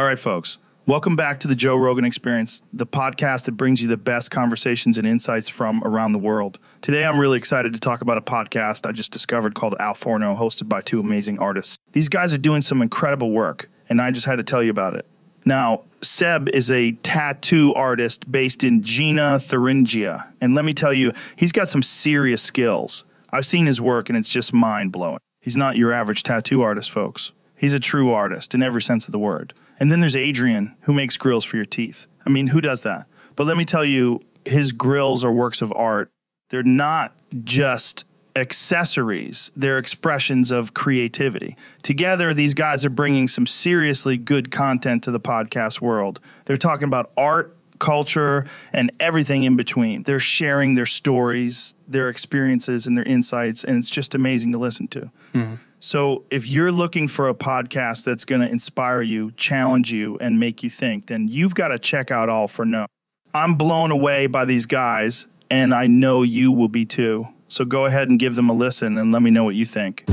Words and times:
All 0.00 0.06
right, 0.06 0.18
folks. 0.18 0.56
Welcome 0.86 1.14
back 1.14 1.40
to 1.40 1.46
the 1.46 1.54
Joe 1.54 1.76
Rogan 1.76 2.06
Experience, 2.06 2.62
the 2.72 2.86
podcast 2.86 3.44
that 3.44 3.52
brings 3.52 3.82
you 3.82 3.88
the 3.88 3.98
best 3.98 4.30
conversations 4.30 4.96
and 4.96 5.06
insights 5.06 5.50
from 5.50 5.82
around 5.84 6.12
the 6.12 6.18
world. 6.18 6.58
Today, 6.80 7.04
I'm 7.04 7.20
really 7.20 7.36
excited 7.36 7.74
to 7.74 7.78
talk 7.78 8.00
about 8.00 8.16
a 8.16 8.22
podcast 8.22 8.88
I 8.88 8.92
just 8.92 9.12
discovered 9.12 9.54
called 9.54 9.74
Al 9.78 9.92
Forno, 9.92 10.34
hosted 10.34 10.70
by 10.70 10.80
two 10.80 11.00
amazing 11.00 11.38
artists. 11.38 11.76
These 11.92 12.08
guys 12.08 12.32
are 12.32 12.38
doing 12.38 12.62
some 12.62 12.80
incredible 12.80 13.30
work, 13.30 13.68
and 13.90 14.00
I 14.00 14.10
just 14.10 14.24
had 14.24 14.36
to 14.36 14.42
tell 14.42 14.62
you 14.62 14.70
about 14.70 14.94
it. 14.94 15.04
Now, 15.44 15.82
Seb 16.00 16.48
is 16.48 16.70
a 16.70 16.92
tattoo 16.92 17.74
artist 17.74 18.32
based 18.32 18.64
in 18.64 18.82
Gina, 18.82 19.38
Thuringia. 19.38 20.32
And 20.40 20.54
let 20.54 20.64
me 20.64 20.72
tell 20.72 20.94
you, 20.94 21.12
he's 21.36 21.52
got 21.52 21.68
some 21.68 21.82
serious 21.82 22.40
skills. 22.40 23.04
I've 23.28 23.44
seen 23.44 23.66
his 23.66 23.82
work, 23.82 24.08
and 24.08 24.16
it's 24.16 24.30
just 24.30 24.54
mind 24.54 24.92
blowing. 24.92 25.20
He's 25.42 25.58
not 25.58 25.76
your 25.76 25.92
average 25.92 26.22
tattoo 26.22 26.62
artist, 26.62 26.90
folks. 26.90 27.32
He's 27.54 27.74
a 27.74 27.78
true 27.78 28.10
artist 28.10 28.54
in 28.54 28.62
every 28.62 28.80
sense 28.80 29.06
of 29.06 29.12
the 29.12 29.18
word. 29.18 29.52
And 29.80 29.90
then 29.90 30.00
there's 30.00 30.16
Adrian, 30.16 30.76
who 30.82 30.92
makes 30.92 31.16
grills 31.16 31.44
for 31.44 31.56
your 31.56 31.64
teeth. 31.64 32.06
I 32.26 32.30
mean, 32.30 32.48
who 32.48 32.60
does 32.60 32.82
that? 32.82 33.06
But 33.34 33.46
let 33.46 33.56
me 33.56 33.64
tell 33.64 33.84
you, 33.84 34.20
his 34.44 34.72
grills 34.72 35.24
are 35.24 35.32
works 35.32 35.62
of 35.62 35.72
art. 35.72 36.10
They're 36.50 36.62
not 36.62 37.16
just 37.44 38.04
accessories, 38.36 39.50
they're 39.56 39.78
expressions 39.78 40.50
of 40.50 40.72
creativity. 40.72 41.56
Together, 41.82 42.32
these 42.32 42.54
guys 42.54 42.84
are 42.84 42.90
bringing 42.90 43.26
some 43.26 43.46
seriously 43.46 44.16
good 44.16 44.50
content 44.50 45.02
to 45.04 45.10
the 45.10 45.18
podcast 45.18 45.80
world. 45.80 46.20
They're 46.44 46.56
talking 46.56 46.86
about 46.86 47.10
art, 47.16 47.56
culture, 47.78 48.46
and 48.72 48.92
everything 49.00 49.42
in 49.42 49.56
between. 49.56 50.04
They're 50.04 50.20
sharing 50.20 50.74
their 50.74 50.86
stories, 50.86 51.74
their 51.88 52.08
experiences, 52.08 52.86
and 52.86 52.96
their 52.96 53.04
insights, 53.04 53.64
and 53.64 53.78
it's 53.78 53.90
just 53.90 54.14
amazing 54.14 54.52
to 54.52 54.58
listen 54.58 54.86
to. 54.88 55.00
Mm-hmm. 55.34 55.54
So, 55.82 56.24
if 56.30 56.46
you're 56.46 56.70
looking 56.70 57.08
for 57.08 57.30
a 57.30 57.34
podcast 57.34 58.04
that's 58.04 58.26
going 58.26 58.42
to 58.42 58.48
inspire 58.50 59.00
you, 59.00 59.30
challenge 59.38 59.90
you, 59.90 60.18
and 60.20 60.38
make 60.38 60.62
you 60.62 60.68
think, 60.68 61.06
then 61.06 61.26
you've 61.26 61.54
got 61.54 61.68
to 61.68 61.78
check 61.78 62.10
out 62.10 62.28
All 62.28 62.48
for 62.48 62.66
No. 62.66 62.84
I'm 63.32 63.54
blown 63.54 63.90
away 63.90 64.26
by 64.26 64.44
these 64.44 64.66
guys, 64.66 65.26
and 65.50 65.72
I 65.72 65.86
know 65.86 66.22
you 66.22 66.52
will 66.52 66.68
be 66.68 66.84
too. 66.84 67.28
So, 67.48 67.64
go 67.64 67.86
ahead 67.86 68.10
and 68.10 68.18
give 68.20 68.34
them 68.34 68.50
a 68.50 68.52
listen 68.52 68.98
and 68.98 69.10
let 69.10 69.22
me 69.22 69.30
know 69.30 69.42
what 69.42 69.54
you 69.54 69.64
think. 69.64 70.04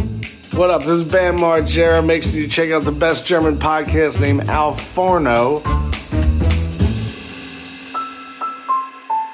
What 0.54 0.70
up? 0.70 0.84
This 0.84 1.02
is 1.02 1.04
Bam 1.04 1.38
Margera. 1.38 2.02
Make 2.04 2.24
sure 2.24 2.40
you 2.40 2.48
check 2.48 2.72
out 2.72 2.86
the 2.86 2.94
best 2.94 3.28
German 3.28 3.58
podcast 3.60 4.22
named 4.22 4.48
Al 4.48 4.74
Forno. 4.74 5.60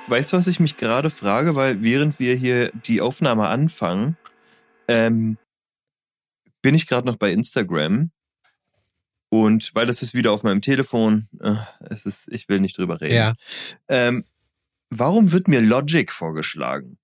Weißt 0.07 0.33
du, 0.33 0.37
was 0.37 0.47
ich 0.47 0.59
mich 0.59 0.77
gerade 0.77 1.11
frage? 1.11 1.53
Weil 1.53 1.83
während 1.83 2.19
wir 2.19 2.33
hier 2.33 2.71
die 2.71 3.01
Aufnahme 3.01 3.49
anfangen, 3.49 4.17
ähm, 4.87 5.37
bin 6.63 6.73
ich 6.73 6.87
gerade 6.87 7.05
noch 7.05 7.17
bei 7.17 7.31
Instagram. 7.31 8.09
Und 9.29 9.71
weil 9.75 9.85
das 9.85 10.01
ist 10.01 10.15
wieder 10.15 10.31
auf 10.31 10.43
meinem 10.43 10.61
Telefon, 10.61 11.27
äh, 11.39 11.55
es 11.89 12.05
ist, 12.07 12.27
ich 12.31 12.49
will 12.49 12.59
nicht 12.59 12.77
drüber 12.77 13.01
reden. 13.01 13.15
Ja, 13.15 13.33
Ähm, 13.87 14.25
warum 14.89 15.31
wird 15.31 15.47
mir 15.47 15.61
Logic 15.61 16.11
vorgeschlagen? 16.11 16.97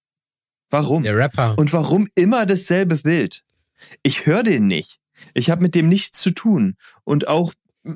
Warum? 0.71 1.03
der 1.03 1.17
Rapper. 1.17 1.57
Und 1.57 1.73
warum 1.73 2.07
immer 2.15 2.45
dasselbe 2.45 2.97
Bild? 2.97 3.43
Ich 4.03 4.25
höre 4.25 4.43
den 4.43 4.67
nicht. 4.67 4.99
Ich 5.33 5.49
habe 5.49 5.61
mit 5.61 5.75
dem 5.75 5.89
nichts 5.89 6.19
zu 6.19 6.31
tun. 6.31 6.75
Und 7.03 7.27
auch 7.27 7.53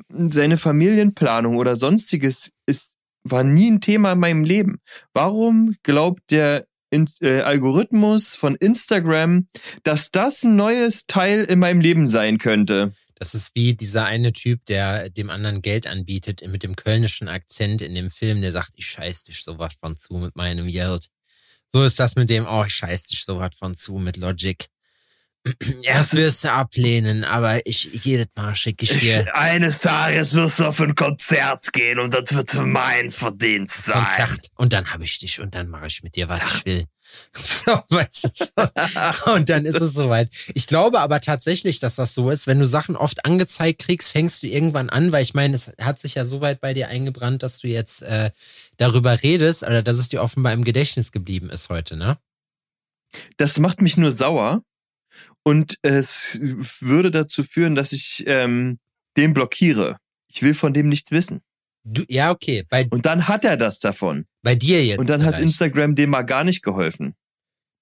seine 0.08 0.56
Familienplanung 0.56 1.56
oder 1.56 1.76
sonstiges 1.76 2.52
ist, 2.66 2.92
war 3.22 3.44
nie 3.44 3.70
ein 3.70 3.80
Thema 3.80 4.12
in 4.12 4.18
meinem 4.18 4.44
Leben. 4.44 4.80
Warum 5.12 5.74
glaubt 5.82 6.30
der 6.30 6.66
In 6.94 7.10
äh, 7.22 7.40
Algorithmus 7.40 8.36
von 8.36 8.54
Instagram, 8.54 9.48
dass 9.82 10.12
das 10.12 10.44
ein 10.44 10.54
neues 10.54 11.06
Teil 11.06 11.42
in 11.42 11.58
meinem 11.58 11.80
Leben 11.80 12.06
sein 12.06 12.38
könnte? 12.38 12.92
Das 13.16 13.34
ist 13.34 13.50
wie 13.54 13.74
dieser 13.74 14.04
eine 14.04 14.32
Typ, 14.32 14.64
der 14.66 15.10
dem 15.10 15.28
anderen 15.28 15.60
Geld 15.60 15.88
anbietet, 15.88 16.46
mit 16.46 16.62
dem 16.62 16.76
kölnischen 16.76 17.26
Akzent 17.26 17.82
in 17.82 17.96
dem 17.96 18.10
Film, 18.10 18.42
der 18.42 18.52
sagt, 18.52 18.74
ich 18.76 18.86
scheiß 18.86 19.24
dich 19.24 19.42
sowas 19.42 19.72
von 19.80 19.96
zu 19.96 20.14
mit 20.14 20.36
meinem 20.36 20.68
Geld. 20.68 21.08
So 21.72 21.82
ist 21.82 21.98
das 21.98 22.14
mit 22.14 22.30
dem, 22.30 22.46
oh, 22.48 22.62
ich 22.64 22.74
scheiß 22.74 23.06
dich 23.08 23.24
sowas 23.24 23.56
von 23.58 23.76
zu 23.76 23.94
mit 23.94 24.16
Logic. 24.16 24.64
Erst 25.82 26.16
wirst 26.16 26.44
du 26.44 26.52
ablehnen, 26.52 27.24
aber 27.24 27.66
ich, 27.66 27.90
jedes 27.92 28.28
Mal 28.34 28.54
schicke 28.56 28.84
ich 28.84 28.98
dir 28.98 29.26
Eines 29.36 29.80
Tages 29.80 30.34
wirst 30.34 30.60
du 30.60 30.66
auf 30.66 30.80
ein 30.80 30.94
Konzert 30.94 31.72
gehen 31.72 31.98
und 31.98 32.14
das 32.14 32.34
wird 32.34 32.54
mein 32.54 33.10
Verdienst 33.10 33.90
Konzert 33.90 34.48
und 34.56 34.72
dann 34.72 34.92
habe 34.92 35.04
ich 35.04 35.18
dich 35.18 35.40
und 35.40 35.54
dann 35.54 35.68
mache 35.68 35.86
ich 35.86 36.02
mit 36.02 36.16
dir, 36.16 36.28
was 36.28 36.40
ich 36.42 36.64
will. 36.66 36.86
So, 37.32 37.78
weißt 37.90 38.24
du, 38.24 38.28
so. 38.34 39.32
Und 39.32 39.48
dann 39.48 39.64
ist 39.66 39.80
es 39.80 39.92
soweit. 39.92 40.30
Ich 40.52 40.66
glaube 40.66 40.98
aber 40.98 41.20
tatsächlich, 41.20 41.78
dass 41.78 41.94
das 41.94 42.12
so 42.12 42.28
ist. 42.28 42.48
Wenn 42.48 42.58
du 42.58 42.66
Sachen 42.66 42.96
oft 42.96 43.24
angezeigt 43.24 43.82
kriegst, 43.82 44.10
fängst 44.10 44.42
du 44.42 44.48
irgendwann 44.48 44.90
an, 44.90 45.12
weil 45.12 45.22
ich 45.22 45.32
meine, 45.32 45.54
es 45.54 45.70
hat 45.80 46.00
sich 46.00 46.16
ja 46.16 46.26
so 46.26 46.40
weit 46.40 46.60
bei 46.60 46.74
dir 46.74 46.88
eingebrannt, 46.88 47.44
dass 47.44 47.60
du 47.60 47.68
jetzt 47.68 48.02
äh, 48.02 48.30
darüber 48.78 49.22
redest, 49.22 49.62
oder 49.62 49.82
dass 49.82 49.98
es 49.98 50.08
dir 50.08 50.22
offenbar 50.22 50.54
im 50.54 50.64
Gedächtnis 50.64 51.12
geblieben 51.12 51.50
ist 51.50 51.68
heute, 51.68 51.96
ne? 51.96 52.18
das 53.36 53.58
macht 53.58 53.80
mich 53.80 53.96
nur 53.96 54.12
sauer 54.12 54.62
und 55.44 55.78
es 55.82 56.40
würde 56.80 57.10
dazu 57.10 57.44
führen, 57.44 57.74
dass 57.74 57.92
ich 57.92 58.24
ähm, 58.26 58.78
den 59.16 59.34
blockiere. 59.34 59.98
Ich 60.26 60.42
will 60.42 60.54
von 60.54 60.72
dem 60.72 60.88
nichts 60.88 61.10
wissen. 61.10 61.42
Du, 61.84 62.02
ja, 62.08 62.30
okay. 62.30 62.64
Bei, 62.70 62.86
Und 62.90 63.04
dann 63.04 63.28
hat 63.28 63.44
er 63.44 63.56
das 63.56 63.78
davon. 63.78 64.24
bei 64.42 64.54
dir 64.54 64.84
jetzt. 64.84 64.98
Und 64.98 65.08
dann 65.08 65.22
hat 65.22 65.34
vielleicht. 65.36 65.46
Instagram 65.46 65.94
dem 65.94 66.10
mal 66.10 66.22
gar 66.22 66.42
nicht 66.42 66.62
geholfen. 66.62 67.14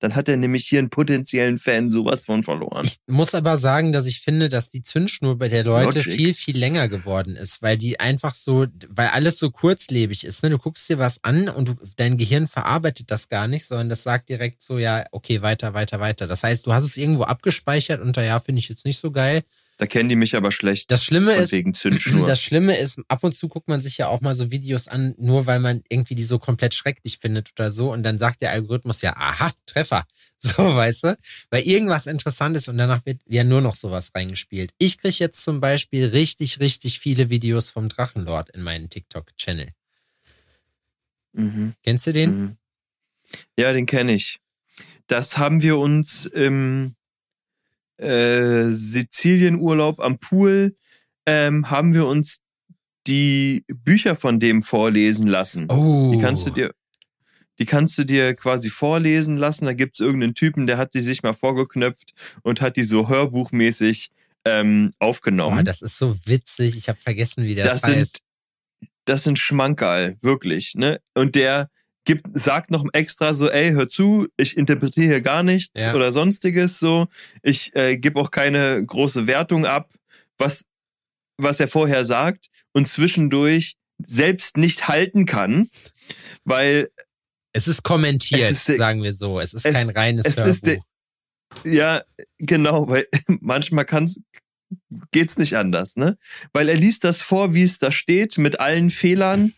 Dann 0.03 0.17
hat 0.17 0.29
er 0.29 0.37
nämlich 0.37 0.67
hier 0.67 0.81
einen 0.81 0.91
potenziellen 0.91 1.59
Fan 1.59 1.89
sowas 1.89 2.25
von 2.25 2.43
verloren. 2.43 2.85
Ich 2.85 2.97
muss 3.07 3.37
aber 3.37 3.57
sagen, 3.57 3.93
dass 3.93 4.07
ich 4.07 4.21
finde, 4.21 4.49
dass 4.49 4.69
die 4.69 4.83
Zündschnur 4.83 5.39
bei 5.39 5.49
der 5.49 5.63
Leute 5.63 6.01
Logic. 6.01 6.13
viel, 6.13 6.35
viel 6.35 6.59
länger 6.59 6.89
geworden 6.89 7.37
ist, 7.37 7.63
weil 7.63 7.79
die 7.79 8.01
einfach 8.01 8.35
so, 8.35 8.67
weil 8.89 9.07
alles 9.09 9.39
so 9.39 9.51
kurzlebig 9.51 10.25
ist. 10.25 10.43
Ne? 10.43 10.51
Du 10.51 10.59
guckst 10.59 10.89
dir 10.89 10.99
was 10.99 11.23
an 11.23 11.49
und 11.49 11.69
du, 11.69 11.75
dein 11.95 12.17
Gehirn 12.17 12.49
verarbeitet 12.49 13.13
das 13.13 13.29
gar 13.29 13.47
nicht, 13.47 13.65
sondern 13.65 13.91
das 13.91 14.03
sagt 14.03 14.29
direkt 14.29 14.61
so, 14.61 14.77
ja, 14.77 15.05
okay, 15.13 15.41
weiter, 15.41 15.73
weiter, 15.73 16.01
weiter. 16.01 16.27
Das 16.27 16.43
heißt, 16.43 16.67
du 16.67 16.73
hast 16.73 16.83
es 16.83 16.97
irgendwo 16.97 17.23
abgespeichert 17.23 18.01
unter, 18.01 18.25
ja, 18.25 18.41
finde 18.41 18.59
ich 18.59 18.69
jetzt 18.69 18.85
nicht 18.85 18.99
so 18.99 19.13
geil. 19.13 19.43
Da 19.83 19.87
kennen 19.87 20.09
die 20.09 20.15
mich 20.15 20.37
aber 20.37 20.53
schlecht. 20.53 20.93
Das 20.93 21.03
Schlimme 21.05 21.35
ist, 21.35 21.51
wegen 21.51 21.75
Zündschnur. 21.75 22.25
das 22.25 22.41
Schlimme 22.41 22.77
ist, 22.77 23.01
ab 23.09 23.25
und 23.25 23.35
zu 23.35 23.49
guckt 23.49 23.67
man 23.67 23.81
sich 23.81 23.99
ja 23.99 24.07
auch 24.07 24.21
mal 24.21 24.37
so 24.37 24.53
Videos 24.53 24.87
an, 24.87 25.17
nur 25.19 25.47
weil 25.47 25.59
man 25.59 25.83
irgendwie 25.89 26.15
die 26.15 26.23
so 26.23 26.39
komplett 26.39 26.73
schrecklich 26.73 27.19
findet 27.19 27.51
oder 27.59 27.73
so. 27.73 27.91
Und 27.93 28.05
dann 28.05 28.17
sagt 28.17 28.43
der 28.43 28.53
Algorithmus 28.53 29.03
ja, 29.03 29.17
aha, 29.17 29.51
Treffer. 29.67 30.05
So, 30.45 30.59
weißt 30.59 31.05
du? 31.05 31.17
Weil 31.51 31.63
irgendwas 31.63 32.09
interessant 32.09 32.57
ist 32.57 32.69
und 32.69 32.77
danach 32.77 33.07
wird 33.07 33.21
ja 33.29 33.45
nur 33.45 33.61
noch 33.61 33.77
sowas 33.77 34.11
reingespielt. 34.13 34.73
Ich 34.77 34.99
krieg 34.99 35.17
jetzt 35.21 35.45
zum 35.45 35.61
Beispiel 35.61 36.07
richtig, 36.07 36.59
richtig 36.59 36.99
viele 36.99 37.31
Videos 37.31 37.71
vom 37.71 37.89
Drachenlord 37.89 38.51
in 38.51 38.63
meinen 38.63 38.91
TikTok-Channel. 38.91 39.69
mhm. 41.33 41.75
Kennst 41.85 42.09
du 42.09 42.13
den? 42.13 42.41
Mhm. 42.41 42.57
Ja, 43.57 43.73
den 43.73 43.87
kenne 43.87 44.15
ich. 44.15 44.41
Das 45.07 45.39
haben 45.39 45.63
wir 45.63 45.79
uns 45.79 46.27
im 46.27 46.97
äh, 47.99 48.71
Sizilienurlaub 48.71 50.01
am 50.01 50.19
Pool, 50.19 50.77
ähm, 51.27 51.71
haben 51.71 51.95
wir 51.95 52.07
uns 52.07 52.41
die 53.07 53.65
Bücher 53.69 54.15
von 54.17 54.41
dem 54.41 54.63
vorlesen 54.63 55.27
lassen. 55.27 55.67
Oh. 55.71 56.13
Die 56.15 56.21
kannst 56.21 56.47
du 56.47 56.51
dir, 56.51 56.73
die 57.59 57.67
kannst 57.67 57.99
du 57.99 58.05
dir 58.05 58.35
quasi 58.35 58.71
vorlesen 58.71 59.37
lassen. 59.37 59.67
Da 59.67 59.73
gibt's 59.73 60.01
irgendeinen 60.01 60.35
Typen, 60.35 60.67
der 60.67 60.79
hat 60.79 60.95
die 60.95 61.01
sich 61.01 61.23
mal 61.23 61.35
vorgeknöpft 61.35 62.13
und 62.43 62.61
hat 62.61 62.77
die 62.77 62.85
so 62.85 63.09
hörbuchmäßig 63.09 64.11
ähm, 64.45 64.93
aufgenommen. 64.99 65.61
Oh, 65.61 65.63
das 65.63 65.83
ist 65.83 65.99
so 65.99 66.17
witzig. 66.27 66.77
Ich 66.77 66.89
habe 66.89 66.99
vergessen, 66.99 67.45
wie 67.45 67.55
das, 67.55 67.69
das 67.69 67.83
sind, 67.83 67.97
heißt. 67.97 68.21
das 69.05 69.25
sind 69.25 69.39
Schmankerl, 69.39 70.17
wirklich, 70.21 70.75
ne? 70.75 71.01
Und 71.15 71.35
der 71.35 71.71
gibt, 72.05 72.27
sagt 72.33 72.71
noch 72.71 72.85
extra 72.93 73.35
so, 73.35 73.49
ey, 73.51 73.71
hör 73.73 73.89
zu, 73.89 74.27
ich 74.37 74.57
interpretiere 74.57 75.07
hier 75.07 75.21
gar 75.21 75.43
nichts 75.43 75.85
Ja. 75.85 75.95
oder 75.95 76.11
sonstiges 76.13 76.79
so. 76.79 77.07
Ich 77.43 77.75
äh, 77.77 77.97
gebe 77.97 78.21
auch 78.21 78.31
keine 78.31 78.85
große 78.85 79.27
Wertung 79.27 79.67
ab, 79.67 79.93
was, 80.39 80.67
was 81.39 81.61
er 81.61 81.69
vorher 81.69 82.05
sagt 82.05 82.49
und 82.73 82.89
zwischendurch 82.89 83.77
selbst 84.05 84.57
nicht 84.57 84.89
halten 84.89 85.27
kann, 85.27 85.69
weil 86.45 86.89
Es 87.55 87.69
ist 87.69 87.83
kommentiert, 87.85 88.51
Es 88.51 88.69
ist- 88.69 88.79
sagen 88.79 89.03
wir 89.03 89.13
so. 89.13 89.39
Es 89.39 89.53
ist 89.55 89.67
es- 89.67 89.75
kein 89.75 89.91
reines 89.91 90.25
es 90.25 90.37
Hörbuch. 90.37 90.59
der- 90.63 91.71
Ja, 91.71 92.03
genau, 92.39 92.89
weil 92.89 93.07
manchmal 93.41 93.85
kann's, 93.85 94.21
geht's 95.11 95.37
nicht 95.37 95.57
anders, 95.57 95.97
ne? 95.97 96.17
Weil 96.55 96.69
er 96.71 96.77
liest 96.77 97.05
das 97.05 97.21
vor, 97.23 97.55
wie 97.55 97.63
es 97.63 97.79
da 97.79 97.93
steht, 97.93 98.39
mit 98.39 98.59
allen 98.59 98.89
Fehlern 98.91 99.53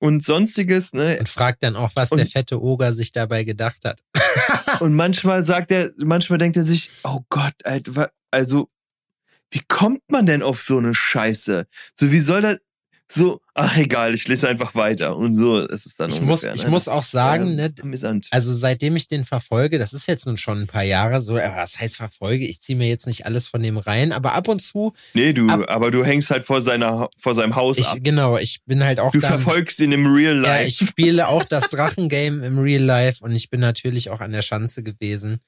und 0.00 0.24
sonstiges, 0.24 0.92
ne? 0.92 1.18
und 1.20 1.28
fragt 1.28 1.62
dann 1.62 1.76
auch, 1.76 1.90
was 1.94 2.10
Und- 2.10 2.18
der 2.18 2.26
fette 2.26 2.60
Oger 2.60 2.92
sich 2.92 3.12
dabei 3.12 3.44
gedacht 3.44 3.84
hat. 3.84 4.00
Und 4.80 4.94
manchmal 4.94 5.42
sagt 5.42 5.70
er, 5.70 5.90
manchmal 5.98 6.38
denkt 6.38 6.56
er 6.56 6.62
sich, 6.62 6.90
oh 7.04 7.20
Gott, 7.28 7.54
Alter, 7.64 8.10
also, 8.30 8.68
wie 9.50 9.60
kommt 9.68 10.02
man 10.08 10.26
denn 10.26 10.42
auf 10.42 10.60
so 10.60 10.78
eine 10.78 10.94
Scheiße? 10.94 11.66
So, 11.98 12.12
wie 12.12 12.20
soll 12.20 12.40
das, 12.42 12.58
so, 13.12 13.40
ach 13.54 13.76
egal, 13.76 14.14
ich 14.14 14.28
lese 14.28 14.48
einfach 14.48 14.76
weiter. 14.76 15.16
Und 15.16 15.34
so 15.34 15.58
ist 15.58 15.84
es 15.84 15.96
dann 15.96 16.10
Ich 16.10 16.20
ungefähr, 16.20 16.50
muss- 16.52 16.58
ich 16.60 16.64
ne? 16.64 16.70
muss 16.70 16.84
Das 16.84 16.94
auch 16.94 17.02
sagen, 17.02 17.58
äh, 17.58 17.68
ne, 17.68 17.74
amüsant. 17.82 18.28
Also 18.30 18.54
seitdem 18.54 18.94
ich 18.94 19.08
den 19.08 19.24
verfolge, 19.24 19.80
das 19.80 19.92
ist 19.92 20.06
jetzt 20.06 20.26
nun 20.26 20.36
schon 20.36 20.60
ein 20.62 20.66
paar 20.68 20.84
Jahre 20.84 21.20
so, 21.20 21.36
aber 21.36 21.56
was 21.56 21.80
heißt 21.80 21.96
verfolge? 21.96 22.46
Ich 22.46 22.62
ziehe 22.62 22.78
mir 22.78 22.88
jetzt 22.88 23.08
nicht 23.08 23.26
alles 23.26 23.48
von 23.48 23.62
dem 23.62 23.78
rein, 23.78 24.12
aber 24.12 24.34
ab 24.34 24.46
und 24.46 24.60
zu, 24.62 24.92
Nee, 25.14 25.32
du, 25.32 25.48
ab- 25.48 25.64
aber 25.68 25.90
du 25.90 26.04
hängst 26.04 26.30
halt 26.30 26.44
vor 26.44 26.62
seiner, 26.62 27.08
vor 27.18 27.34
seinem 27.34 27.56
Haus 27.56 27.78
ich, 27.78 27.88
ab. 27.88 27.98
genau, 28.00 28.38
ich 28.38 28.60
bin 28.64 28.84
halt 28.84 29.00
auch 29.00 29.10
Du 29.10 29.18
dann, 29.18 29.32
verfolgst 29.40 29.80
ihn 29.80 29.90
im 29.90 30.06
Real 30.06 30.36
ja, 30.36 30.40
Life. 30.42 30.66
ich 30.68 30.76
spiele 30.88 31.26
auch 31.26 31.42
das 31.44 31.68
Drachengame 31.68 32.46
im 32.46 32.60
Real 32.60 32.82
Life 32.82 33.24
und 33.24 33.32
ich 33.32 33.50
bin 33.50 33.58
natürlich 33.58 34.10
auch 34.10 34.20
an 34.20 34.30
der 34.30 34.42
Schanze 34.42 34.84
gewesen 34.84 35.40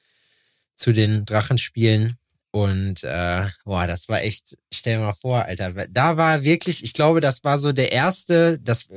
zu 0.74 0.90
den 0.92 1.24
Drachenspielen. 1.26 2.16
Und 2.52 3.02
äh, 3.02 3.46
boah, 3.64 3.86
das 3.86 4.08
war 4.08 4.22
echt, 4.22 4.58
stell 4.70 4.98
dir 4.98 5.06
mal 5.06 5.14
vor, 5.14 5.46
Alter, 5.46 5.72
da 5.88 6.16
war 6.18 6.44
wirklich, 6.44 6.84
ich 6.84 6.92
glaube, 6.92 7.20
das 7.20 7.42
war 7.44 7.58
so 7.58 7.72
der 7.72 7.92
erste, 7.92 8.58
das 8.60 8.88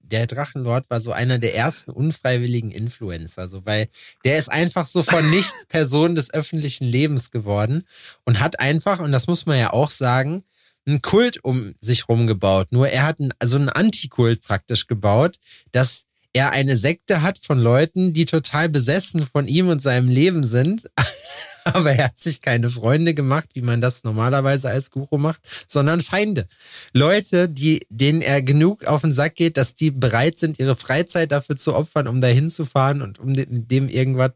der 0.00 0.26
Drachenlord 0.26 0.88
war 0.90 1.00
so 1.00 1.12
einer 1.12 1.38
der 1.38 1.54
ersten 1.54 1.90
unfreiwilligen 1.90 2.70
Influencer, 2.70 3.48
so 3.48 3.64
weil 3.66 3.88
der 4.24 4.38
ist 4.38 4.50
einfach 4.50 4.86
so 4.86 5.02
von 5.02 5.28
nichts 5.36 5.66
Person 5.66 6.14
des 6.14 6.32
öffentlichen 6.32 6.84
Lebens 6.84 7.30
geworden 7.30 7.86
und 8.24 8.40
hat 8.40 8.58
einfach, 8.58 9.00
und 9.00 9.12
das 9.12 9.26
muss 9.26 9.46
man 9.46 9.58
ja 9.58 9.72
auch 9.72 9.90
sagen, 9.90 10.44
einen 10.86 11.02
Kult 11.02 11.42
um 11.44 11.74
sich 11.80 12.08
rumgebaut. 12.08 12.70
Nur 12.70 12.88
er 12.88 13.06
hat 13.06 13.20
einen, 13.20 13.32
also 13.38 13.56
einen 13.56 13.70
Antikult 13.70 14.42
praktisch 14.42 14.86
gebaut, 14.86 15.38
dass 15.72 16.04
er 16.34 16.50
eine 16.50 16.76
Sekte 16.76 17.22
hat 17.22 17.38
von 17.38 17.58
Leuten, 17.58 18.12
die 18.12 18.26
total 18.26 18.68
besessen 18.68 19.26
von 19.32 19.46
ihm 19.46 19.68
und 19.68 19.80
seinem 19.80 20.08
Leben 20.08 20.42
sind. 20.42 20.82
Aber 21.64 21.92
er 21.92 22.06
hat 22.06 22.18
sich 22.18 22.42
keine 22.42 22.68
Freunde 22.68 23.14
gemacht, 23.14 23.50
wie 23.54 23.62
man 23.62 23.80
das 23.80 24.04
normalerweise 24.04 24.68
als 24.68 24.90
Guru 24.90 25.16
macht, 25.16 25.40
sondern 25.66 26.02
Feinde. 26.02 26.46
Leute, 26.92 27.48
die, 27.48 27.86
denen 27.88 28.20
er 28.20 28.42
genug 28.42 28.84
auf 28.84 29.00
den 29.00 29.14
Sack 29.14 29.36
geht, 29.36 29.56
dass 29.56 29.74
die 29.74 29.90
bereit 29.90 30.38
sind, 30.38 30.58
ihre 30.58 30.76
Freizeit 30.76 31.32
dafür 31.32 31.56
zu 31.56 31.74
opfern, 31.74 32.06
um 32.06 32.20
da 32.20 32.26
hinzufahren 32.26 33.00
und 33.00 33.18
um 33.18 33.32
dem, 33.32 33.66
dem 33.66 33.88
irgendwas. 33.88 34.32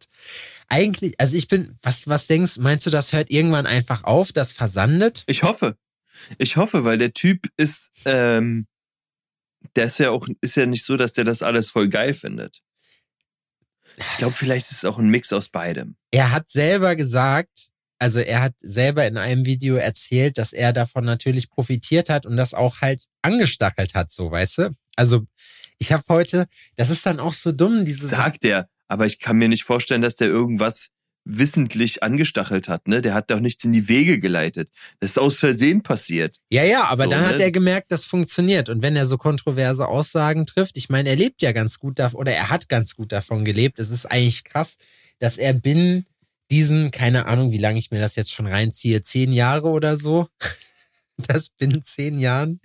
Eigentlich, 0.69 1.21
also 1.21 1.37
ich 1.37 1.49
bin, 1.49 1.77
was, 1.83 2.06
was 2.06 2.29
denkst, 2.29 2.59
meinst 2.59 2.87
du, 2.87 2.91
das 2.91 3.12
hört 3.12 3.31
irgendwann 3.31 3.67
einfach 3.67 4.05
auf, 4.05 4.33
das 4.33 4.53
versandet? 4.53 5.25
Ich 5.27 5.43
hoffe. 5.43 5.77
Ich 6.39 6.56
hoffe, 6.56 6.85
weil 6.85 6.97
der 6.97 7.12
Typ 7.12 7.49
ist, 7.56 7.91
ähm, 8.06 8.67
der 9.77 9.87
ist 9.87 9.99
ja 9.99 10.11
auch, 10.11 10.27
ist 10.41 10.57
ja 10.57 10.67
nicht 10.67 10.85
so, 10.85 10.97
dass 10.97 11.13
der 11.13 11.25
das 11.25 11.43
alles 11.43 11.71
voll 11.71 11.89
geil 11.89 12.15
findet. 12.15 12.61
Ich 13.97 14.19
glaube, 14.19 14.37
vielleicht 14.37 14.71
ist 14.71 14.79
es 14.79 14.85
auch 14.85 14.99
ein 14.99 15.09
Mix 15.09 15.33
aus 15.33 15.49
beidem. 15.49 15.97
er 16.13 16.31
hat 16.31 16.49
selber 16.49 16.95
gesagt, 16.95 17.71
also 17.99 18.21
er 18.21 18.43
hat 18.43 18.55
selber 18.59 19.07
in 19.07 19.17
einem 19.17 19.45
Video 19.45 19.75
erzählt, 19.75 20.39
dass 20.39 20.53
er 20.53 20.73
davon 20.73 21.05
natürlich 21.05 21.51
profitiert 21.51 22.09
hat 22.09 22.27
und 22.27 22.37
das 22.37 22.55
auch 22.55 22.81
halt 22.81 23.07
angestachelt 23.23 23.95
hat, 23.95 24.13
so, 24.13 24.31
weißt 24.31 24.59
du? 24.59 24.71
Also 24.95 25.27
ich 25.79 25.93
habe 25.93 26.05
heute, 26.09 26.47
das 26.77 26.91
ist 26.91 27.05
dann 27.07 27.19
auch 27.19 27.33
so 27.33 27.53
dumm, 27.53 27.85
diese 27.85 28.09
Sagt 28.09 28.45
er. 28.45 28.69
Aber 28.87 29.07
ich 29.07 29.19
kann 29.19 29.37
mir 29.37 29.49
nicht 29.49 29.65
vorstellen, 29.65 30.03
dass 30.03 30.17
der 30.17 30.29
irgendwas 30.29 30.91
wissentlich 31.29 32.03
angestachelt 32.03 32.69
hat, 32.69 32.89
ne? 32.89 33.03
Der 33.03 33.15
hat 33.15 33.31
doch 33.31 33.41
nichts 33.41 33.63
in 33.65 33.73
die 33.73 33.89
Wege 33.89 34.19
geleitet. 34.19 34.71
Das 35.01 35.11
ist 35.11 35.19
aus 35.19 35.39
Versehen 35.39 35.83
passiert. 35.83 36.41
Ja, 36.51 36.65
ja, 36.65 36.85
aber 36.85 37.05
So, 37.05 37.11
dann 37.11 37.27
hat 37.27 37.37
ne? 37.37 37.43
er 37.43 37.53
gemerkt, 37.53 37.93
das 37.93 38.07
funktioniert. 38.07 38.69
Und 38.69 38.83
wenn 38.83 38.97
er 38.97 39.07
so 39.07 39.19
kontroverse 39.19 39.87
Aussagen 39.87 40.47
trifft, 40.47 40.77
ich 40.77 40.89
meine, 40.89 41.11
er 41.11 41.17
lebt 41.17 41.43
ja 41.43 41.53
ganz 41.53 41.79
gut 41.79 41.99
davon, 41.99 42.21
oder 42.21 42.33
er 42.33 42.49
hat 42.49 42.69
ganz 42.69 42.97
gut 42.97 43.13
davon 43.13 43.45
gelebt. 43.45 43.79
Es 43.79 43.91
ist 43.91 44.07
eigentlich 44.07 44.45
krass, 44.45 44.77
dass 45.19 45.37
er 45.37 45.53
binnen 45.53 46.07
diesen, 46.51 46.91
keine 46.91 47.27
Ahnung, 47.27 47.53
wie 47.53 47.59
lange 47.59 47.79
ich 47.79 47.91
mir 47.91 48.01
das 48.01 48.17
jetzt 48.17 48.33
schon 48.33 48.47
reinziehe, 48.47 49.03
zehn 49.03 49.33
Jahre 49.33 49.69
oder 49.69 49.99
so, 49.99 50.29
das 51.19 51.51
binnen 51.51 51.83
zehn 51.83 52.19
Jahren 52.19 52.61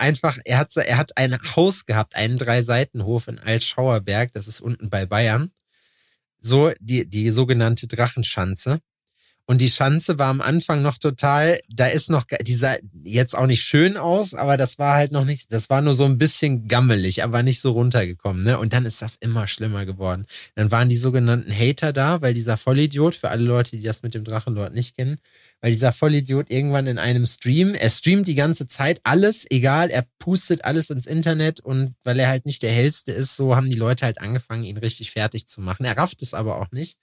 einfach, 0.00 0.38
er 0.44 0.58
hat, 0.58 0.74
er 0.76 0.96
hat 0.96 1.16
ein 1.16 1.38
Haus 1.54 1.84
gehabt, 1.84 2.16
einen 2.16 2.38
Drei-Seitenhof 2.38 3.28
in 3.28 3.38
Altschauerberg, 3.38 4.32
das 4.32 4.48
ist 4.48 4.60
unten 4.60 4.90
bei 4.90 5.06
Bayern. 5.06 5.52
So, 6.40 6.72
die, 6.80 7.08
die 7.08 7.30
sogenannte 7.30 7.86
Drachenschanze. 7.86 8.80
Und 9.50 9.60
die 9.60 9.68
Schanze 9.68 10.16
war 10.16 10.28
am 10.28 10.40
Anfang 10.40 10.80
noch 10.80 10.96
total, 10.96 11.58
da 11.68 11.88
ist 11.88 12.08
noch, 12.08 12.24
die 12.40 12.52
sah 12.52 12.76
jetzt 13.02 13.36
auch 13.36 13.48
nicht 13.48 13.64
schön 13.64 13.96
aus, 13.96 14.32
aber 14.32 14.56
das 14.56 14.78
war 14.78 14.94
halt 14.94 15.10
noch 15.10 15.24
nicht, 15.24 15.52
das 15.52 15.68
war 15.68 15.80
nur 15.80 15.94
so 15.94 16.04
ein 16.04 16.18
bisschen 16.18 16.68
gammelig, 16.68 17.24
aber 17.24 17.42
nicht 17.42 17.60
so 17.60 17.72
runtergekommen, 17.72 18.44
ne? 18.44 18.60
Und 18.60 18.72
dann 18.72 18.86
ist 18.86 19.02
das 19.02 19.16
immer 19.16 19.48
schlimmer 19.48 19.86
geworden. 19.86 20.24
Dann 20.54 20.70
waren 20.70 20.88
die 20.88 20.94
sogenannten 20.94 21.52
Hater 21.52 21.92
da, 21.92 22.22
weil 22.22 22.32
dieser 22.32 22.56
Vollidiot, 22.56 23.16
für 23.16 23.30
alle 23.30 23.42
Leute, 23.42 23.72
die 23.72 23.82
das 23.82 24.04
mit 24.04 24.14
dem 24.14 24.22
Drachenlord 24.22 24.72
nicht 24.72 24.96
kennen, 24.96 25.18
weil 25.60 25.72
dieser 25.72 25.90
Vollidiot 25.90 26.48
irgendwann 26.48 26.86
in 26.86 26.98
einem 26.98 27.26
Stream, 27.26 27.74
er 27.74 27.90
streamt 27.90 28.28
die 28.28 28.36
ganze 28.36 28.68
Zeit 28.68 29.00
alles, 29.02 29.46
egal, 29.50 29.90
er 29.90 30.06
pustet 30.20 30.64
alles 30.64 30.90
ins 30.90 31.06
Internet 31.06 31.58
und 31.58 31.96
weil 32.04 32.20
er 32.20 32.28
halt 32.28 32.46
nicht 32.46 32.62
der 32.62 32.70
hellste 32.70 33.10
ist, 33.10 33.34
so 33.34 33.56
haben 33.56 33.68
die 33.68 33.74
Leute 33.74 34.04
halt 34.04 34.20
angefangen, 34.20 34.62
ihn 34.62 34.76
richtig 34.76 35.10
fertig 35.10 35.48
zu 35.48 35.60
machen. 35.60 35.84
Er 35.86 35.96
rafft 35.96 36.22
es 36.22 36.34
aber 36.34 36.60
auch 36.60 36.70
nicht. 36.70 36.98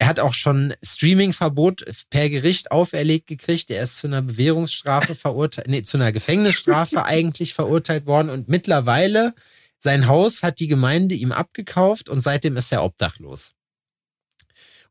Er 0.00 0.08
hat 0.08 0.18
auch 0.18 0.32
schon 0.32 0.74
Streaming-Verbot 0.82 1.84
per 2.08 2.30
Gericht 2.30 2.70
auferlegt 2.72 3.26
gekriegt. 3.26 3.70
Er 3.70 3.82
ist 3.82 3.98
zu 3.98 4.06
einer 4.06 4.22
Bewährungsstrafe 4.22 5.14
verurteilt, 5.14 5.68
nee, 5.68 5.82
zu 5.82 5.98
einer 5.98 6.10
Gefängnisstrafe 6.10 7.04
eigentlich 7.04 7.52
verurteilt 7.52 8.06
worden. 8.06 8.30
Und 8.30 8.48
mittlerweile, 8.48 9.34
sein 9.78 10.06
Haus 10.06 10.42
hat 10.42 10.58
die 10.58 10.68
Gemeinde 10.68 11.14
ihm 11.14 11.32
abgekauft 11.32 12.08
und 12.08 12.22
seitdem 12.22 12.56
ist 12.56 12.72
er 12.72 12.82
obdachlos. 12.82 13.52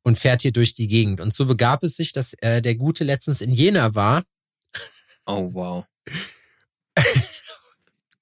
Und 0.04 0.20
fährt 0.20 0.44
hier 0.44 0.54
durch 0.54 0.76
die 0.76 0.88
Gegend. 0.88 1.22
Und 1.22 1.34
so 1.34 1.48
begab 1.48 1.84
es 1.84 1.96
sich, 1.96 2.14
dass 2.14 2.36
äh, 2.36 2.62
der 2.62 2.76
Gute 2.76 3.04
letztens 3.04 3.42
in 3.42 3.52
Jena 3.52 3.96
war. 3.96 4.24
Oh, 5.26 5.50
wow. 5.52 5.86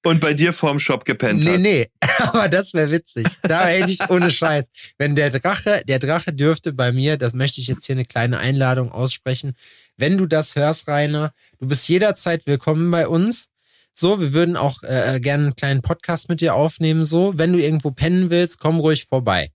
Und 0.04 0.20
bei 0.20 0.32
dir 0.32 0.52
vorm 0.52 0.78
Shop 0.78 1.04
gepennt 1.04 1.42
Nee, 1.44 1.52
hat. 1.54 1.60
nee, 1.60 1.88
aber 2.18 2.48
das 2.48 2.72
wäre 2.72 2.90
witzig. 2.90 3.26
Da 3.42 3.66
hätte 3.66 3.90
ich 3.90 4.08
ohne 4.08 4.30
Scheiß. 4.30 4.68
Wenn 4.96 5.16
der 5.16 5.30
Drache, 5.30 5.82
der 5.86 5.98
Drache 5.98 6.32
dürfte 6.32 6.72
bei 6.72 6.92
mir, 6.92 7.16
das 7.16 7.34
möchte 7.34 7.60
ich 7.60 7.66
jetzt 7.66 7.84
hier 7.86 7.96
eine 7.96 8.04
kleine 8.04 8.38
Einladung 8.38 8.92
aussprechen. 8.92 9.54
Wenn 9.96 10.16
du 10.16 10.26
das 10.26 10.54
hörst, 10.54 10.86
Rainer, 10.88 11.32
du 11.58 11.66
bist 11.66 11.88
jederzeit 11.88 12.46
willkommen 12.46 12.90
bei 12.90 13.08
uns. 13.08 13.48
So, 13.92 14.20
wir 14.20 14.32
würden 14.32 14.56
auch 14.56 14.82
äh, 14.84 15.18
gerne 15.20 15.46
einen 15.46 15.56
kleinen 15.56 15.82
Podcast 15.82 16.28
mit 16.28 16.40
dir 16.40 16.54
aufnehmen. 16.54 17.04
So, 17.04 17.34
wenn 17.36 17.52
du 17.52 17.58
irgendwo 17.58 17.90
pennen 17.90 18.30
willst, 18.30 18.60
komm 18.60 18.78
ruhig 18.78 19.06
vorbei. 19.06 19.50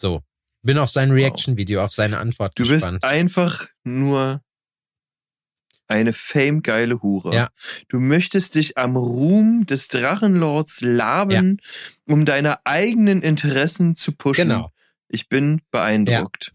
So, 0.00 0.22
bin 0.62 0.78
auf 0.78 0.90
sein 0.90 1.10
Reaction-Video, 1.10 1.82
auf 1.82 1.92
seine 1.92 2.18
Antwort 2.18 2.52
Du 2.56 2.62
gespannt. 2.62 3.00
bist 3.00 3.04
einfach 3.04 3.66
nur 3.82 4.40
eine 5.92 6.12
famegeile 6.12 7.02
Hure. 7.02 7.34
Ja. 7.34 7.48
Du 7.88 8.00
möchtest 8.00 8.54
dich 8.54 8.78
am 8.78 8.96
Ruhm 8.96 9.66
des 9.66 9.88
Drachenlords 9.88 10.80
laben, 10.80 11.60
um 12.06 12.24
deine 12.24 12.64
eigenen 12.66 13.22
Interessen 13.22 13.94
zu 13.94 14.12
pushen. 14.12 14.48
Genau. 14.48 14.70
Ich 15.08 15.28
bin 15.28 15.60
beeindruckt. 15.70 16.52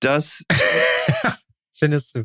Das 0.00 0.44
Findest 1.74 2.14
du? 2.14 2.24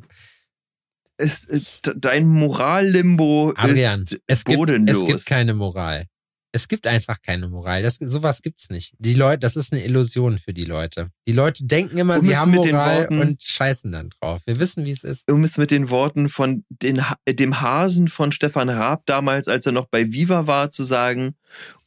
ist 1.20 1.50
äh, 1.50 1.62
dein 1.96 2.28
Morallimbo 2.28 3.54
Adrian, 3.56 4.04
ist 4.04 4.22
es 4.26 4.46
gibt, 4.46 4.58
bodenlos. 4.58 4.98
es 4.98 5.06
gibt 5.06 5.26
keine 5.26 5.54
Moral. 5.54 6.06
Es 6.52 6.68
gibt 6.68 6.88
einfach 6.88 7.22
keine 7.22 7.48
Moral. 7.48 7.84
Das, 7.84 7.98
sowas 8.02 8.42
gibt's 8.42 8.70
nicht. 8.72 8.96
Die 8.98 9.14
Leute, 9.14 9.40
das 9.40 9.56
ist 9.56 9.72
eine 9.72 9.84
Illusion 9.86 10.40
für 10.40 10.52
die 10.54 10.66
Leute. 10.66 11.12
Die 11.28 11.32
Leute 11.34 11.66
denken 11.66 11.98
immer, 11.98 12.18
Um 12.18 12.26
sie 12.26 12.36
haben 12.36 12.52
Moral 12.52 13.02
Worten- 13.02 13.20
und 13.20 13.44
scheißen 13.44 13.92
dann 13.92 14.10
drauf. 14.10 14.42
Wir 14.46 14.60
wissen, 14.60 14.84
wie 14.86 14.92
es 14.92 15.04
ist. 15.04 15.30
um 15.30 15.44
es 15.44 15.58
mit 15.58 15.70
den 15.70 15.90
Worten 15.92 16.28
von 16.28 16.66
den, 16.70 17.04
dem 17.28 17.62
Hasen 17.62 18.08
von 18.08 18.32
Stefan 18.32 18.70
Raab 18.70 19.06
damals, 19.06 19.48
als 19.48 19.66
er 19.68 19.74
noch 19.74 19.86
bei 19.88 20.12
Viva 20.12 20.48
war, 20.48 20.72
zu 20.72 20.84
sagen, 20.84 21.36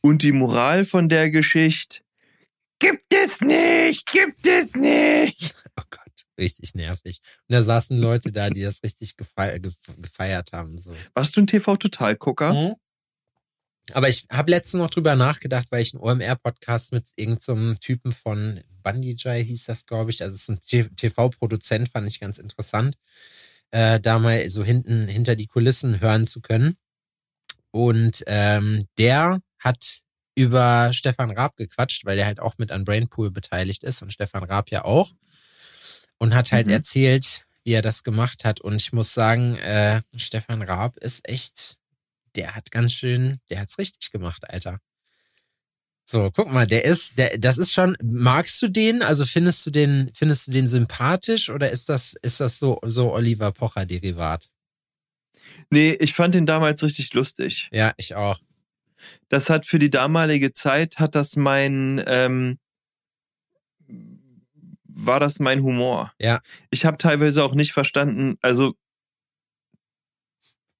und 0.00 0.22
die 0.22 0.32
Moral 0.32 0.84
von 0.84 1.08
der 1.08 1.30
Geschichte, 1.30 2.00
gibt 2.78 3.12
es 3.14 3.40
nicht, 3.40 4.10
gibt 4.10 4.46
es 4.46 4.74
nicht. 4.76 5.54
Oh 5.80 5.84
Gott, 5.88 6.26
richtig 6.38 6.74
nervig. 6.74 7.20
Und 7.48 7.54
da 7.54 7.62
saßen 7.62 7.96
Leute 7.96 8.30
da, 8.30 8.50
die 8.50 8.60
das 8.60 8.82
richtig 8.82 9.16
gefeiert, 9.16 9.66
gefeiert 9.96 10.52
haben. 10.52 10.76
So. 10.76 10.94
Warst 11.14 11.34
du 11.34 11.40
ein 11.40 11.46
TV-Total-Gucker? 11.46 12.52
Mhm. 12.52 12.74
Aber 13.92 14.08
ich 14.08 14.26
habe 14.30 14.50
letztens 14.50 14.80
noch 14.80 14.90
drüber 14.90 15.16
nachgedacht, 15.16 15.66
weil 15.70 15.82
ich 15.82 15.92
einen 15.94 16.02
OMR-Podcast 16.02 16.92
mit 16.92 17.10
irgendeinem 17.16 17.78
Typen 17.80 18.12
von 18.12 18.60
Bandijay 18.82 19.44
hieß 19.44 19.64
das, 19.64 19.86
glaube 19.86 20.10
ich. 20.10 20.22
Also 20.22 20.36
es 20.36 20.48
ist 20.48 20.50
ein 20.50 20.94
TV-Produzent, 20.96 21.88
fand 21.88 22.08
ich 22.08 22.20
ganz 22.20 22.38
interessant, 22.38 22.96
äh, 23.70 24.00
da 24.00 24.18
mal 24.18 24.48
so 24.50 24.64
hinten 24.64 25.08
hinter 25.08 25.36
die 25.36 25.46
Kulissen 25.46 26.00
hören 26.00 26.26
zu 26.26 26.40
können. 26.40 26.76
Und 27.70 28.22
ähm, 28.26 28.84
der 28.98 29.40
hat 29.58 30.00
über 30.34 30.92
Stefan 30.92 31.30
Raab 31.30 31.56
gequatscht, 31.56 32.04
weil 32.04 32.16
der 32.16 32.26
halt 32.26 32.40
auch 32.40 32.58
mit 32.58 32.70
an 32.72 32.84
Brainpool 32.84 33.30
beteiligt 33.30 33.84
ist 33.84 34.02
und 34.02 34.12
Stefan 34.12 34.44
Raab 34.44 34.70
ja 34.70 34.84
auch. 34.84 35.12
Und 36.18 36.34
hat 36.34 36.52
halt 36.52 36.66
Mhm. 36.66 36.72
erzählt, 36.74 37.44
wie 37.64 37.72
er 37.72 37.82
das 37.82 38.04
gemacht 38.04 38.44
hat. 38.44 38.60
Und 38.60 38.76
ich 38.76 38.92
muss 38.92 39.12
sagen, 39.12 39.56
äh, 39.58 40.02
Stefan 40.16 40.62
Raab 40.62 40.96
ist 40.98 41.28
echt 41.28 41.76
der 42.36 42.54
hat 42.54 42.70
ganz 42.70 42.92
schön, 42.92 43.38
der 43.50 43.60
hat's 43.60 43.78
richtig 43.78 44.10
gemacht, 44.10 44.42
Alter. 44.48 44.78
So, 46.04 46.30
guck 46.30 46.52
mal, 46.52 46.66
der 46.66 46.84
ist, 46.84 47.16
der, 47.16 47.38
das 47.38 47.58
ist 47.58 47.72
schon, 47.72 47.96
magst 48.02 48.60
du 48.60 48.68
den? 48.68 49.02
Also 49.02 49.24
findest 49.24 49.64
du 49.64 49.70
den, 49.70 50.10
findest 50.14 50.48
du 50.48 50.52
den 50.52 50.68
sympathisch 50.68 51.48
oder 51.48 51.70
ist 51.70 51.88
das, 51.88 52.14
ist 52.22 52.40
das 52.40 52.58
so, 52.58 52.78
so 52.82 53.12
Oliver 53.12 53.52
Pocher 53.52 53.86
Derivat? 53.86 54.50
Nee, 55.70 55.92
ich 56.00 56.12
fand 56.12 56.34
den 56.34 56.44
damals 56.44 56.82
richtig 56.82 57.14
lustig. 57.14 57.68
Ja, 57.72 57.94
ich 57.96 58.14
auch. 58.14 58.40
Das 59.28 59.48
hat 59.48 59.64
für 59.64 59.78
die 59.78 59.90
damalige 59.90 60.52
Zeit, 60.52 60.98
hat 60.98 61.14
das 61.14 61.36
mein, 61.36 62.02
ähm, 62.06 62.58
war 64.84 65.20
das 65.20 65.38
mein 65.38 65.62
Humor. 65.62 66.12
Ja. 66.18 66.40
Ich 66.70 66.84
habe 66.84 66.98
teilweise 66.98 67.42
auch 67.42 67.54
nicht 67.54 67.72
verstanden, 67.72 68.36
also, 68.42 68.74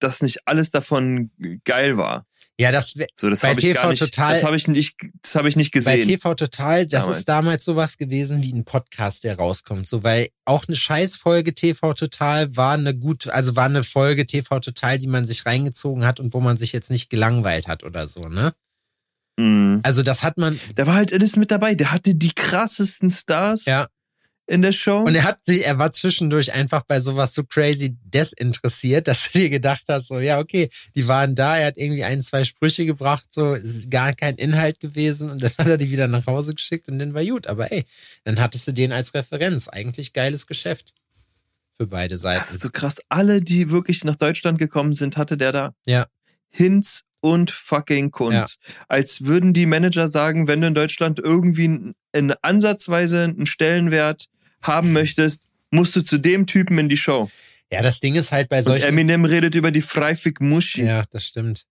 dass 0.03 0.23
nicht 0.23 0.47
alles 0.47 0.71
davon 0.71 1.31
geil 1.65 1.97
war. 1.97 2.27
Ja, 2.61 2.71
das 2.71 2.95
So, 3.17 3.31
das 3.31 3.41
Bei 3.41 3.49
habe 3.49 3.61
ich 3.61 3.75
gar 3.75 3.83
TV 3.83 3.91
nicht, 3.91 3.99
Total- 4.01 4.35
das 4.35 4.45
habe 4.45 4.57
ich 4.57 4.69
nicht, 4.69 4.97
das 5.23 5.35
habe 5.35 5.49
ich 5.49 5.57
nicht 5.57 5.73
bei 5.73 5.79
gesehen. 5.79 6.01
TV 6.03 6.35
Total, 6.35 6.87
das 6.87 7.03
Damals. 7.03 7.19
ist 7.19 7.29
damals 7.29 7.65
sowas 7.65 7.97
gewesen 7.97 8.43
wie 8.43 8.53
ein 8.53 8.65
Podcast, 8.65 9.25
der 9.25 9.37
rauskommt. 9.37 9.87
So, 9.89 10.03
weil 10.05 10.29
auch 10.45 10.69
eine 10.69 10.77
Scheißfolge 10.77 11.55
TV 11.55 11.95
Total 11.95 12.55
war 12.55 12.75
eine 12.75 12.95
gut, 12.95 13.27
also 13.29 13.57
war 13.57 13.65
eine 13.65 13.85
Folge 13.85 14.27
TV 14.27 14.61
Total, 14.61 14.99
die 14.99 15.07
man 15.09 15.27
sich 15.27 15.47
reingezogen 15.47 16.05
hat 16.05 16.21
und 16.21 16.35
wo 16.35 16.41
man 16.41 16.57
sich 16.57 16.73
jetzt 16.73 16.91
nicht 16.91 17.09
gelangweilt 17.11 17.69
hat 17.69 17.85
oder 17.85 18.07
so, 18.07 18.21
ne? 18.21 18.53
Mhm. 19.39 19.81
Also 19.83 20.03
das 20.03 20.23
hat 20.23 20.37
man, 20.37 20.61
Da 20.75 20.87
war 20.87 20.95
halt 20.95 21.13
alles 21.13 21.37
mit 21.37 21.51
dabei. 21.51 21.75
Der 21.75 21.91
hatte 21.91 22.15
die 22.15 22.33
krassesten 22.35 23.11
Stars 23.11 23.65
ja. 23.65 23.89
In 24.47 24.63
der 24.63 24.73
Show. 24.73 25.01
Und 25.01 25.15
er 25.15 25.25
hat 25.25 25.39
sie, 25.43 25.63
er 25.63 25.79
war 25.79 25.93
zwischendurch 25.93 26.53
einfach 26.53 26.83
bei 26.83 27.01
sowas 27.01 27.35
so 27.35 27.45
crazy 27.45 27.97
desinteressiert, 28.05 29.09
dass 29.09 29.31
du 29.31 29.39
dir 29.39 29.51
gedacht 29.51 29.85
hast, 29.89 30.09
so, 30.09 30.19
ja, 30.21 30.39
okay, 30.39 30.69
die 30.95 31.09
waren 31.09 31.35
da, 31.35 31.59
er 31.59 31.69
hat 31.69 31.79
irgendwie 31.79 32.05
ein, 32.05 32.23
zwei 32.23 32.45
Sprüche 32.45 32.87
gebracht, 32.87 33.27
so, 33.31 33.55
es 33.55 33.63
ist 33.63 33.91
gar 33.91 34.13
kein 34.13 34.37
Inhalt 34.37 34.81
gewesen 34.81 35.31
und 35.31 35.43
dann 35.43 35.53
hat 35.59 35.67
er 35.67 35.79
die 35.79 35.91
wieder 35.91 36.09
nach 36.09 36.27
Hause 36.27 36.55
geschickt 36.55 36.89
und 36.89 36.99
dann 36.99 37.15
war 37.15 37.25
gut. 37.25 37.47
Aber 37.47 37.71
ey, 37.73 37.85
dann 38.25 38.41
hattest 38.41 38.67
du 38.67 38.73
den 38.73 38.93
als 38.93 39.15
Referenz. 39.15 39.69
Eigentlich 39.69 40.13
geiles 40.13 40.47
Geschäft. 40.47 40.93
Für 41.77 41.87
beide 41.87 42.15
das 42.15 42.23
Seiten. 42.23 42.55
ist 42.55 42.61
so 42.61 42.71
krass. 42.71 42.97
Alle, 43.09 43.41
die 43.41 43.71
wirklich 43.71 44.05
nach 44.05 44.17
Deutschland 44.17 44.59
gekommen 44.59 44.95
sind, 44.95 45.17
hatte 45.17 45.37
der 45.37 45.53
da. 45.53 45.75
Ja. 45.87 46.07
Hinz 46.51 47.05
und 47.23 47.51
fucking 47.51 48.11
Kunz. 48.11 48.59
Als 48.89 49.25
würden 49.25 49.55
die 49.55 49.65
Manager 49.65 50.09
sagen, 50.09 50.49
wenn 50.49 50.61
du 50.61 50.67
in 50.67 50.75
Deutschland 50.75 51.19
irgendwie 51.19 51.65
in, 51.65 51.95
in 52.13 52.35
ansatzweise 52.43 53.23
einen 53.23 53.47
Stellenwert 53.47 54.29
haben 54.63 54.93
möchtest, 54.93 55.49
musst 55.71 55.97
du 55.97 56.03
zu 56.03 56.19
dem 56.19 56.47
Typen 56.47 56.79
in 56.79 56.89
die 56.89 56.97
Show. 56.97 57.31
Ja, 57.73 57.81
das 57.81 58.01
Ding 58.01 58.15
ist 58.15 58.33
halt 58.33 58.49
bei 58.49 58.59
Und 58.59 58.65
solchen. 58.65 58.87
Eminem 58.87 59.25
redet 59.25 59.55
über 59.55 59.71
die 59.71 59.81
Freifig 59.81 60.41
Muschi. 60.41 60.85
Ja, 60.85 61.05
das 61.11 61.27
stimmt. 61.27 61.65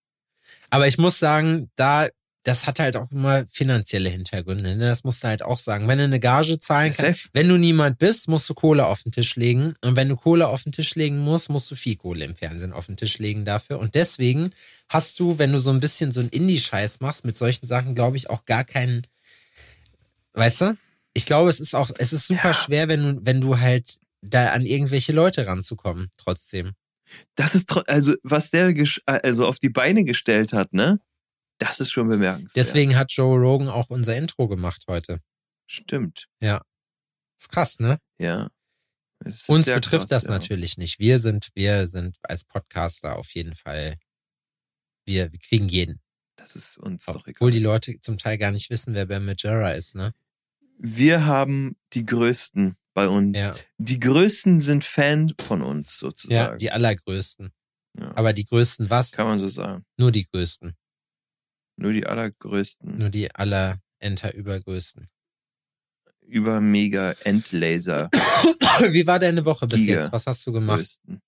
Aber 0.71 0.87
ich 0.87 0.97
muss 0.97 1.19
sagen, 1.19 1.69
da, 1.75 2.07
das 2.43 2.65
hat 2.65 2.79
halt 2.79 2.97
auch 2.97 3.11
immer 3.11 3.45
finanzielle 3.51 4.09
Hintergründe. 4.09 4.75
Ne? 4.75 4.85
Das 4.85 5.03
musst 5.03 5.23
du 5.23 5.27
halt 5.27 5.43
auch 5.43 5.59
sagen. 5.59 5.87
Wenn 5.87 5.99
du 5.99 6.05
eine 6.05 6.19
Gage 6.19 6.57
zahlen 6.57 6.91
kannst, 6.91 7.29
wenn 7.33 7.47
du 7.47 7.57
niemand 7.57 7.99
bist, 7.99 8.27
musst 8.27 8.49
du 8.49 8.55
Kohle 8.55 8.87
auf 8.87 9.03
den 9.03 9.11
Tisch 9.11 9.35
legen. 9.35 9.75
Und 9.81 9.95
wenn 9.95 10.09
du 10.09 10.15
Kohle 10.15 10.47
auf 10.47 10.63
den 10.63 10.71
Tisch 10.71 10.95
legen 10.95 11.19
musst, 11.19 11.49
musst 11.49 11.69
du 11.69 11.75
viel 11.75 11.97
Kohle 11.97 12.25
im 12.25 12.35
Fernsehen 12.35 12.73
auf 12.73 12.87
den 12.87 12.97
Tisch 12.97 13.19
legen 13.19 13.45
dafür. 13.45 13.77
Und 13.77 13.93
deswegen 13.93 14.49
hast 14.89 15.19
du, 15.19 15.37
wenn 15.37 15.51
du 15.51 15.59
so 15.59 15.69
ein 15.69 15.79
bisschen 15.79 16.11
so 16.11 16.21
einen 16.21 16.29
Indie-Scheiß 16.29 16.99
machst, 17.01 17.25
mit 17.25 17.37
solchen 17.37 17.67
Sachen, 17.67 17.93
glaube 17.93 18.17
ich, 18.17 18.31
auch 18.31 18.45
gar 18.45 18.63
keinen, 18.63 19.05
weißt 20.33 20.61
du? 20.61 20.77
Ich 21.13 21.25
glaube, 21.25 21.49
es 21.49 21.59
ist 21.59 21.75
auch, 21.75 21.91
es 21.97 22.13
ist 22.13 22.27
super 22.27 22.49
Ja. 22.49 22.53
schwer, 22.53 22.87
wenn 22.87 23.01
du, 23.17 23.25
wenn 23.25 23.41
du 23.41 23.59
halt 23.59 23.97
da 24.21 24.51
an 24.53 24.65
irgendwelche 24.65 25.11
Leute 25.13 25.45
ranzukommen, 25.47 26.09
trotzdem. 26.17 26.71
Das 27.35 27.55
ist 27.55 27.71
also 27.89 28.15
was 28.23 28.51
der 28.51 28.69
gesch- 28.69 29.01
also 29.05 29.45
auf 29.47 29.59
die 29.59 29.69
Beine 29.69 30.03
gestellt 30.05 30.53
hat, 30.53 30.71
ne? 30.73 30.99
Das 31.57 31.79
ist 31.79 31.91
schon 31.91 32.07
bemerkenswert. 32.07 32.55
Deswegen 32.55 32.95
hat 32.97 33.11
Joe 33.11 33.37
Rogan 33.37 33.67
auch 33.67 33.89
unser 33.89 34.15
Intro 34.15 34.47
gemacht 34.47 34.85
heute. 34.87 35.19
stimmt. 35.67 36.27
Ist 36.39 37.49
krass, 37.49 37.79
ne? 37.79 37.97
Ja. 38.19 38.49
Uns 39.47 39.65
betrifft 39.67 40.09
krass, 40.09 40.23
das 40.23 40.23
ja. 40.25 40.29
natürlich 40.31 40.77
nicht. 40.77 40.99
Wir 40.99 41.19
sind, 41.19 41.49
wir 41.53 41.87
sind 41.87 42.17
als 42.23 42.43
Podcaster 42.43 43.17
auf 43.17 43.29
jeden 43.31 43.55
Fall, 43.55 43.95
wir, 45.05 45.31
wir 45.31 45.39
kriegen 45.39 45.67
jeden. 45.67 45.99
Das 46.37 46.55
ist 46.55 46.77
uns 46.77 47.05
doch 47.05 47.27
egal. 47.27 47.33
Obwohl 47.37 47.51
die 47.51 47.59
Leute 47.59 47.99
zum 47.99 48.17
Teil 48.17 48.37
gar 48.37 48.51
nicht 48.51 48.69
wissen, 48.69 48.93
wer 48.95 49.05
Ben 49.05 49.25
Majera 49.25 49.71
ist, 49.71 49.95
ne? 49.95 50.11
Wir 50.83 51.25
haben 51.27 51.75
die 51.93 52.05
Größten 52.07 52.75
bei 52.95 53.07
uns. 53.07 53.37
Ja, 53.37 53.55
Die 53.77 53.99
Größten 53.99 54.59
sind 54.59 54.83
Fan 54.83 55.31
von 55.39 55.61
uns 55.61 56.01
ja 56.01 56.07
sozusagen. 56.07 56.57
die 56.57 56.71
allergrößten. 56.71 57.51
Ja. 57.99 58.11
Aber 58.15 58.33
die 58.33 58.45
größten 58.45 58.89
was? 58.89 59.11
Kann 59.11 59.27
man 59.27 59.39
so 59.39 59.47
sagen. 59.47 59.85
Nur 59.97 60.11
die 60.11 60.25
größten. 60.25 60.75
Nur 61.77 61.93
die 61.93 62.05
allergrößten. 62.07 62.97
Nur 62.97 63.09
die 63.09 63.33
aller 63.35 63.77
Enter 63.99 64.33
übergrößten. 64.33 65.07
Über 66.21 66.61
mega 66.61 67.11
Endlaser 67.25 68.09
Wie 68.91 69.05
war 69.05 69.19
deine 69.19 69.45
Woche 69.45 69.67
bis 69.67 69.81
Giga. 69.81 69.99
jetzt? 69.99 70.11
Was 70.13 70.25
hast 70.25 70.47
du 70.47 70.51
gemacht? 70.51 70.79
größten. 70.79 71.21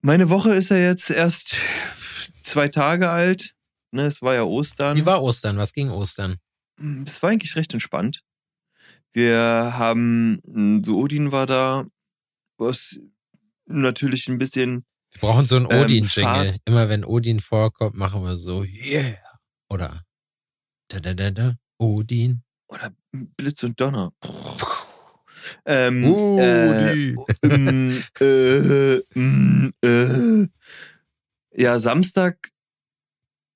Meine 0.00 0.28
Woche 0.28 0.54
ist 0.54 0.68
ja 0.68 0.76
jetzt 0.76 1.10
erst 1.10 1.56
zwei 2.44 2.68
Tage 2.68 3.10
alt. 3.10 3.54
Ne, 3.90 4.06
es 4.06 4.22
war 4.22 4.34
ja 4.34 4.42
Ostern. 4.44 4.96
Wie 4.96 5.06
war 5.06 5.22
Ostern? 5.22 5.56
Was 5.56 5.72
ging 5.72 5.90
Ostern? 5.90 6.36
Es 7.06 7.22
war 7.22 7.30
eigentlich 7.30 7.56
recht 7.56 7.72
entspannt. 7.72 8.22
Wir 9.12 9.38
haben, 9.76 10.82
so 10.84 10.98
Odin 10.98 11.32
war 11.32 11.46
da, 11.46 11.86
was 12.58 12.98
natürlich 13.66 14.28
ein 14.28 14.38
bisschen, 14.38 14.84
Wir 15.12 15.20
brauchen 15.20 15.46
so 15.46 15.56
einen 15.56 15.68
Ähm, 15.70 15.82
Odin-Jingle. 15.82 16.56
Immer 16.64 16.88
wenn 16.88 17.04
Odin 17.04 17.40
vorkommt, 17.40 17.96
machen 17.96 18.24
wir 18.24 18.36
so, 18.36 18.64
yeah. 18.64 19.16
Oder 19.68 20.02
da 20.88 21.00
da 21.00 21.14
da 21.14 21.30
da, 21.30 21.54
Odin. 21.78 22.42
oder 22.68 22.92
Blitz 23.12 23.62
und 23.62 23.78
Donner. 23.80 24.12
Ähm, 25.66 26.04
äh, 26.04 27.14
ähm, 27.42 28.02
äh, 28.20 28.94
ähm, 29.14 29.72
äh. 29.84 30.46
Ja, 31.54 31.78
Samstag 31.80 32.51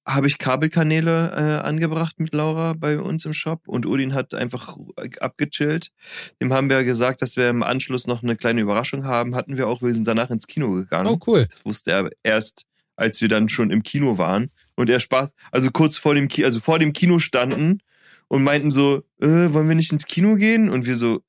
habe 0.07 0.29
ich 0.29 0.39
Kabelkanäle 0.39 1.33
äh, 1.33 1.67
angebracht 1.67 2.21
mit 2.21 2.33
Laura 2.33 2.75
bei 2.75 3.01
uns 3.01 3.25
im 3.25 3.35
Shop 3.35 3.67
und 3.67 3.87
Odin 3.87 4.15
hat 4.15 4.35
einfach 4.35 4.77
abgechillt. 5.21 5.93
Dem 6.41 6.53
haben 6.53 6.71
wir 6.71 6.85
gesagt, 6.85 7.23
dass 7.23 7.37
wir 7.37 7.49
im 7.49 7.65
Anschluss 7.65 8.07
noch 8.07 8.23
eine 8.23 8.37
kleine 8.37 8.61
Überraschung 8.61 9.05
haben. 9.05 9.35
Hatten 9.35 9.57
wir 9.57 9.67
auch, 9.67 9.83
wir 9.83 9.95
sind 9.95 10.07
danach 10.07 10.31
ins 10.31 10.47
Kino 10.47 10.71
gegangen. 10.71 11.09
Oh, 11.09 11.19
cool. 11.27 11.47
Das 11.51 11.65
wusste 11.65 11.91
er 11.91 12.11
erst, 12.23 12.67
als 12.95 13.21
wir 13.21 13.29
dann 13.29 13.49
schon 13.49 13.71
im 13.71 13.83
Kino 13.83 14.17
waren. 14.17 14.51
Und 14.77 14.91
er 14.91 15.01
Spaß, 15.01 15.35
also 15.51 15.71
kurz 15.71 15.99
vor 15.99 16.15
dem, 16.15 16.29
Ki 16.29 16.45
also 16.45 16.61
vor 16.61 16.79
dem 16.79 16.93
Kino 16.93 17.19
standen 17.19 17.81
und 18.29 18.45
meinten 18.45 18.71
so, 18.71 19.03
äh, 19.21 19.53
wollen 19.53 19.69
wir 19.69 19.75
nicht 19.75 19.93
ins 19.93 20.07
Kino 20.07 20.37
gehen? 20.37 20.69
Und 20.69 20.87
wir 20.87 20.97
so, 20.97 21.23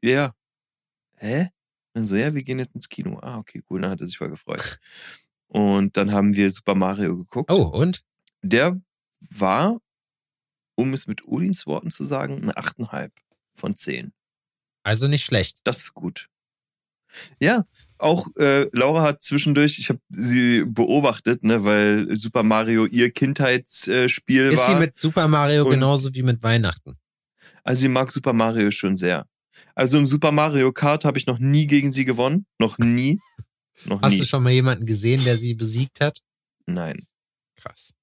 ja. 0.00 0.32
Hä? 1.16 1.48
Dann 1.94 2.04
so, 2.04 2.16
ja, 2.16 2.34
wir 2.34 2.42
gehen 2.42 2.58
jetzt 2.58 2.74
ins 2.74 2.88
Kino. 2.88 3.18
Ah, 3.20 3.38
okay, 3.38 3.62
cool. 3.68 3.80
Dann 3.80 3.90
hat 3.90 4.00
er 4.00 4.06
sich 4.06 4.18
voll 4.18 4.30
gefreut. 4.30 4.78
Und 5.48 5.96
dann 5.96 6.12
haben 6.12 6.34
wir 6.34 6.50
Super 6.50 6.74
Mario 6.74 7.16
geguckt. 7.16 7.50
Oh, 7.50 7.64
und? 7.64 8.04
Der 8.42 8.80
war, 9.30 9.78
um 10.74 10.92
es 10.92 11.06
mit 11.06 11.24
Odins 11.26 11.66
Worten 11.66 11.90
zu 11.90 12.04
sagen, 12.04 12.42
eine 12.42 12.54
8,5 12.56 13.10
von 13.54 13.76
10. 13.76 14.12
Also 14.82 15.06
nicht 15.08 15.24
schlecht. 15.24 15.58
Das 15.64 15.78
ist 15.78 15.94
gut. 15.94 16.28
Ja, 17.38 17.66
auch 17.98 18.26
äh, 18.36 18.68
Laura 18.72 19.02
hat 19.02 19.22
zwischendurch, 19.22 19.78
ich 19.78 19.90
habe 19.90 20.00
sie 20.08 20.64
beobachtet, 20.64 21.44
ne, 21.44 21.62
weil 21.62 22.16
Super 22.16 22.42
Mario 22.42 22.86
ihr 22.86 23.10
Kindheitsspiel 23.12 24.48
Ist 24.48 24.58
war. 24.58 24.70
sie 24.70 24.76
mit 24.76 24.98
Super 24.98 25.28
Mario 25.28 25.64
genauso 25.66 26.12
wie 26.14 26.22
mit 26.22 26.42
Weihnachten? 26.42 26.96
also 27.62 27.80
sie 27.80 27.88
mag 27.88 28.10
Super 28.10 28.32
Mario 28.32 28.70
schon 28.72 28.96
sehr. 28.96 29.26
Also 29.74 29.98
im 29.98 30.06
Super 30.06 30.32
Mario 30.32 30.72
Kart 30.72 31.04
habe 31.04 31.16
ich 31.18 31.26
noch 31.26 31.38
nie 31.38 31.66
gegen 31.66 31.92
sie 31.92 32.04
gewonnen. 32.04 32.46
Noch 32.58 32.78
nie. 32.78 33.20
Noch 33.84 34.02
Hast 34.02 34.14
nie. 34.14 34.18
du 34.20 34.24
schon 34.26 34.42
mal 34.42 34.52
jemanden 34.52 34.84
gesehen, 34.84 35.22
der 35.24 35.36
sie 35.38 35.54
besiegt 35.54 36.00
hat? 36.00 36.20
Nein. 36.66 37.06
Krass. 37.56 37.94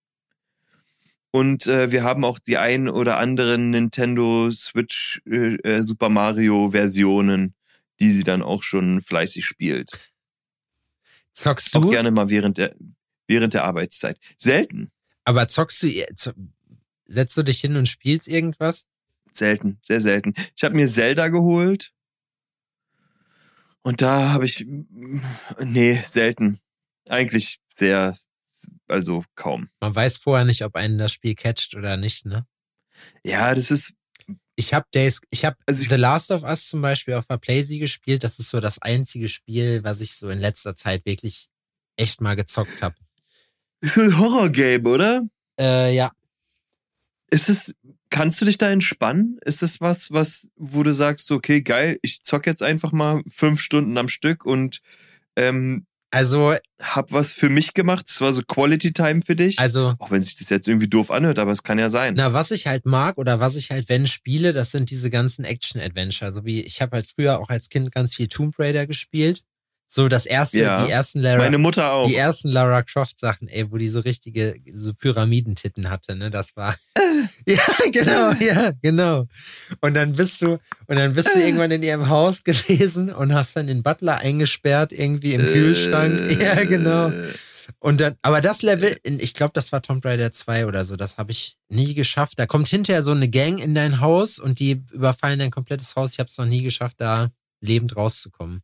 Und 1.32 1.68
äh, 1.68 1.92
wir 1.92 2.04
haben 2.04 2.26
auch 2.26 2.40
die 2.40 2.58
ein 2.58 2.90
oder 2.90 3.18
anderen 3.18 3.70
Nintendo 3.70 4.50
Switch 4.52 5.22
äh, 5.26 5.56
äh, 5.58 5.84
Super 5.84 6.10
Mario 6.10 6.72
Versionen, 6.72 7.54
die 8.00 8.12
sie 8.12 8.24
dann 8.24 8.42
auch 8.42 8.64
schon 8.64 9.02
fleißig 9.02 9.46
spielt. 9.46 9.92
Zockst 11.34 11.76
Auch 11.76 11.82
du? 11.82 11.90
gerne 11.92 12.12
mal 12.12 12.30
während 12.30 12.58
der 12.58 12.76
während 13.28 13.54
der 13.54 13.64
Arbeitszeit. 13.64 14.20
Selten, 14.38 14.92
Aber 15.24 15.48
zockst 15.48 15.84
du, 15.84 16.06
setzt 17.06 17.38
du 17.38 17.44
dich 17.44 17.62
hin 17.62 17.76
und 17.76 17.88
spielst 17.88 18.28
irgendwas? 18.28 18.88
selten, 19.32 19.78
sehr 19.82 20.02
selten. 20.02 20.34
Ich 20.56 20.64
habe 20.64 20.76
mir 20.76 20.88
Zelda 20.88 21.28
geholt. 21.30 21.92
Und 23.82 24.02
da 24.02 24.30
habe 24.34 24.46
ich 24.46 24.66
nee, 25.64 26.02
selten. 26.04 26.60
Eigentlich 27.08 27.60
sehr 27.74 28.18
also 28.88 29.24
kaum. 29.36 29.70
Man 29.82 29.94
weiß 29.96 30.18
vorher 30.18 30.46
nicht, 30.46 30.64
ob 30.64 30.76
einen 30.76 30.98
das 30.98 31.12
Spiel 31.14 31.36
catcht 31.36 31.76
oder 31.76 31.98
nicht, 31.98 32.26
ne? 32.26 32.46
Ja, 33.24 33.54
das 33.56 33.72
ist 33.72 33.94
Ich 34.56 34.74
habe 34.74 34.86
Days, 34.94 35.22
ich 35.30 35.46
habe 35.46 35.56
Also 35.66 35.82
ich- 35.84 35.90
The 35.90 35.96
Last 35.96 36.32
of 36.32 36.44
Us 36.44 36.68
zum 36.68 36.82
Beispiel 36.82 37.14
auf 37.14 37.26
der 37.28 37.38
Playsee 37.38 37.80
gespielt. 37.80 38.24
Das 38.24 38.40
ist 38.40 38.50
so 38.50 38.60
das 38.60 38.82
einzige 38.82 39.30
Spiel, 39.30 39.84
was 39.86 40.02
ich 40.02 40.14
so 40.16 40.30
in 40.30 40.40
letzter 40.40 40.76
Zeit 40.76 41.06
wirklich 41.06 41.48
echt 41.96 42.20
mal 42.22 42.36
gezockt 42.36 42.82
habe. 42.82 42.96
ist 43.82 43.98
ein 43.98 44.18
Horror-Game, 44.18 44.86
oder? 44.86 45.22
Äh, 45.60 45.96
ja, 45.96 46.12
Ist 47.32 47.48
es, 47.48 47.76
kannst 48.10 48.42
du 48.42 48.46
dich 48.46 48.58
da 48.58 48.70
entspannen? 48.72 49.38
Ist 49.46 49.62
das 49.62 49.80
was, 49.82 50.12
was, 50.12 50.50
wo 50.56 50.84
du 50.84 50.94
sagst, 50.94 51.32
okay, 51.32 51.62
geil, 51.62 52.00
ich 52.02 52.24
zock 52.24 52.46
jetzt 52.48 52.64
einfach 52.64 52.92
mal 52.92 53.22
fünf 53.30 53.62
Stunden 53.62 53.98
am 53.98 54.10
Stück 54.10 54.46
und 54.46 54.82
ähm, 55.36 55.86
Also, 56.12 56.56
hab 56.82 57.12
was 57.12 57.34
für 57.34 57.50
mich 57.50 57.74
gemacht. 57.74 58.06
Es 58.10 58.20
war 58.22 58.34
so 58.34 58.42
Quality 58.42 58.94
Time 58.94 59.22
für 59.24 59.36
dich. 59.36 59.60
also, 59.60 59.94
Auch 60.00 60.12
wenn 60.12 60.24
sich 60.24 60.36
das 60.36 60.50
jetzt 60.50 60.68
irgendwie 60.68 60.88
doof 60.88 61.12
anhört, 61.12 61.38
aber 61.38 61.52
es 61.52 61.62
kann 61.64 61.78
ja 61.78 61.90
sein. 61.90 62.16
na, 62.18 62.34
was 62.34 62.52
ich 62.52 62.68
halt 62.68 62.86
mag 62.86 63.18
oder 63.18 63.40
was 63.40 63.56
ich 63.56 63.70
halt, 63.70 63.90
wenn 63.90 64.08
spiele, 64.08 64.54
das 64.54 64.72
sind 64.72 64.90
diese 64.90 65.10
ganzen 65.10 65.46
Action-Adventure. 65.46 66.32
So 66.32 66.46
wie, 66.46 66.62
ich 66.62 66.82
habe 66.82 66.98
halt 66.98 67.08
früher 67.08 67.40
auch 67.40 67.50
als 67.50 67.70
Kind 67.70 67.92
ganz 67.92 68.16
viel 68.16 68.28
Tomb 68.28 68.58
Raider 68.58 68.88
gespielt. 68.88 69.44
So 69.92 70.08
das 70.08 70.28
erste, 70.28 70.60
Ja. 70.60 70.86
die 70.86 70.92
ersten 70.92 71.20
Lara, 71.20 71.40
Meine 71.40 71.58
Mutter 71.58 71.92
auch. 71.92 72.08
die 72.08 72.16
ersten 72.16 72.50
Lara 72.50 72.84
Croft 72.84 73.20
Sachen, 73.20 73.48
ey, 73.48 73.72
wo 73.72 73.78
die 73.78 73.90
so 73.90 74.02
richtige, 74.02 74.54
so 74.72 74.94
Pyramidentitten 74.94 75.90
hatte, 75.90 76.16
ne, 76.16 76.30
das 76.30 76.56
war, 76.56 76.76
ja, 77.48 77.58
genau, 77.92 78.32
ja, 78.34 78.72
genau. 78.84 79.26
Und 79.82 79.96
dann 79.96 80.14
bist 80.14 80.44
du, 80.44 80.60
und 80.86 80.96
dann 80.96 81.14
bist 81.14 81.30
du 81.34 81.40
irgendwann 81.40 81.72
in 81.72 81.82
ihrem 81.82 82.08
Haus 82.08 82.44
gewesen 82.44 83.12
und 83.12 83.34
hast 83.34 83.56
dann 83.56 83.66
den 83.66 83.82
Butler 83.82 84.20
eingesperrt 84.20 84.92
irgendwie 84.92 85.34
im 85.34 85.42
Kühlschrank. 85.42 86.14
Äh, 86.14 86.44
Ja, 86.46 86.64
genau. 86.66 87.12
Und 87.80 88.00
dann, 88.00 88.16
aber 88.22 88.42
das 88.42 88.62
Level, 88.62 88.96
in- 89.04 89.20
ich 89.20 89.34
glaube, 89.34 89.54
das 89.56 89.72
war 89.72 89.82
Tomb 89.82 90.06
Raider 90.06 90.32
2 90.32 90.68
oder 90.68 90.86
so, 90.86 90.96
das 90.98 91.18
habe 91.18 91.32
ich 91.32 91.58
nie 91.68 91.96
geschafft. 91.96 92.38
Da 92.38 92.46
kommt 92.46 92.68
hinterher 92.68 93.02
so 93.04 93.12
eine 93.12 93.28
Gang 93.30 93.60
in 93.60 93.74
dein 93.74 94.02
Haus 94.02 94.38
und 94.38 94.60
die 94.60 94.84
überfallen 94.92 95.40
dein 95.40 95.50
komplettes 95.52 95.96
Haus. 95.96 96.12
Ich 96.14 96.20
habe 96.20 96.30
es 96.30 96.38
noch 96.38 96.46
nie 96.46 96.62
geschafft, 96.62 96.98
da 97.00 97.30
lebend 97.62 97.96
rauszukommen. 97.96 98.62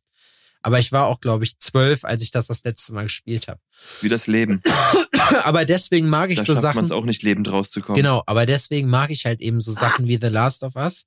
Aber 0.66 0.80
ich 0.80 0.90
war 0.90 1.06
auch, 1.06 1.20
glaube 1.20 1.44
ich, 1.44 1.56
zwölf, 1.60 2.04
als 2.04 2.22
ich 2.24 2.32
das 2.32 2.48
das 2.48 2.64
letzte 2.64 2.92
Mal 2.92 3.04
gespielt 3.04 3.46
habe. 3.46 3.60
Wie 4.00 4.08
das 4.08 4.26
Leben. 4.26 4.60
aber 5.44 5.64
deswegen 5.64 6.08
mag 6.08 6.30
ich 6.30 6.38
Da 6.38 6.44
so 6.44 6.54
schafft 6.54 6.64
man 6.64 6.74
Sachen. 6.74 6.84
es 6.86 6.90
auch 6.90 7.04
nicht 7.04 7.22
lebend 7.22 7.48
rauszukommen. 7.52 7.94
Genau, 7.94 8.24
aber 8.26 8.46
deswegen 8.46 8.88
mag 8.88 9.12
ich 9.12 9.26
halt 9.26 9.40
eben 9.40 9.60
so 9.60 9.72
Sachen 9.72 10.08
wie 10.08 10.18
The 10.20 10.26
Last 10.26 10.64
of 10.64 10.74
Us. 10.74 11.04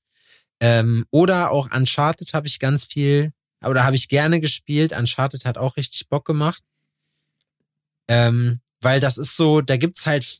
Ähm, 0.62 1.04
oder 1.12 1.51
auch 1.51 1.70
Uncharted 1.75 2.34
habe 2.34 2.48
ich 2.48 2.60
ganz 2.60 2.86
viel, 2.86 3.34
oder 3.62 3.84
habe 3.84 3.98
ich 3.98 4.08
gerne 4.08 4.39
gespielt. 4.39 4.94
Uncharted 4.98 5.44
hat 5.44 5.58
auch 5.58 5.75
richtig 5.75 6.08
Bock 6.08 6.24
gemacht. 6.24 6.63
Ähm, 8.08 8.62
weil 8.80 9.01
das 9.01 9.18
ist 9.18 9.36
so, 9.36 9.60
da 9.60 9.75
gibt's 9.75 10.06
halt, 10.06 10.39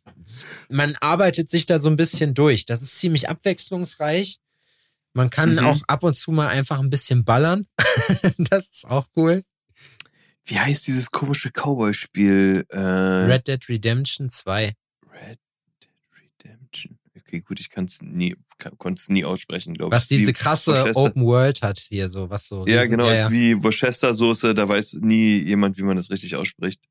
man 0.70 0.96
arbeitet 1.02 1.50
sich 1.50 1.66
da 1.66 1.82
so 1.82 1.90
ein 1.90 1.98
bisschen 1.98 2.34
durch. 2.34 2.66
Das 2.66 2.82
ist 2.82 2.98
ziemlich 2.98 3.28
abwechslungsreich. 3.28 4.38
Man 5.14 5.30
kann 5.30 5.54
Mhm. 5.54 5.60
auch 5.60 5.82
ab 5.88 6.04
und 6.04 6.16
zu 6.16 6.32
mal 6.32 6.48
einfach 6.50 6.80
ein 6.80 6.90
bisschen 6.90 7.24
ballern. 7.26 7.62
das 8.38 8.70
ist 8.70 8.86
auch 8.86 9.08
cool. 9.16 9.44
Wie 10.46 10.60
heißt 10.60 10.88
dieses 10.88 11.12
komische 11.12 11.52
Cowboy-Spiel? 11.52 12.66
Äh, 12.70 12.78
Red 12.80 13.48
Dead 13.48 13.70
Redemption 13.70 14.30
2. 14.30 14.74
Red 15.12 15.40
Dead 15.82 15.90
Redemption. 16.44 16.98
Okay, 17.18 17.42
gut, 17.42 17.60
ich 17.60 17.70
kann 17.70 17.86
es 17.86 18.02
nie, 18.02 18.36
konnte 18.80 19.00
es 19.00 19.10
nie 19.10 19.24
aussprechen, 19.26 19.74
glaube 19.76 19.94
ich. 19.94 20.02
Was 20.02 20.08
diese 20.08 20.34
krasse 20.34 20.72
Worcester- 20.74 21.00
Open 21.02 21.26
World 21.26 21.62
hat 21.62 21.78
hier, 21.78 22.10
so 22.10 22.30
was 22.30 22.48
so. 22.48 22.66
Ja, 22.66 22.82
riesen- 22.82 22.92
genau, 22.92 23.06
ja, 23.08 23.14
ist 23.14 23.20
ja. 23.26 23.32
wie 23.32 23.64
Worcester-Soße, 23.64 24.56
da 24.56 24.68
weiß 24.68 24.94
nie 25.02 25.38
jemand, 25.40 25.78
wie 25.78 25.84
man 25.84 25.98
das 25.98 26.10
richtig 26.10 26.36
ausspricht. 26.36 26.82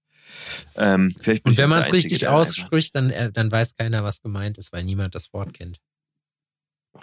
Ähm, 0.77 1.15
Und 1.43 1.57
wenn 1.57 1.69
man 1.71 1.81
es 1.83 1.93
richtig 1.93 2.29
ausspricht, 2.29 2.95
dann, 2.95 3.11
äh, 3.11 3.33
dann 3.33 3.51
weiß 3.51 3.75
keiner, 3.77 4.05
was 4.05 4.21
gemeint 4.21 4.59
ist, 4.59 4.73
weil 4.73 4.85
niemand 4.85 5.15
das 5.17 5.33
Wort 5.33 5.55
kennt. 5.55 5.79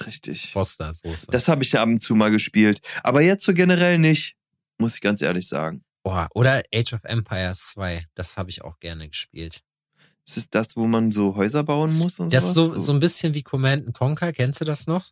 Richtig. 0.06 0.52
Foster-Soße. 0.52 1.28
Das 1.32 1.48
habe 1.48 1.64
ich 1.64 1.72
ja 1.72 1.82
ab 1.82 1.90
und 1.90 2.02
zu 2.02 2.16
mal 2.16 2.32
gespielt. 2.32 2.82
Aber 3.04 3.22
jetzt 3.22 3.46
so 3.46 3.54
generell 3.54 3.98
nicht, 3.98 4.36
muss 4.78 4.96
ich 4.96 5.02
ganz 5.02 5.22
ehrlich 5.22 5.48
sagen. 5.48 5.84
Boah, 6.04 6.30
oder 6.34 6.62
Age 6.74 6.94
of 6.94 7.04
Empires 7.04 7.68
2. 7.74 8.06
Das 8.14 8.38
habe 8.38 8.50
ich 8.50 8.64
auch 8.64 8.80
gerne 8.80 9.08
gespielt. 9.10 9.62
Ist 10.28 10.38
es 10.38 10.50
das, 10.50 10.76
wo 10.76 10.88
man 10.88 11.12
so 11.12 11.36
Häuser 11.36 11.64
bauen 11.64 11.98
muss 11.98 12.20
und 12.20 12.34
Das 12.34 12.46
ist 12.46 12.54
so, 12.56 12.78
so 12.78 12.94
ein 12.94 13.00
bisschen 13.00 13.34
wie 13.34 13.44
Command 13.44 13.94
Conquer. 13.94 14.32
Kennst 14.32 14.62
du 14.62 14.66
das 14.66 14.88
noch? 14.88 15.12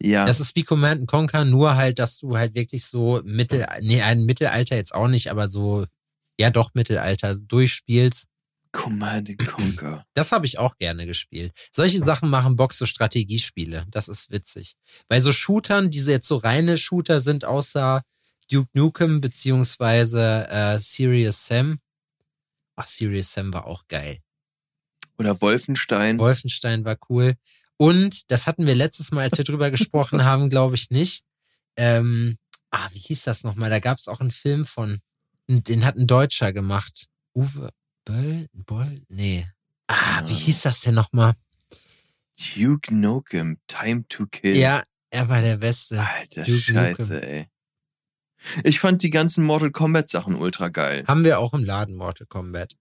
Ja. 0.00 0.24
Das 0.24 0.40
ist 0.40 0.56
wie 0.56 0.64
Command 0.64 1.06
Conquer, 1.06 1.44
nur 1.44 1.76
halt, 1.76 1.98
dass 1.98 2.18
du 2.18 2.36
halt 2.36 2.54
wirklich 2.54 2.84
so 2.86 3.20
Mittel, 3.24 3.66
nee, 3.80 4.02
ein 4.02 4.24
Mittelalter 4.24 4.74
jetzt 4.74 4.94
auch 4.94 5.08
nicht, 5.08 5.30
aber 5.30 5.48
so, 5.48 5.84
ja 6.40 6.50
doch 6.50 6.74
Mittelalter 6.74 7.36
durchspielst. 7.36 8.26
Command 8.72 9.28
and 9.30 9.46
Conquer. 9.46 10.04
Das 10.14 10.32
habe 10.32 10.46
ich 10.46 10.58
auch 10.58 10.76
gerne 10.78 11.06
gespielt. 11.06 11.52
Solche 11.70 11.98
Sachen 12.00 12.28
machen 12.30 12.56
Bock, 12.56 12.72
so 12.72 12.86
Strategiespiele. 12.86 13.86
Das 13.90 14.08
ist 14.08 14.30
witzig. 14.30 14.76
Bei 15.08 15.20
so 15.20 15.32
Shootern, 15.32 15.90
diese 15.90 16.10
jetzt 16.12 16.28
so 16.28 16.36
reine 16.36 16.76
Shooter 16.76 17.20
sind, 17.20 17.44
außer 17.44 18.02
Duke 18.50 18.70
Nukem 18.74 19.20
beziehungsweise 19.20 20.48
äh, 20.48 20.78
Serious 20.78 21.46
Sam. 21.46 21.78
Ach, 22.76 22.88
Serious 22.88 23.32
Sam 23.32 23.52
war 23.52 23.66
auch 23.66 23.86
geil. 23.88 24.18
Oder 25.18 25.40
Wolfenstein. 25.40 26.18
Wolfenstein 26.18 26.84
war 26.84 26.96
cool. 27.08 27.34
Und 27.76 28.30
das 28.30 28.46
hatten 28.46 28.66
wir 28.66 28.74
letztes 28.74 29.12
Mal, 29.12 29.22
als 29.22 29.38
wir 29.38 29.44
drüber 29.44 29.70
gesprochen 29.70 30.24
haben, 30.24 30.50
glaube 30.50 30.74
ich 30.74 30.90
nicht. 30.90 31.24
Ähm, 31.76 32.38
ah, 32.70 32.88
wie 32.92 32.98
hieß 32.98 33.22
das 33.22 33.44
nochmal? 33.44 33.70
Da 33.70 33.78
gab 33.78 33.98
es 33.98 34.08
auch 34.08 34.20
einen 34.20 34.30
Film 34.30 34.66
von, 34.66 35.00
den 35.48 35.84
hat 35.84 35.96
ein 35.96 36.06
Deutscher 36.06 36.52
gemacht. 36.52 37.06
Uwe 37.34 37.70
Böll? 38.04 38.46
Boll? 38.66 39.02
Nee. 39.08 39.46
Ah, 39.86 40.22
wie 40.26 40.32
Ja. 40.32 40.38
hieß 40.38 40.62
das 40.62 40.80
denn 40.80 40.94
nochmal? 40.94 41.34
Duke 42.56 42.92
Nukem, 42.94 43.58
Time 43.68 44.04
to 44.08 44.26
Kill. 44.26 44.56
Ja, 44.56 44.82
er 45.10 45.28
war 45.28 45.40
der 45.42 45.58
Beste. 45.58 46.00
Alter 46.00 46.42
Duke 46.42 46.58
Scheiße, 46.60 47.02
Nukem. 47.14 47.28
ey. 47.28 47.48
Ich 48.64 48.80
fand 48.80 49.02
die 49.02 49.10
ganzen 49.10 49.44
Mortal 49.44 49.70
Kombat 49.70 50.08
Sachen 50.08 50.34
ultra 50.34 50.68
geil. 50.68 51.04
Haben 51.06 51.24
wir 51.24 51.38
auch 51.38 51.54
im 51.54 51.64
Laden 51.64 51.94
Mortal 51.94 52.26
Kombat. 52.26 52.74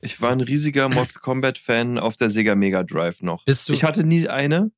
Ich 0.00 0.20
war 0.20 0.32
ein 0.32 0.40
riesiger 0.40 0.88
Mortal 0.88 1.12
Kombat 1.20 1.58
Fan 1.58 1.98
auf 1.98 2.16
der 2.16 2.30
Sega 2.30 2.54
Mega 2.56 2.82
Drive 2.82 3.20
noch. 3.22 3.44
Bist 3.44 3.68
du? 3.68 3.72
Ich 3.72 3.84
hatte 3.84 4.02
nie 4.02 4.26
eine. 4.28 4.72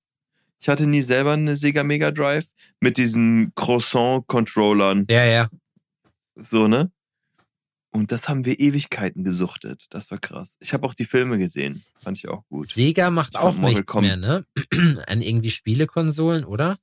Ich 0.60 0.68
hatte 0.68 0.86
nie 0.86 1.02
selber 1.02 1.32
eine 1.32 1.56
Sega 1.56 1.82
Mega 1.82 2.10
Drive 2.10 2.46
mit 2.80 2.98
diesen 2.98 3.52
Croissant 3.54 4.26
Controllern, 4.26 5.06
ja, 5.10 5.24
ja. 5.24 5.46
so, 6.36 6.68
ne? 6.68 6.92
Und 7.94 8.10
das 8.10 8.28
haben 8.28 8.46
wir 8.46 8.58
Ewigkeiten 8.58 9.22
gesuchtet. 9.22 9.86
Das 9.90 10.10
war 10.10 10.18
krass. 10.18 10.56
Ich 10.60 10.72
habe 10.72 10.86
auch 10.86 10.94
die 10.94 11.04
Filme 11.04 11.38
gesehen. 11.38 11.84
Fand 11.94 12.16
ich 12.16 12.26
auch 12.28 12.46
gut. 12.48 12.70
Sega 12.70 13.10
macht 13.10 13.36
auch 13.36 13.54
nichts 13.56 13.82
Kombat- 13.86 14.00
mehr, 14.02 14.16
ne? 14.16 14.44
An 15.06 15.20
irgendwie 15.20 15.50
Spielekonsolen, 15.50 16.44
oder? 16.44 16.78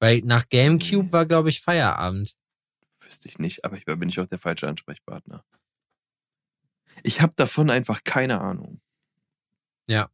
Weil 0.00 0.20
nach 0.24 0.48
GameCube 0.48 1.06
Nee. 1.06 1.12
war, 1.12 1.26
glaube 1.26 1.50
ich, 1.50 1.60
Feierabend. 1.60 2.34
Wüsste 3.00 3.28
ich 3.28 3.38
nicht, 3.38 3.64
aber 3.64 3.76
ich 3.76 3.84
bin 3.84 4.08
ich 4.08 4.18
auch 4.18 4.26
der 4.26 4.38
falsche 4.38 4.68
Ansprechpartner. 4.68 5.44
Ich 7.02 7.20
habe 7.20 7.34
davon 7.36 7.68
einfach 7.70 8.02
keine 8.02 8.40
Ahnung. 8.40 8.80
Ja. 9.88 10.10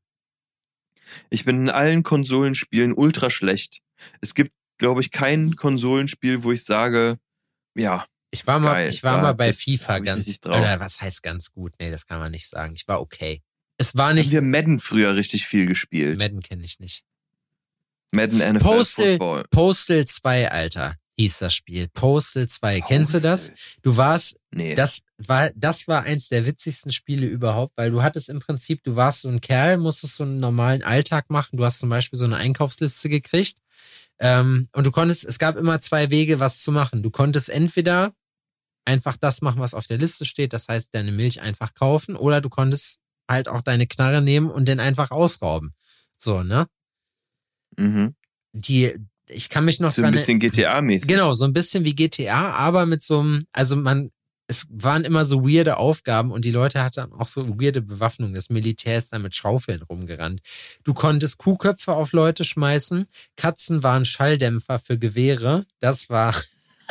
Ich 1.30 1.44
bin 1.44 1.56
in 1.62 1.70
allen 1.70 2.02
Konsolenspielen 2.02 2.92
ultra 2.92 3.30
schlecht. 3.30 3.80
Es 4.20 4.34
gibt, 4.34 4.52
glaube 4.78 5.00
ich, 5.00 5.10
kein 5.12 5.54
Konsolenspiel, 5.56 6.42
wo 6.42 6.50
ich 6.52 6.64
sage, 6.64 7.18
ja, 7.74 8.04
Ich 8.35 8.47
war 8.47 8.59
mal, 8.59 8.73
Geil, 8.73 8.88
ich 8.90 9.03
war 9.03 9.21
mal 9.21 9.35
bei 9.35 9.53
FIFA 9.53 9.99
ganz, 9.99 10.40
oder 10.45 10.81
was 10.81 11.03
heißt 11.03 11.23
ganz 11.23 11.53
gut? 11.53 11.75
Nee, 11.79 11.90
das 11.90 12.07
kann 12.07 12.18
man 12.18 12.33
nicht 12.33 12.49
sagen. 12.49 12.73
Ich 12.75 12.88
war 12.88 13.01
okay. 13.01 13.42
Es 13.77 13.95
war 13.95 14.09
haben 14.09 14.14
nicht, 14.14 14.33
wir 14.33 14.40
Madden 14.40 14.81
früher 14.81 15.14
richtig 15.14 15.47
viel 15.47 15.66
gespielt. 15.66 16.18
Madden 16.18 16.40
kenne 16.40 16.64
ich 16.64 16.81
nicht. 16.81 17.05
Madden 18.12 18.38
NFL 18.38 18.64
Postal, 18.64 19.05
Football. 19.12 19.45
Postal 19.51 20.05
2, 20.07 20.51
Alter, 20.51 20.95
hieß 21.18 21.38
das 21.40 21.55
Spiel. 21.55 21.88
Postal 21.88 22.47
2. 22.47 22.81
Kennst 22.81 23.12
du 23.12 23.21
das? 23.21 23.49
Postal. 23.51 23.57
Du 23.83 23.97
warst, 23.99 24.37
Nee. 24.51 24.75
das 24.75 25.01
war, 25.18 25.51
das 25.55 25.87
war 25.87 26.05
eins 26.05 26.29
der 26.29 26.47
witzigsten 26.47 26.90
Spiele 26.92 27.27
überhaupt, 27.27 27.73
weil 27.77 27.90
du 27.90 28.03
hattest 28.03 28.31
im 28.31 28.40
Prinzip, 28.40 28.83
du 28.83 28.97
warst 28.97 29.23
so 29.23 29.29
ein 29.29 29.40
Kerl, 29.42 29.77
musstest 29.77 30.16
so 30.16 30.25
einen 30.25 30.40
normalen 30.40 30.83
Alltag 30.83 31.31
machen. 31.31 31.59
Du 31.59 31.64
hast 31.66 31.81
zum 31.81 31.90
Beispiel 31.90 32.18
so 32.18 32.25
eine 32.25 32.37
Einkaufsliste 32.37 33.09
gekriegt. 33.11 33.59
Ähm, 34.18 34.68
und 34.73 34.87
du 34.87 34.90
konntest, 34.90 35.25
es 35.25 35.38
gab 35.38 35.57
immer 35.57 35.81
zwei 35.81 36.11
Wege, 36.11 36.38
was 36.38 36.62
zu 36.62 36.71
machen. 36.73 37.03
Du 37.03 37.11
konntest 37.11 37.49
entweder 37.49 38.12
einfach 38.85 39.16
das 39.16 39.42
machen, 39.42 39.61
was 39.61 39.75
auf 39.75 39.87
der 39.87 39.99
Liste 39.99 40.25
steht, 40.25 40.53
das 40.53 40.68
heißt, 40.68 40.95
deine 40.95 41.12
Milch 41.12 41.40
einfach 41.40 41.75
kaufen, 41.75 42.16
oder 42.16 42.40
du 42.40 42.49
konntest 42.49 42.99
halt 43.29 43.49
auch 43.49 43.62
deine 43.62 43.87
Knarre 43.87 44.23
nehmen 44.23 44.51
und 44.51 44.66
den 44.66 44.81
einfach 44.81 45.11
ausrauben. 45.11 45.75
So, 46.18 46.42
ne? 46.42 46.66
mhm. 47.77 48.14
Die, 48.53 48.95
ich 49.29 49.49
kann 49.49 49.64
mich 49.64 49.81
noch 49.81 49.95
so 49.95 50.03
ein 50.03 50.12
bisschen 50.12 50.38
GTA-mäßig. 50.38 51.09
Genau, 51.09 51.33
so 51.35 51.45
ein 51.45 51.53
bisschen 51.53 51.85
wie 51.85 51.95
GTA, 51.95 52.53
aber 52.53 52.87
mit 52.87 53.03
so 53.03 53.21
einem, 53.21 53.40
also 53.53 53.77
man, 53.77 54.11
es 54.47 54.66
waren 54.71 55.05
immer 55.05 55.25
so 55.25 55.42
weirde 55.42 55.79
Aufgaben 55.79 56.31
und 56.31 56.45
die 56.45 56.51
Leute 56.51 56.83
hatten 56.83 57.12
auch 57.12 57.27
so 57.27 57.49
weirde 57.59 57.81
Bewaffnung. 57.81 58.35
Das 58.35 58.51
Militär 58.51 58.99
ist 58.99 59.12
da 59.12 59.18
mit 59.18 59.35
Schaufeln 59.35 59.83
rumgerannt. 59.83 60.40
Du 60.85 60.92
konntest 60.92 61.38
Kuhköpfe 61.38 61.92
auf 61.92 62.12
Leute 62.12 62.45
schmeißen. 62.45 63.07
Katzen 63.37 63.83
waren 63.83 64.05
Schalldämpfer 64.05 64.79
für 64.79 64.99
Gewehre. 64.99 65.64
Das 65.81 66.11
war, 66.11 66.35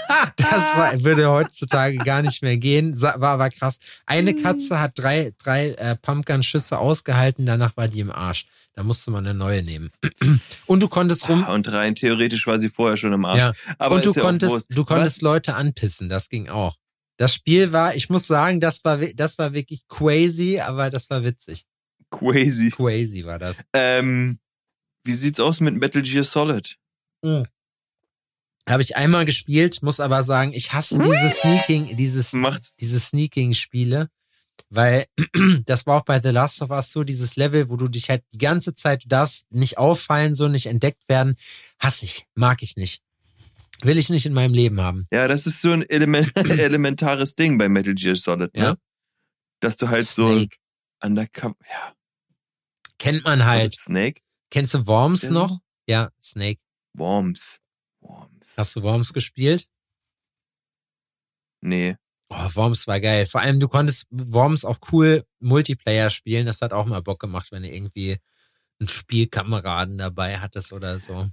das 0.37 0.75
war, 0.75 1.03
würde 1.03 1.29
heutzutage 1.29 1.97
gar 1.97 2.21
nicht 2.21 2.41
mehr 2.41 2.57
gehen. 2.57 2.99
War 3.01 3.23
aber 3.23 3.49
krass. 3.49 3.77
Eine 4.05 4.35
Katze 4.35 4.79
hat 4.79 4.93
drei, 4.95 5.31
drei 5.37 5.69
äh, 5.71 5.95
Pumpgun-Schüsse 5.95 6.77
ausgehalten, 6.77 7.45
danach 7.45 7.75
war 7.77 7.87
die 7.87 7.99
im 7.99 8.11
Arsch. 8.11 8.45
Da 8.73 8.83
musste 8.83 9.11
man 9.11 9.25
eine 9.27 9.37
neue 9.37 9.63
nehmen. 9.63 9.91
Und 10.65 10.79
du 10.81 10.87
konntest 10.87 11.27
rum, 11.29 11.43
Ah, 11.45 11.53
Und 11.53 11.71
rein 11.71 11.95
theoretisch 11.95 12.47
war 12.47 12.57
sie 12.59 12.69
vorher 12.69 12.97
schon 12.97 13.13
im 13.13 13.25
Arsch. 13.25 13.37
ja, 13.37 13.53
Aber 13.77 13.95
und 13.95 14.05
du 14.05 14.11
ja 14.13 14.21
konntest, 14.21 14.67
du 14.69 14.85
konntest 14.85 15.21
Leute 15.21 15.55
anpissen, 15.55 16.07
das 16.09 16.29
ging 16.29 16.47
auch. 16.49 16.77
Das 17.17 17.33
Spiel 17.35 17.73
war, 17.73 17.93
ich 17.95 18.09
muss 18.09 18.25
sagen, 18.27 18.59
das 18.61 18.83
war, 18.85 18.97
das 18.97 19.37
war 19.37 19.53
wirklich 19.53 19.81
crazy, 19.87 20.59
aber 20.59 20.89
das 20.89 21.09
war 21.09 21.23
witzig. 21.23 21.65
Was? 22.09 22.19
Crazy. 22.19 22.71
Crazy 22.71 23.25
war 23.25 23.39
das. 23.39 23.57
Ähm, 23.73 24.39
wie 25.05 25.13
sieht's 25.13 25.39
aus 25.39 25.59
mit 25.59 25.75
Metal 25.75 26.01
Gear 26.01 26.23
Solid? 26.23 26.77
Mhm. 27.21 27.45
Habe 28.69 28.83
ich 28.83 28.95
einmal 28.95 29.25
gespielt, 29.25 29.81
muss 29.81 29.99
aber 29.99 30.23
sagen, 30.23 30.53
ich 30.53 30.71
hasse 30.73 30.99
diese 30.99 31.29
Sneaking, 31.29 31.95
dieses, 31.95 32.33
Macht's. 32.33 32.75
diese 32.77 32.99
Sneaking-Spiele, 32.99 34.09
weil 34.69 35.05
das 35.65 35.85
war 35.87 35.97
auch 35.97 36.05
bei 36.05 36.21
The 36.21 36.29
Last 36.29 36.61
of 36.61 36.69
Us 36.69 36.91
so, 36.91 37.03
dieses 37.03 37.35
Level, 37.35 37.69
wo 37.69 37.75
du 37.75 37.87
dich 37.87 38.09
halt 38.09 38.23
die 38.31 38.37
ganze 38.37 38.75
Zeit, 38.75 39.03
du 39.03 39.07
darfst 39.09 39.51
nicht 39.51 39.77
auffallen, 39.77 40.35
so 40.35 40.47
nicht 40.47 40.67
entdeckt 40.67 41.03
werden, 41.07 41.35
hasse 41.79 42.05
ich, 42.05 42.25
mag 42.35 42.61
ich 42.61 42.75
nicht. 42.75 43.01
Will 43.83 43.97
ich 43.97 44.09
nicht 44.09 44.27
in 44.27 44.33
meinem 44.33 44.53
Leben 44.53 44.79
haben. 44.79 45.07
Ja, 45.11 45.27
das 45.27 45.47
ist 45.47 45.61
so 45.61 45.71
ein 45.71 45.81
Element, 45.89 46.31
elementares 46.35 47.33
Ding 47.35 47.57
bei 47.57 47.67
Metal 47.67 47.95
Gear 47.95 48.15
Solid, 48.15 48.53
ne? 48.53 48.63
Ja. 48.63 48.75
Dass 49.59 49.77
du 49.77 49.89
halt 49.89 50.05
so 50.07 50.29
Snake. 50.29 50.57
undercover, 51.03 51.55
ja, 51.67 51.93
Kennt 52.99 53.23
man 53.23 53.43
halt. 53.45 53.73
Solid 53.73 53.79
Snake, 53.79 54.21
Kennst 54.51 54.73
du 54.73 54.85
Worms 54.85 55.29
noch? 55.29 55.59
Ja, 55.87 56.09
Snake. 56.21 56.59
Worms. 56.93 57.60
Worms. 58.41 58.57
Hast 58.57 58.75
du 58.75 58.83
Worms 58.83 59.13
gespielt? 59.13 59.67
Nee. 61.61 61.95
Oh, 62.29 62.49
Worms 62.55 62.87
war 62.87 62.99
geil. 62.99 63.25
Vor 63.25 63.41
allem, 63.41 63.59
du 63.59 63.67
konntest 63.67 64.07
Worms 64.09 64.65
auch 64.65 64.79
cool 64.91 65.23
Multiplayer 65.39 66.09
spielen. 66.09 66.45
Das 66.45 66.61
hat 66.61 66.73
auch 66.73 66.85
mal 66.85 67.01
Bock 67.01 67.19
gemacht, 67.19 67.51
wenn 67.51 67.63
du 67.63 67.69
irgendwie 67.69 68.17
einen 68.79 68.89
Spielkameraden 68.89 69.97
dabei 69.97 70.39
hattest 70.39 70.73
oder 70.73 70.99
so. 70.99 71.29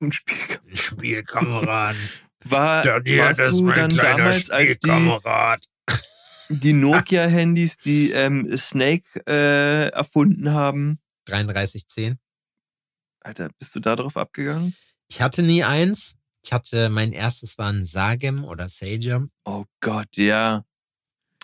Ein 0.00 0.12
Spiel. 0.12 0.60
Ein 0.66 0.76
Spielkameraden. 0.76 2.00
War, 2.44 2.84
warst 2.84 3.58
du 3.58 3.72
dann 3.72 3.90
damals, 3.90 4.48
als 4.48 4.78
die, 4.78 4.88
die 6.48 6.72
Nokia-Handys, 6.72 7.78
die 7.78 8.12
ähm, 8.12 8.56
Snake 8.56 9.26
äh, 9.26 9.88
erfunden 9.88 10.52
haben, 10.52 11.00
3310. 11.26 12.16
Alter, 13.20 13.50
bist 13.58 13.74
du 13.74 13.80
da 13.80 13.96
drauf 13.96 14.16
abgegangen? 14.16 14.76
Ich 15.08 15.20
hatte 15.20 15.42
nie 15.42 15.64
eins. 15.64 16.16
Ich 16.44 16.52
hatte, 16.52 16.88
mein 16.88 17.12
erstes 17.12 17.58
war 17.58 17.70
ein 17.70 17.84
Sagem 17.84 18.44
oder 18.44 18.68
Sagem. 18.68 19.30
Oh 19.44 19.64
Gott, 19.80 20.16
ja. 20.16 20.64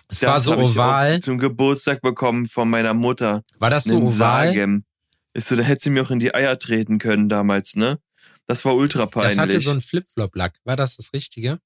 Es 0.07 0.21
war 0.21 0.39
so 0.39 0.53
ich 0.53 0.59
oval. 0.59 1.19
Zum 1.19 1.37
Geburtstag 1.39 2.01
bekommen 2.01 2.47
von 2.47 2.69
meiner 2.69 2.93
Mutter. 2.93 3.43
War 3.59 3.69
das 3.69 3.85
so 3.85 3.97
oval? 3.97 4.47
Sagem. 4.47 4.85
Ist 5.33 5.47
so, 5.47 5.55
da 5.55 5.63
hätte 5.63 5.83
sie 5.83 5.89
mir 5.89 6.03
auch 6.03 6.11
in 6.11 6.19
die 6.19 6.33
Eier 6.33 6.57
treten 6.57 6.97
können 6.97 7.27
damals, 7.27 7.75
ne? 7.75 7.99
Das 8.45 8.63
war 8.63 8.75
ultra 8.75 9.05
peinlich. 9.05 9.33
Das 9.33 9.41
hatte 9.41 9.59
so 9.59 9.71
einen 9.71 9.81
Flip-Flop-Lack. 9.81 10.59
War 10.63 10.75
das 10.75 10.97
das 10.97 11.13
Richtige? 11.13 11.59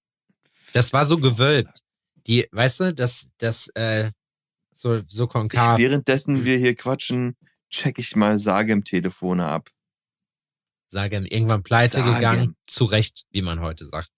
Das 0.73 0.93
war 0.93 1.05
so 1.05 1.17
gewölbt. 1.17 1.81
Die, 2.27 2.47
weißt 2.51 2.79
du, 2.79 2.93
das, 2.93 3.27
das, 3.38 3.67
äh, 3.75 4.12
so, 4.71 5.01
so 5.05 5.25
ich, 5.25 5.29
konkav. 5.29 5.77
währenddessen 5.77 6.45
wir 6.45 6.57
hier 6.57 6.75
quatschen, 6.75 7.35
check 7.69 7.99
ich 7.99 8.15
mal 8.15 8.39
Sagem-Telefone 8.39 9.45
ab. 9.45 9.69
Sagem, 10.89 11.25
irgendwann 11.25 11.63
pleite 11.63 11.99
Sagem. 11.99 12.15
gegangen. 12.15 12.56
Zu 12.67 12.86
Recht, 12.86 13.25
wie 13.32 13.41
man 13.41 13.60
heute 13.60 13.86
sagt. 13.86 14.10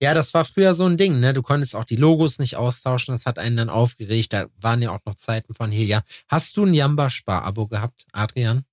Ja, 0.00 0.14
das 0.14 0.32
war 0.32 0.44
früher 0.44 0.74
so 0.74 0.86
ein 0.86 0.96
Ding, 0.96 1.18
ne? 1.18 1.32
Du 1.32 1.42
konntest 1.42 1.74
auch 1.74 1.84
die 1.84 1.96
Logos 1.96 2.38
nicht 2.38 2.56
austauschen. 2.56 3.14
Das 3.14 3.26
hat 3.26 3.38
einen 3.38 3.56
dann 3.56 3.68
aufgeregt. 3.68 4.32
Da 4.32 4.46
waren 4.56 4.80
ja 4.80 4.90
auch 4.90 5.00
noch 5.04 5.16
Zeiten 5.16 5.54
von 5.54 5.70
hier, 5.70 5.86
ja. 5.86 6.02
Hast 6.28 6.56
du 6.56 6.64
ein 6.64 6.74
Jamba-Spar-Abo 6.74 7.66
gehabt, 7.66 8.06
Adrian? 8.12 8.64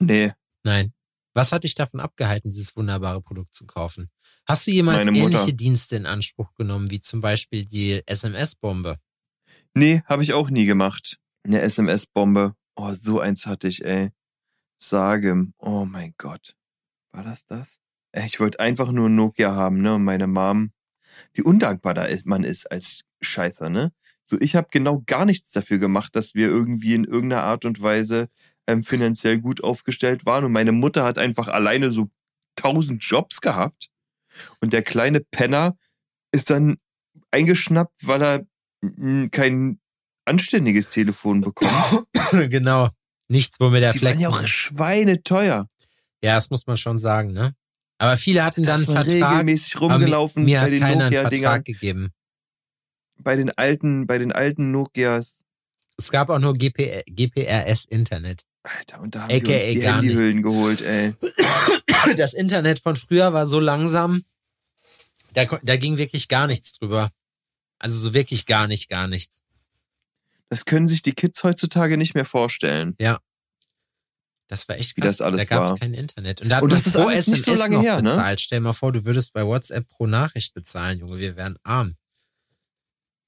Nee, 0.00 0.32
Nein. 0.64 0.92
Was 1.34 1.52
hat 1.52 1.64
dich 1.64 1.74
davon 1.74 2.00
abgehalten, 2.00 2.50
dieses 2.50 2.74
wunderbare 2.76 3.22
Produkt 3.22 3.54
zu 3.54 3.64
kaufen? 3.66 4.10
Hast 4.44 4.66
du 4.66 4.72
jemals 4.72 5.06
ähnliche 5.06 5.54
Dienste 5.54 5.96
in 5.96 6.04
Anspruch 6.06 6.52
genommen, 6.54 6.90
wie 6.90 7.00
zum 7.00 7.20
Beispiel 7.20 7.64
die 7.64 8.02
SMS-Bombe? 8.06 8.98
nee, 9.74 10.02
habe 10.06 10.24
ich 10.24 10.32
auch 10.32 10.50
nie 10.50 10.66
gemacht. 10.66 11.18
Eine 11.44 11.60
SMS-Bombe. 11.60 12.54
Oh, 12.74 12.92
so 12.92 13.20
eins 13.20 13.46
hatte 13.46 13.68
ich, 13.68 13.84
ey. 13.84 14.10
Sagem. 14.78 15.52
Oh 15.58 15.84
mein 15.84 16.14
Gott. 16.16 16.54
War 17.12 17.24
das 17.24 17.44
das? 17.46 17.80
Ey, 18.12 18.26
ich 18.26 18.40
wollte 18.40 18.60
einfach 18.60 18.90
nur 18.90 19.08
Nokia 19.08 19.54
haben, 19.54 19.82
ne? 19.82 19.96
Und 19.96 20.04
meine 20.04 20.26
Mom. 20.26 20.72
Wie 21.32 21.42
undankbar 21.42 21.94
da 21.94 22.04
ist, 22.04 22.26
man 22.26 22.44
ist 22.44 22.70
als 22.70 23.02
Scheißer, 23.20 23.68
ne? 23.68 23.92
So, 24.24 24.38
ich 24.40 24.56
habe 24.56 24.68
genau 24.70 25.02
gar 25.06 25.24
nichts 25.24 25.52
dafür 25.52 25.78
gemacht, 25.78 26.14
dass 26.14 26.34
wir 26.34 26.48
irgendwie 26.48 26.94
in 26.94 27.04
irgendeiner 27.04 27.42
Art 27.42 27.64
und 27.64 27.80
Weise 27.82 28.28
ähm, 28.66 28.84
finanziell 28.84 29.40
gut 29.40 29.64
aufgestellt 29.64 30.26
waren. 30.26 30.44
Und 30.44 30.52
meine 30.52 30.72
Mutter 30.72 31.04
hat 31.04 31.18
einfach 31.18 31.48
alleine 31.48 31.90
so 31.90 32.08
tausend 32.54 33.02
Jobs 33.02 33.40
gehabt. 33.40 33.88
Und 34.60 34.72
der 34.72 34.82
kleine 34.82 35.20
Penner 35.20 35.76
ist 36.30 36.50
dann 36.50 36.76
eingeschnappt, 37.30 38.06
weil 38.06 38.22
er 38.22 38.46
kein 39.30 39.80
anständiges 40.24 40.88
Telefon 40.88 41.40
bekommt. 41.40 42.06
genau. 42.50 42.90
Nichts, 43.28 43.60
womit 43.60 43.82
der 43.82 43.92
Die 43.92 44.02
waren 44.02 44.16
Flex. 44.16 44.22
ja 44.22 44.28
auch 44.30 44.46
schweineteuer. 44.46 45.68
ja, 46.22 46.34
das 46.34 46.50
muss 46.50 46.66
man 46.66 46.76
schon 46.76 46.98
sagen, 46.98 47.32
ne? 47.32 47.54
Aber 47.98 48.16
viele 48.16 48.44
hatten 48.44 48.64
dann 48.64 48.84
Da 48.84 48.92
einen 49.00 49.08
Vertrag. 49.08 49.32
regelmäßig 49.32 49.74
mir, 49.74 49.80
rumgelaufen 49.80 50.44
mir 50.44 50.58
bei 50.60 50.64
hat 50.66 50.72
den 50.72 50.80
keiner 50.80 51.04
einen. 51.06 51.14
Vertrag 51.16 51.64
gegeben. 51.64 52.10
Bei 53.20 53.34
den 53.36 53.50
alten, 53.50 54.06
bei 54.06 54.18
den 54.18 54.30
alten 54.32 54.70
Nokias. 54.70 55.44
Es 55.96 56.10
gab 56.10 56.30
auch 56.30 56.38
nur 56.38 56.54
GP, 56.54 57.02
GPRS 57.06 57.84
Internet. 57.86 58.44
Alter, 58.62 59.00
und 59.00 59.14
da 59.14 59.22
haben 59.22 59.30
AKA 59.34 59.48
wir 59.48 59.54
uns 59.64 59.72
die 59.72 59.82
Handyhüllen 59.88 60.42
geholt, 60.42 60.80
ey. 60.82 61.14
Das 62.16 62.32
Internet 62.34 62.78
von 62.78 62.94
früher 62.96 63.32
war 63.32 63.46
so 63.48 63.58
langsam, 63.58 64.24
da, 65.34 65.44
da 65.62 65.76
ging 65.76 65.98
wirklich 65.98 66.28
gar 66.28 66.46
nichts 66.46 66.74
drüber. 66.74 67.10
Also 67.80 67.98
so 67.98 68.14
wirklich 68.14 68.46
gar 68.46 68.66
nicht, 68.68 68.88
gar 68.88 69.08
nichts. 69.08 69.42
Das 70.48 70.64
können 70.64 70.88
sich 70.88 71.02
die 71.02 71.12
Kids 71.12 71.42
heutzutage 71.44 71.96
nicht 71.96 72.14
mehr 72.14 72.24
vorstellen. 72.24 72.94
Das 74.48 74.66
war 74.68 74.78
echt 74.78 74.96
Wie 74.96 75.02
krass. 75.02 75.18
das 75.18 75.26
alles 75.26 75.46
da 75.46 75.56
gab 75.56 75.72
es 75.72 75.78
kein 75.78 75.92
Internet. 75.92 76.40
Und 76.40 76.48
da 76.48 76.56
hat 76.56 76.62
Und 76.62 76.72
das 76.72 76.86
ist 76.86 76.96
alles 76.96 77.26
nicht 77.26 77.44
so 77.44 77.52
SMS 77.52 77.70
lange 77.70 77.82
her, 77.82 77.96
ne? 77.96 78.10
bezahlt. 78.10 78.40
Stell 78.40 78.60
mal 78.60 78.72
vor, 78.72 78.92
du 78.92 79.04
würdest 79.04 79.34
bei 79.34 79.44
WhatsApp 79.44 79.86
pro 79.88 80.06
Nachricht 80.06 80.54
bezahlen, 80.54 80.98
Junge. 80.98 81.18
Wir 81.18 81.36
wären 81.36 81.58
arm. 81.64 81.94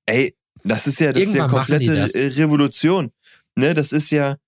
Ey, 0.06 0.34
das 0.64 0.86
ist 0.86 0.98
ja, 0.98 1.12
das 1.12 1.24
ist 1.24 1.34
ja 1.34 1.46
komplette 1.46 1.94
das. 1.94 2.12
äh, 2.14 2.26
Revolution. 2.26 3.12
Ne, 3.54 3.74
das 3.74 3.92
ist 3.92 4.10
ja, 4.10 4.38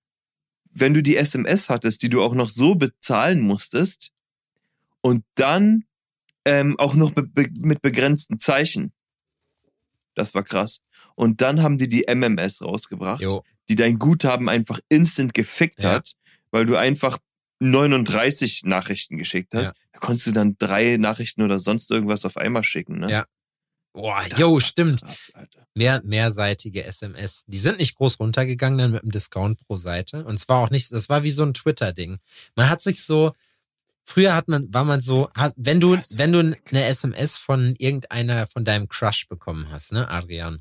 wenn 0.71 0.95
du 0.95 1.03
die 1.03 1.15
SMS 1.15 1.69
hattest, 1.69 2.01
die 2.01 2.09
du 2.09 2.23
auch 2.23 2.33
noch 2.33 2.49
so 2.49 2.73
bezahlen 2.73 3.41
musstest 3.41 4.11
und 5.01 5.23
dann 5.35 5.85
ähm, 6.45 6.77
auch 6.79 6.95
noch 6.95 7.11
be 7.11 7.49
mit 7.59 7.81
begrenzten 7.81 8.39
Zeichen. 8.39 8.93
Das 10.15 10.33
war 10.33 10.43
krass. 10.43 10.81
Und 11.15 11.41
dann 11.41 11.61
haben 11.61 11.77
die 11.77 11.89
die 11.89 12.05
MMS 12.07 12.61
rausgebracht, 12.61 13.21
Jo. 13.21 13.43
die 13.69 13.75
dein 13.75 13.99
Guthaben 13.99 14.49
einfach 14.49 14.79
instant 14.89 15.33
gefickt 15.33 15.83
Ja. 15.83 15.91
hat, 15.93 16.13
weil 16.51 16.65
du 16.65 16.75
einfach 16.75 17.17
39 17.59 18.63
Nachrichten 18.65 19.17
geschickt 19.17 19.53
hast. 19.53 19.67
Ja. 19.67 19.73
Da 19.93 19.99
konntest 19.99 20.27
du 20.27 20.31
dann 20.31 20.57
drei 20.57 20.97
Nachrichten 20.97 21.41
oder 21.41 21.59
sonst 21.59 21.89
irgendwas 21.91 22.25
auf 22.25 22.37
einmal 22.37 22.63
schicken. 22.63 22.99
Ne? 22.99 23.09
Ja. 23.11 23.25
Boah, 23.93 24.23
jo, 24.37 24.59
stimmt. 24.59 25.01
Krass. 25.03 25.31
Mehr, 25.75 26.01
mehrseitige 26.03 26.83
SMS. 26.83 27.43
Die 27.45 27.59
sind 27.59 27.77
nicht 27.77 27.95
groß 27.95 28.19
runtergegangen 28.19 28.79
dann 28.79 28.91
mit 28.91 29.03
dem 29.03 29.11
Discount 29.11 29.59
pro 29.65 29.77
Seite. 29.77 30.25
Und 30.25 30.39
zwar 30.39 30.61
auch 30.63 30.71
nicht, 30.71 30.91
das 30.91 31.09
war 31.09 31.23
wie 31.23 31.29
so 31.29 31.43
ein 31.43 31.53
Twitter-Ding. 31.53 32.17
Man 32.55 32.69
hat 32.69 32.81
sich 32.81 33.03
so, 33.03 33.33
früher 34.03 34.35
hat 34.35 34.47
man, 34.47 34.73
war 34.73 34.83
man 34.83 34.99
so, 34.99 35.29
wenn 35.57 35.79
du, 35.79 35.97
wenn 36.09 36.31
du 36.31 36.39
eine 36.39 36.83
SMS 36.85 37.37
von 37.37 37.75
irgendeiner, 37.77 38.47
von 38.47 38.65
deinem 38.65 38.87
Crush 38.89 39.27
bekommen 39.27 39.67
hast, 39.69 39.93
ne, 39.93 40.09
Adrian? 40.09 40.57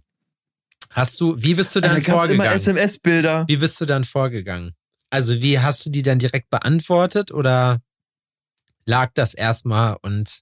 Hast 0.92 1.20
du, 1.20 1.34
wie 1.42 1.54
bist 1.54 1.74
du 1.74 1.80
Da 1.80 1.88
dann 1.88 1.96
gab's 1.96 2.08
immer 2.08 2.18
vorgegangen? 2.18 2.56
SMS-Bilder. 2.56 3.44
Wie 3.48 3.56
bist 3.56 3.80
du 3.80 3.86
dann 3.86 4.04
vorgegangen? 4.04 4.74
Also 5.10 5.42
wie 5.42 5.58
hast 5.58 5.84
du 5.84 5.90
die 5.90 6.02
dann 6.02 6.18
direkt 6.18 6.50
beantwortet 6.50 7.32
oder 7.32 7.80
lag 8.86 9.10
das 9.14 9.34
erstmal 9.34 9.96
und 10.02 10.40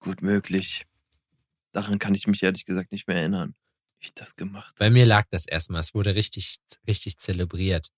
Gut 0.00 0.22
möglich. 0.22 0.86
Daran 1.72 1.98
kann 1.98 2.14
ich 2.14 2.26
mich 2.26 2.42
ehrlich 2.42 2.64
gesagt 2.64 2.90
nicht 2.90 3.06
mehr 3.06 3.18
erinnern, 3.18 3.54
wie 4.00 4.06
ich 4.06 4.14
das 4.14 4.34
gemacht 4.34 4.74
bei 4.78 4.90
mir 4.90 5.06
lag 5.06 5.26
das 5.30 5.46
erstmal. 5.46 5.80
Es 5.80 5.94
wurde 5.94 6.14
richtig, 6.14 6.58
richtig 6.88 7.18
zelebriert. 7.18 7.90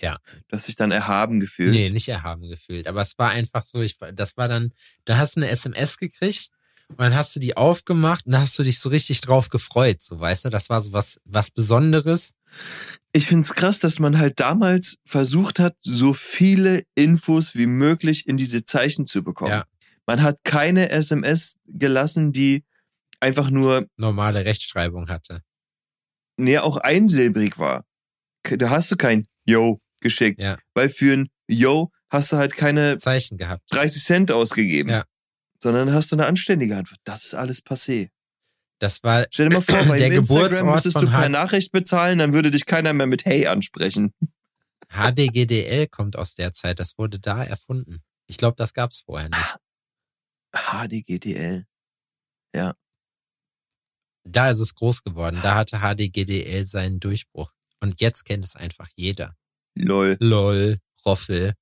habe. 0.00 0.18
Du 0.46 0.56
hast 0.56 0.68
dich 0.68 0.76
dann 0.76 0.92
erhaben 0.92 1.40
gefühlt. 1.40 1.72
Nee, 1.72 1.90
nicht 1.90 2.08
erhaben 2.08 2.48
gefühlt. 2.48 2.86
Aber 2.86 3.02
es 3.02 3.18
war 3.18 3.30
einfach 3.30 3.64
so, 3.64 3.82
ich, 3.82 3.98
das 4.14 4.36
war 4.36 4.46
dann, 4.46 4.72
da 5.04 5.18
hast 5.18 5.34
du 5.34 5.40
eine 5.40 5.50
SMS 5.50 5.98
gekriegt 5.98 6.50
und 6.88 7.00
dann 7.00 7.14
hast 7.14 7.36
du 7.36 7.40
die 7.40 7.56
aufgemacht 7.56 8.26
und 8.26 8.32
da 8.32 8.40
hast 8.40 8.58
du 8.58 8.62
dich 8.62 8.78
so 8.80 8.88
richtig 8.88 9.20
drauf 9.20 9.48
gefreut, 9.50 10.02
so 10.02 10.18
weißt 10.18 10.46
du, 10.46 10.48
das 10.50 10.70
war 10.70 10.80
so 10.80 10.92
was, 10.92 11.20
was 11.24 11.50
Besonderes. 11.50 12.32
Ich 13.12 13.26
find's 13.26 13.54
krass, 13.54 13.78
dass 13.78 13.98
man 13.98 14.18
halt 14.18 14.40
damals 14.40 14.98
versucht 15.04 15.58
hat, 15.58 15.76
so 15.80 16.12
viele 16.14 16.82
Infos 16.94 17.54
wie 17.54 17.66
möglich 17.66 18.26
in 18.26 18.36
diese 18.36 18.64
Zeichen 18.64 19.06
zu 19.06 19.22
bekommen. 19.22 19.52
Ja. 19.52 19.64
Man 20.06 20.22
hat 20.22 20.42
keine 20.44 20.88
SMS 20.90 21.56
gelassen, 21.66 22.32
die 22.32 22.64
einfach 23.20 23.50
nur, 23.50 23.86
Normale 23.96 24.44
Rechtschreibung 24.44 25.08
hatte. 25.08 25.42
nee, 26.38 26.58
auch 26.58 26.78
einsilbrig 26.78 27.58
war. 27.58 27.84
Da 28.44 28.70
hast 28.70 28.90
du 28.90 28.96
kein 28.96 29.26
Yo 29.44 29.80
geschickt. 30.00 30.42
Ja. 30.42 30.56
Weil 30.74 30.88
für 30.88 31.12
ein 31.12 31.28
Yo 31.48 31.90
hast 32.08 32.32
du 32.32 32.36
halt 32.36 32.54
keine 32.54 32.96
Zeichen 32.98 33.36
gehabt. 33.36 33.62
30 33.72 34.02
Cent 34.02 34.32
ausgegeben. 34.32 34.90
Ja. 34.90 35.04
Sondern 35.62 35.92
hast 35.92 36.12
du 36.12 36.16
eine 36.16 36.26
anständige 36.26 36.76
Antwort. 36.76 37.00
Das 37.04 37.24
ist 37.24 37.34
alles 37.34 37.64
passé. 37.64 38.10
Das 38.78 39.02
war 39.02 39.26
Stell 39.30 39.48
dir 39.48 39.56
mal 39.56 39.60
vor, 39.60 39.84
bei 39.84 39.98
Der 39.98 40.06
Instagram 40.12 40.22
Geburtsort 40.22 40.74
müsstest 40.74 40.96
von 40.98 41.06
du 41.06 41.12
per 41.12 41.28
Nachricht 41.28 41.72
bezahlen, 41.72 42.18
dann 42.18 42.32
würde 42.32 42.50
dich 42.50 42.66
keiner 42.66 42.92
mehr 42.92 43.06
mit 43.06 43.24
Hey 43.24 43.46
ansprechen. 43.46 44.12
HDGDL 44.88 45.88
kommt 45.88 46.16
aus 46.16 46.34
der 46.34 46.52
Zeit, 46.52 46.78
das 46.78 46.96
wurde 46.96 47.18
da 47.18 47.42
erfunden. 47.42 48.02
Ich 48.26 48.36
glaube, 48.36 48.56
das 48.56 48.72
gab's 48.72 49.02
vorher 49.04 49.28
nicht. 49.28 49.56
HDGDL. 50.52 51.66
Ja. 52.54 52.74
Da 54.24 54.50
ist 54.50 54.60
es 54.60 54.74
groß 54.74 55.02
geworden. 55.02 55.40
Da 55.42 55.54
hatte 55.54 55.80
HDGDL 55.80 56.66
seinen 56.66 57.00
Durchbruch. 57.00 57.50
Und 57.80 58.00
jetzt 58.00 58.24
kennt 58.24 58.44
es 58.44 58.56
einfach 58.56 58.88
jeder. 58.94 59.36
Lol. 59.74 60.16
LOL, 60.20 60.78
Roffel, 61.04 61.54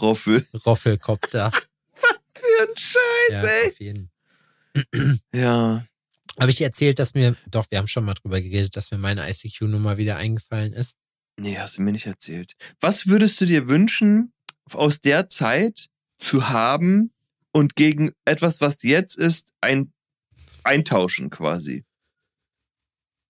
Roffel. 0.00 0.46
Roffelkopter. 0.66 1.52
Für 2.54 2.68
ein 2.68 2.76
Scheiß, 2.76 3.30
ja, 3.30 3.42
ey. 3.42 4.08
Ja. 5.32 5.86
Habe 6.40 6.50
ich 6.50 6.56
dir 6.56 6.64
erzählt, 6.64 6.98
dass 6.98 7.14
mir, 7.14 7.36
doch, 7.46 7.66
wir 7.70 7.78
haben 7.78 7.88
schon 7.88 8.04
mal 8.04 8.14
drüber 8.14 8.40
geredet, 8.40 8.76
dass 8.76 8.90
mir 8.90 8.98
meine 8.98 9.28
ICQ-Nummer 9.28 9.96
wieder 9.96 10.16
eingefallen 10.16 10.72
ist? 10.72 10.96
Nee, 11.36 11.58
hast 11.58 11.78
du 11.78 11.82
mir 11.82 11.92
nicht 11.92 12.06
erzählt. 12.06 12.56
Was 12.80 13.06
würdest 13.06 13.40
du 13.40 13.46
dir 13.46 13.68
wünschen, 13.68 14.32
aus 14.72 15.00
der 15.00 15.28
Zeit 15.28 15.88
zu 16.18 16.48
haben 16.48 17.12
und 17.52 17.76
gegen 17.76 18.12
etwas, 18.24 18.60
was 18.60 18.82
jetzt 18.82 19.16
ist, 19.16 19.52
ein, 19.60 19.92
eintauschen 20.64 21.30
quasi? 21.30 21.84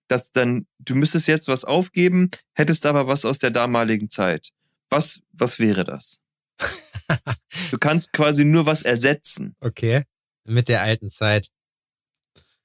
Dass 0.09 0.33
dann, 0.33 0.67
du 0.79 0.95
müsstest 0.95 1.29
jetzt 1.29 1.49
was 1.49 1.65
aufgeben, 1.65 2.31
hättest 2.55 2.87
aber 2.87 3.07
was 3.07 3.25
aus 3.25 3.39
der 3.39 3.51
damaligen 3.51 4.09
Zeit. 4.09 4.51
Was, 4.89 5.21
was 5.33 5.59
wäre 5.59 5.85
das? 5.85 6.19
Du 7.71 7.79
kannst 7.79 8.13
quasi 8.13 8.45
nur 8.45 8.67
was 8.67 8.83
ersetzen. 8.83 9.55
Okay. 9.61 10.03
Mit 10.45 10.69
der 10.69 10.83
alten 10.83 11.09
Zeit. 11.11 11.51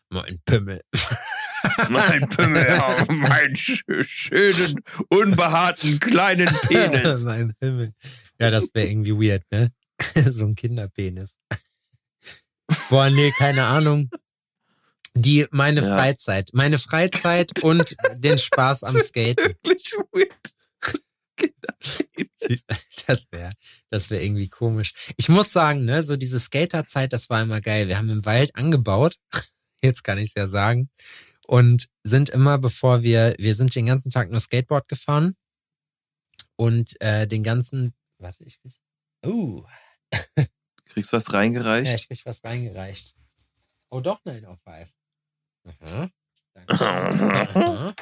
Moin 0.09 0.39
Pimmel. 0.45 0.81
Mein 1.89 2.27
Pimmel, 2.29 2.65
oh, 2.81 3.05
mein 3.13 3.53
sch- 3.53 4.03
schönen, 4.03 4.81
unbehaarten 5.09 5.99
kleinen 5.99 6.47
Penis. 6.67 7.23
mein 7.23 7.53
Pimmel. 7.59 7.93
Ja, 8.39 8.49
das 8.49 8.73
wäre 8.73 8.87
irgendwie 8.87 9.13
weird, 9.13 9.43
ne? 9.51 9.71
so 10.31 10.45
ein 10.45 10.55
Kinderpenis. 10.55 11.35
Boah, 12.89 13.09
nee, 13.09 13.31
keine 13.37 13.65
Ahnung. 13.65 14.09
Die, 15.15 15.47
meine 15.51 15.81
Ja. 15.81 15.87
Freizeit. 15.95 16.49
Meine 16.53 16.77
Freizeit 16.77 17.61
und 17.63 17.95
den 18.15 18.37
Spaß 18.37 18.83
am 18.83 18.97
Skaten. 18.99 19.55
Wirklich 19.63 19.93
weird. 20.11 20.33
Das 23.07 23.25
wäre, 23.31 23.51
das 23.89 24.09
wäre 24.09 24.23
irgendwie 24.23 24.49
komisch. 24.49 24.93
Ich 25.17 25.29
muss 25.29 25.51
sagen, 25.51 25.85
ne, 25.85 26.03
so 26.03 26.15
diese 26.15 26.39
Skaterzeit, 26.39 27.13
das 27.13 27.29
war 27.29 27.41
immer 27.41 27.61
geil. 27.61 27.87
Wir 27.87 27.97
haben 27.97 28.09
im 28.09 28.25
Wald 28.25 28.55
angebaut. 28.55 29.15
Jetzt 29.81 30.03
kann 30.03 30.17
ich 30.17 30.29
es 30.29 30.33
ja 30.35 30.47
sagen. 30.47 30.89
Und 31.45 31.87
sind 32.03 32.29
immer, 32.29 32.57
bevor 32.59 33.01
wir, 33.01 33.33
wir 33.39 33.55
sind 33.55 33.73
den 33.75 33.87
ganzen 33.87 34.11
Tag 34.11 34.29
nur 34.29 34.39
Skateboard 34.39 34.87
gefahren. 34.87 35.35
Und 36.55 36.99
äh, 37.01 37.25
den 37.25 37.43
ganzen, 37.43 37.93
warte, 38.17 38.43
ich 38.43 38.59
krieg, 38.61 38.73
uh, 39.25 39.63
Kriegst 40.89 41.13
was 41.13 41.27
ja, 41.27 41.37
reingereicht? 41.37 41.95
ich 41.95 42.07
krieg 42.07 42.25
was 42.25 42.43
reingereicht. 42.43 43.15
Oh, 43.89 44.01
doch 44.01 44.23
9 44.25 44.45
auf 44.45 44.59
5. 44.63 44.89
Aha. 45.65 46.09
Dankeschön. 46.53 46.87
Aha. 46.87 47.93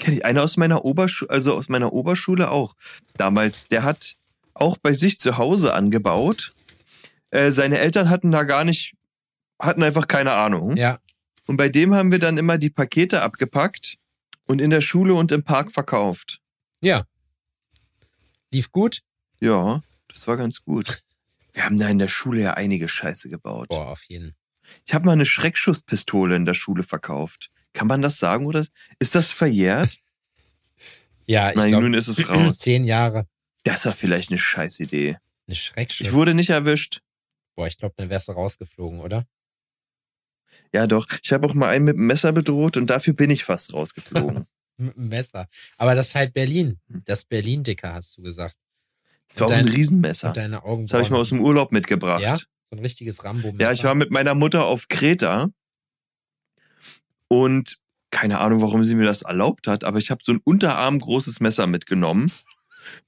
Kenn 0.00 0.14
ich 0.14 0.24
einer 0.24 0.42
aus 0.42 0.56
meiner 0.56 0.84
Oberschule, 0.84 1.30
also 1.30 1.54
aus 1.54 1.68
meiner 1.68 1.92
Oberschule 1.92 2.50
auch. 2.50 2.74
Damals, 3.14 3.68
der 3.68 3.84
hat 3.84 4.16
auch 4.54 4.76
bei 4.78 4.92
sich 4.94 5.20
zu 5.20 5.36
Hause 5.38 5.74
angebaut. 5.74 6.52
Äh, 7.30 7.52
seine 7.52 7.78
Eltern 7.78 8.10
hatten 8.10 8.32
da 8.32 8.42
gar 8.42 8.64
nicht, 8.64 8.94
hatten 9.60 9.82
einfach 9.84 10.08
keine 10.08 10.32
Ahnung. 10.34 10.76
Ja, 10.76 10.98
Und 11.46 11.56
bei 11.56 11.68
dem 11.68 11.94
haben 11.94 12.10
wir 12.10 12.18
dann 12.18 12.38
immer 12.38 12.58
die 12.58 12.70
Pakete 12.70 13.22
abgepackt 13.22 13.98
und 14.46 14.60
in 14.60 14.70
der 14.70 14.80
Schule 14.80 15.14
und 15.14 15.30
im 15.30 15.44
Park 15.44 15.70
verkauft. 15.70 16.40
ja. 16.80 17.04
Lief 18.52 18.72
gut? 18.72 19.02
Ja, 19.38 19.80
das 20.08 20.26
war 20.26 20.36
ganz 20.36 20.64
gut. 20.64 21.02
Wir 21.52 21.64
haben 21.64 21.78
da 21.78 21.88
in 21.88 21.98
der 21.98 22.08
Schule 22.08 22.40
ja 22.42 22.54
einige 22.54 22.88
Scheiße 22.88 23.28
gebaut. 23.28 23.68
Boah, 23.68 23.88
auf 23.90 24.02
jeden. 24.08 24.34
Ich 24.86 24.92
habe 24.94 25.06
mal 25.06 25.12
eine 25.12 25.26
Schreckschusspistole 25.26 26.34
in 26.34 26.46
der 26.46 26.54
Schule 26.54 26.82
verkauft. 26.82 27.50
Kann 27.72 27.86
man 27.86 28.02
das 28.02 28.18
sagen 28.18 28.46
oder 28.46 28.64
ist 28.98 29.14
das 29.14 29.32
verjährt? 29.32 29.90
Ja, 31.26 31.50
ich 31.50 31.54
Nein, 31.56 31.68
glaube, 31.68 31.84
nun 31.84 31.94
ist 31.94 32.08
es 32.08 32.28
raus. 32.28 32.58
zehn 32.58 32.82
Jahre. 32.82 33.24
Das 33.62 33.86
war 33.86 33.92
vielleicht 33.92 34.30
eine 34.30 34.40
Scheißidee. 34.40 35.16
Eine 35.46 35.54
Schreckschuss. 35.54 36.08
Ich 36.08 36.12
wurde 36.12 36.34
nicht 36.34 36.50
erwischt. 36.50 37.02
Boah, 37.54 37.68
ich 37.68 37.78
glaube, 37.78 37.94
dann 37.98 38.10
wärst 38.10 38.26
du 38.26 38.32
rausgeflogen, 38.32 38.98
oder? 38.98 39.24
Ja, 40.74 40.88
doch. 40.88 41.06
Ich 41.22 41.32
habe 41.32 41.46
auch 41.46 41.54
mal 41.54 41.68
einen 41.68 41.84
mit 41.84 41.96
dem 41.96 42.06
Messer 42.08 42.32
bedroht 42.32 42.76
und 42.76 42.88
dafür 42.88 43.12
bin 43.14 43.30
ich 43.30 43.44
fast 43.44 43.72
rausgeflogen. 43.72 44.46
Mit 44.76 44.96
einem 44.96 45.08
Messer. 45.08 45.46
Aber 45.76 45.94
das 45.94 46.08
ist 46.08 46.14
halt 46.16 46.32
Berlin. 46.34 46.80
Hm. 46.90 47.02
Das 47.04 47.24
Berlin-Dicker, 47.26 47.92
hast 47.94 48.16
du 48.18 48.22
gesagt. 48.22 48.56
Das 49.28 49.38
war 49.40 49.46
auch 49.46 49.50
Und 49.52 49.56
ein 49.58 49.66
dein- 49.66 49.74
Riesenmesser. 49.74 50.28
Und 50.28 50.36
deine. 50.36 50.56
Das 50.64 50.92
habe 50.94 51.02
ich 51.02 51.10
mal 51.10 51.20
aus 51.20 51.28
dem 51.28 51.40
Urlaub 51.42 51.70
mitgebracht. 51.70 52.22
Ja? 52.22 52.38
So 52.64 52.74
ein 52.74 52.78
richtiges 52.80 53.22
Rambo-Messer. 53.22 53.62
Ja, 53.62 53.72
ich 53.72 53.84
war 53.84 53.94
mit 53.94 54.10
meiner 54.10 54.34
Mutter 54.34 54.64
auf 54.64 54.88
Kreta 54.88 55.50
und 57.30 57.78
keine 58.10 58.40
Ahnung, 58.40 58.60
warum 58.60 58.84
sie 58.84 58.94
mir 58.94 59.06
das 59.06 59.22
erlaubt 59.22 59.68
hat, 59.68 59.84
aber 59.84 59.98
ich 59.98 60.10
habe 60.10 60.22
so 60.24 60.32
ein 60.32 60.40
unterarmgroßes 60.42 61.40
Messer 61.40 61.66
mitgenommen, 61.66 62.30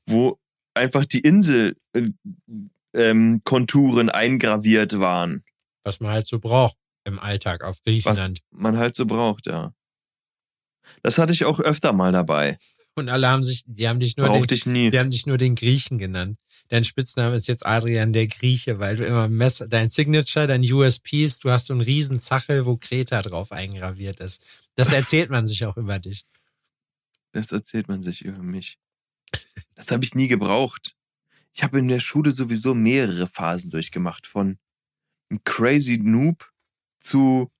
wo 0.06 0.38
einfach 0.74 1.04
die 1.04 1.20
Insel 1.20 1.76
äh, 1.92 2.10
ähm, 2.94 3.42
eingraviert 3.44 4.98
waren. 4.98 5.42
Was 5.84 5.98
man 5.98 6.12
halt 6.12 6.28
so 6.28 6.38
braucht 6.38 6.76
im 7.04 7.18
Alltag 7.18 7.64
auf 7.64 7.82
Griechenland. 7.82 8.42
Man 8.50 8.76
halt 8.76 8.94
so 8.94 9.06
braucht, 9.06 9.46
ja. 9.46 9.74
Das 11.02 11.18
hatte 11.18 11.32
ich 11.32 11.44
auch 11.44 11.60
öfter 11.60 11.92
mal 11.92 12.12
dabei. 12.12 12.58
Und 12.94 13.08
alle 13.08 13.28
haben 13.28 13.42
sich, 13.42 13.62
die 13.66 13.88
haben 13.88 14.00
dich 14.00 14.16
nur 14.16 14.28
den, 14.28 14.46
ich 14.48 14.66
nie. 14.66 14.90
die 14.90 14.98
haben 14.98 15.10
dich 15.10 15.26
nur 15.26 15.38
den 15.38 15.54
Griechen 15.54 15.98
genannt. 15.98 16.40
Dein 16.72 16.84
Spitzname 16.84 17.36
ist 17.36 17.48
jetzt 17.48 17.66
Adrian 17.66 18.14
der 18.14 18.28
Grieche, 18.28 18.78
weil 18.78 18.96
du 18.96 19.04
immer 19.04 19.28
Messer, 19.28 19.68
dein 19.68 19.90
Signature, 19.90 20.46
dein 20.46 20.62
USP 20.62 21.22
ist, 21.22 21.44
du 21.44 21.50
hast 21.50 21.66
so 21.66 21.74
einen 21.74 21.82
riesen 21.82 22.18
Zachel, 22.18 22.64
wo 22.64 22.78
Kreta 22.78 23.20
drauf 23.20 23.52
eingraviert 23.52 24.20
ist. 24.20 24.42
Das 24.74 24.90
erzählt 24.90 25.28
man 25.28 25.46
sich 25.46 25.66
auch 25.66 25.76
über 25.76 25.98
dich. 25.98 26.24
Das 27.32 27.52
erzählt 27.52 27.88
man 27.88 28.02
sich 28.02 28.24
über 28.24 28.42
mich. 28.42 28.78
Das 29.74 29.90
habe 29.90 30.02
ich 30.02 30.14
nie 30.14 30.28
gebraucht. 30.28 30.96
Ich 31.52 31.62
habe 31.62 31.78
in 31.78 31.88
der 31.88 32.00
Schule 32.00 32.30
sowieso 32.30 32.72
mehrere 32.72 33.26
Phasen 33.26 33.70
durchgemacht. 33.70 34.26
Von 34.26 34.58
einem 35.28 35.44
crazy 35.44 35.98
Noob 35.98 36.52
zu 37.00 37.52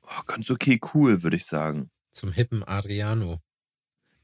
oh, 0.00 0.22
ganz 0.24 0.50
okay 0.50 0.80
cool, 0.94 1.22
würde 1.22 1.36
ich 1.36 1.44
sagen. 1.44 1.90
Zum 2.10 2.32
hippen 2.32 2.64
Adriano. 2.64 3.42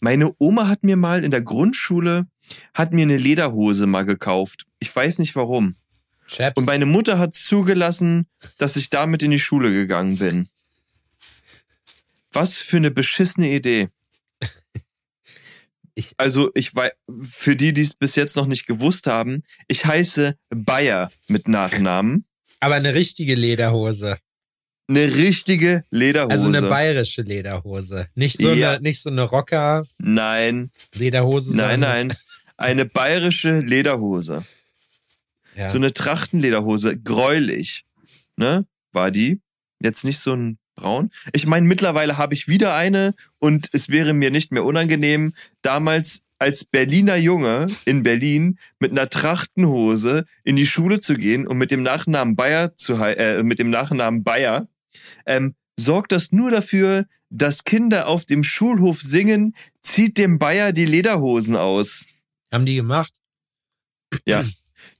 Meine 0.05 0.35
Oma 0.39 0.67
hat 0.67 0.83
mir 0.83 0.97
mal 0.97 1.23
in 1.23 1.31
der 1.31 1.43
Grundschule, 1.43 2.27
hat 2.75 2.93
mir 2.93 3.03
eine 3.03 3.17
Lederhose 3.17 3.87
mal 3.87 4.05
gekauft. 4.05 4.67
Ich 4.81 4.95
weiß 4.95 5.21
nicht 5.21 5.37
warum. 5.37 5.77
Chaps. 6.27 6.57
Und 6.57 6.67
meine 6.67 6.87
Mutter 6.87 7.21
hat 7.21 7.37
zugelassen, 7.37 8.27
dass 8.59 8.75
ich 8.75 8.91
damit 8.91 9.23
in 9.23 9.31
die 9.31 9.39
Schule 9.39 9.71
gegangen 9.71 10.19
bin. 10.19 10.49
Was 12.33 12.57
für 12.57 12.79
eine 12.79 12.91
beschissene 12.91 13.51
Idee. 13.55 13.89
Ich- 15.95 16.15
also 16.17 16.51
ich 16.55 16.75
weiß, 16.75 16.91
für 17.31 17.55
die, 17.55 17.75
die 17.75 17.83
es 17.83 17.93
bis 17.93 18.17
jetzt 18.17 18.35
noch 18.35 18.47
nicht 18.47 18.67
gewusst 18.67 19.07
haben, 19.07 19.43
ich 19.69 19.85
heiße 19.85 20.39
Bayer 20.49 21.13
mit 21.29 21.49
Nachnamen. 21.49 22.25
Aber 22.61 22.77
eine 22.77 22.95
richtige 22.95 23.35
Lederhose. 23.35 24.17
Eine 24.89 25.15
richtige 25.15 25.85
Lederhose. 25.91 26.33
Also 26.33 26.49
eine 26.49 26.63
bayerische 26.63 27.23
Lederhose. 27.23 28.09
Nicht 28.15 28.39
so, 28.39 28.53
Ja. 28.53 28.73
eine, 28.73 28.83
nicht 28.83 29.01
so 29.01 29.11
eine 29.11 29.23
Rocker-Lederhose. 29.23 31.57
Nein, 31.57 31.81
nein, 31.81 31.81
sondern- 31.81 32.07
nein. 32.09 32.17
Eine 32.59 32.85
bayerische 32.85 33.61
Lederhose. 33.61 34.45
Ja. 35.57 35.69
So 35.69 35.79
eine 35.79 35.93
Trachtenlederhose, 35.93 36.97
gräulich. 36.99 37.85
Ne? 38.37 38.67
War 38.93 39.11
die. 39.11 39.41
Jetzt 39.81 40.05
nicht 40.05 40.19
so 40.19 40.35
ein 40.35 40.59
braun. 40.77 41.11
Ich 41.33 41.47
meine, 41.47 41.67
mittlerweile 41.67 42.19
habe 42.19 42.35
ich 42.35 42.49
wieder 42.49 42.75
eine 42.75 43.15
und 43.39 43.69
es 43.73 43.89
wäre 43.89 44.13
mir 44.13 44.31
nicht 44.31 44.53
mehr 44.53 44.65
unangenehm, 44.65 45.35
damals 45.63 46.23
als 46.39 46.65
Berliner 46.65 47.17
Junge 47.17 47.67
in 47.85 48.03
Berlin 48.03 48.59
mit 48.79 48.93
einer 48.93 49.09
Trachtenhose 49.11 50.25
in 50.45 50.57
die 50.57 50.67
Schule 50.67 51.01
zu 51.01 51.15
gehen 51.15 51.47
und 51.47 51.59
mit 51.59 51.71
dem 51.71 51.83
Nachnamen 51.83 52.37
Bayer 52.37 52.77
zu 52.77 52.95
äh, 52.95 53.43
mit 53.43 53.59
dem 53.59 53.71
Nachnamen 53.71 54.25
Bayer, 54.25 54.67
ähm, 55.27 55.55
sorgt 55.79 56.13
das 56.13 56.33
nur 56.33 56.51
dafür, 56.51 57.07
dass 57.31 57.65
Kinder 57.65 58.09
auf 58.09 58.27
dem 58.27 58.45
Schulhof 58.45 59.01
singen, 59.01 59.57
zieht 59.83 60.19
dem 60.19 60.39
Bayer 60.39 60.73
die 60.73 60.85
Lederhosen 60.85 61.57
aus. 61.57 62.05
Haben 62.53 62.67
die 62.67 62.77
gemacht? 62.77 63.15
Ja. 64.27 64.45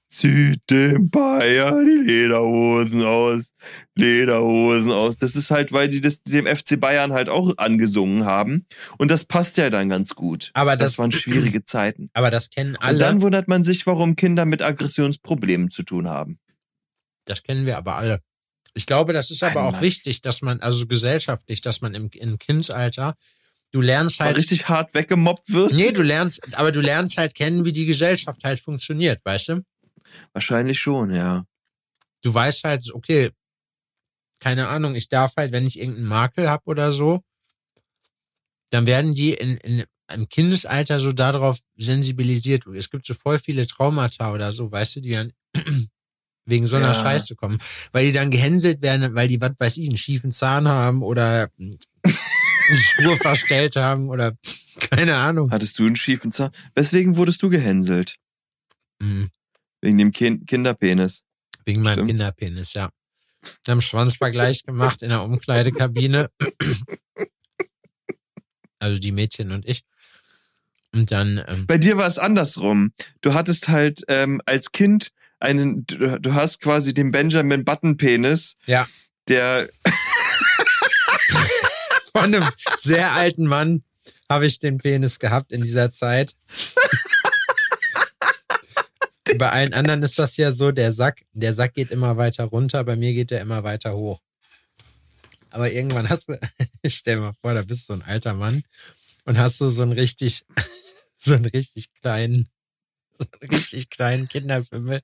Zieht 0.09 0.69
dem 0.71 1.09
Bayer 1.09 1.85
die 1.85 2.11
Lederhosen 2.11 3.03
aus. 3.03 3.55
Lederhosen 3.95 4.93
aus. 4.93 5.17
Das 5.17 5.37
ist 5.37 5.51
halt, 5.51 5.73
weil 5.73 5.89
die 5.89 6.01
das 6.03 6.23
dem 6.23 6.47
FC 6.47 6.79
Bayern 6.79 7.13
halt 7.13 7.29
auch 7.31 7.57
angesungen 7.57 8.25
haben. 8.27 8.67
Und 8.99 9.11
das 9.11 9.25
passt 9.25 9.57
ja 9.57 9.71
dann 9.71 9.89
ganz 9.89 10.15
gut. 10.15 10.51
Aber 10.55 10.77
Das 10.77 10.93
das, 10.93 10.99
waren 10.99 11.13
schwierige 11.13 11.65
Zeiten. 11.65 12.11
aber 12.13 12.31
das 12.31 12.51
kennen 12.51 12.77
alle. 12.77 12.95
Und 12.95 13.01
dann 13.01 13.23
wundert 13.23 13.49
man 13.49 13.65
sich, 13.65 13.87
warum 13.87 14.17
Kinder 14.17 14.45
mit 14.45 14.61
Aggressionsproblemen 14.63 15.71
zu 15.71 15.83
tun 15.83 16.09
haben. 16.09 16.39
Das 17.25 17.43
kennen 17.43 17.65
wir 17.67 17.77
aber 17.79 17.97
alle. 17.97 18.21
Ich 18.75 18.87
glaube, 18.87 19.13
das 19.13 19.31
ist 19.31 19.43
aber 19.43 19.57
Nein, 19.57 19.65
auch 19.65 19.73
Mann. 19.73 19.83
wichtig, 19.83 20.23
dass 20.23 20.43
man, 20.43 20.61
also 20.61 20.87
gesellschaftlich, 20.87 21.61
dass 21.61 21.81
man 21.81 21.95
im, 21.95 22.11
im 22.11 22.39
Kindsalter, 22.39 23.17
du 23.71 23.81
lernst 23.81 24.21
halt. 24.21 24.37
richtig 24.37 24.69
hart 24.69 24.95
weggemobbt 24.95 25.53
wird. 25.53 25.73
Nee, 25.73 25.93
du 25.93 26.03
lernst, 26.03 26.57
aber 26.57 26.73
du 26.73 26.81
lernst 26.81 27.19
halt 27.19 27.35
kennen, 27.35 27.65
wie 27.65 27.73
die 27.73 27.87
Gesellschaft 27.87 28.43
halt 28.45 28.61
funktioniert, 28.61 29.21
weißt 29.25 29.49
du? 29.49 29.65
Wahrscheinlich 30.33 30.81
schon, 30.81 31.13
ja. 31.13 31.45
Du 32.23 32.33
weißt 32.33 32.65
halt, 32.65 32.93
okay, 32.95 33.31
keine 34.41 34.69
Ahnung, 34.69 34.95
ich 34.95 35.09
darf 35.09 35.35
halt, 35.37 35.53
wenn 35.53 35.67
ich 35.67 35.79
irgendeinen 35.79 36.09
Makel 36.09 36.49
hab 36.49 36.67
oder 36.67 36.93
so, 36.93 37.21
dann 38.71 38.87
werden 38.87 39.15
die 39.15 39.35
in, 39.35 39.57
in 39.59 39.85
im 40.13 40.29
Kindesalter 40.29 41.01
so 41.01 41.13
darauf 41.13 41.59
sensibilisiert. 41.77 42.67
Es 42.67 42.91
gibt 42.91 43.07
so 43.07 43.15
voll 43.15 43.39
viele 43.39 43.67
Traumata 43.67 44.33
oder 44.33 44.53
so, 44.53 44.71
weißt 44.71 44.97
du, 44.97 45.01
die 45.01 45.13
dann 45.13 45.33
wegen 46.45 46.67
so 46.67 46.77
einer 46.77 46.89
Ja. 46.89 46.95
Scheiße 46.95 47.37
kommen, 47.37 47.59
weil 47.93 48.07
die 48.07 48.13
dann 48.13 48.31
gehänselt 48.31 48.83
werden, 48.83 49.15
weil 49.15 49.29
die, 49.29 49.41
was 49.41 49.53
weiß 49.59 49.77
ich, 49.79 49.89
einen 49.89 49.97
schiefen 49.97 50.33
Zahn 50.33 50.69
haben 50.69 51.03
oder 51.03 51.49
eine 51.59 52.77
Spur 52.77 53.17
verstellt 53.21 53.77
haben 53.77 54.09
oder 54.09 54.37
keine 54.91 55.17
Ahnung. 55.17 55.51
Hattest 55.51 55.79
du 55.79 55.87
einen 55.87 55.97
schiefen 55.97 56.33
Zahn? 56.33 56.51
Weswegen 56.75 57.17
wurdest 57.17 57.43
du 57.43 57.49
gehänselt? 57.51 58.17
Hm, 59.03 59.29
Wegen 59.81 59.99
dem 59.99 60.13
kind 60.13 60.47
Kinderpenis. 60.47 61.25
Wegen 61.65 61.83
meinem 61.83 61.95
Stimmt. 61.95 62.09
Kinderpenis, 62.11 62.75
ja. 62.75 62.91
Wir 63.65 63.73
haben 63.73 63.83
Schwanzvergleich 63.83 64.63
gemacht 64.65 65.03
in 65.03 65.09
der 65.11 65.23
Umkleidekabine. 65.23 66.29
Also 68.79 68.99
die 69.01 69.13
Mädchen 69.13 69.53
und 69.53 69.67
ich. 69.69 69.83
Und 70.95 71.11
dann, 71.13 71.43
ähm, 71.47 71.67
Bei 71.67 71.79
dir 71.79 71.97
war 71.97 72.07
es 72.07 72.19
andersrum. 72.19 72.93
Du 73.21 73.33
hattest 73.35 73.69
halt 73.69 74.03
ähm, 74.09 74.41
als 74.45 74.73
Kind 74.73 75.11
einen, 75.43 75.85
du, 75.87 76.35
hast 76.35 76.61
quasi 76.61 76.95
den 76.95 77.11
Benjamin 77.11 77.65
Button 77.65 77.97
Penis, 77.97 78.55
ja, 78.67 78.87
der 79.29 79.69
von 82.13 82.35
einem 82.35 82.49
sehr 82.81 83.13
alten 83.13 83.47
Mann 83.47 83.83
habe 84.29 84.47
ich 84.47 84.59
den 84.59 84.79
Penis 84.79 85.19
gehabt 85.19 85.53
in 85.53 85.63
dieser 85.63 85.91
Zeit. 85.91 86.37
Bei 89.39 89.51
allen 89.51 89.73
anderen 89.73 90.03
ist 90.03 90.19
das 90.19 90.37
ja 90.37 90.53
so, 90.53 90.73
der 90.73 90.93
Sack, 90.93 91.23
der 91.33 91.55
Sack 91.55 91.75
geht 91.75 91.91
immer 91.91 92.19
weiter 92.19 92.45
runter, 92.45 92.85
bei 92.85 92.97
mir 92.97 93.15
geht 93.15 93.31
der 93.31 93.41
immer 93.41 93.65
weiter 93.65 93.97
hoch. 93.97 94.21
Aber 95.51 95.71
irgendwann 95.71 96.09
hast 96.09 96.29
du, 96.29 96.39
ich 96.83 96.97
stell 96.97 97.19
mir 97.19 97.33
vor, 97.41 97.55
da 97.55 97.63
bist 97.63 97.89
du 97.89 97.95
so 97.95 98.01
ein 98.01 98.07
alter 98.07 98.35
Mann 98.35 98.63
und 99.25 99.39
hast 99.39 99.61
du 99.61 99.71
so 99.71 99.83
einen 99.83 99.93
richtig, 99.93 100.45
so 101.19 101.35
einen 101.35 101.47
richtig 101.47 101.89
kleinen, 102.01 102.49
so 103.19 103.27
einen 103.41 103.51
richtig 103.51 103.91
kleinen 103.91 104.29
Kinderfimmel. 104.29 105.01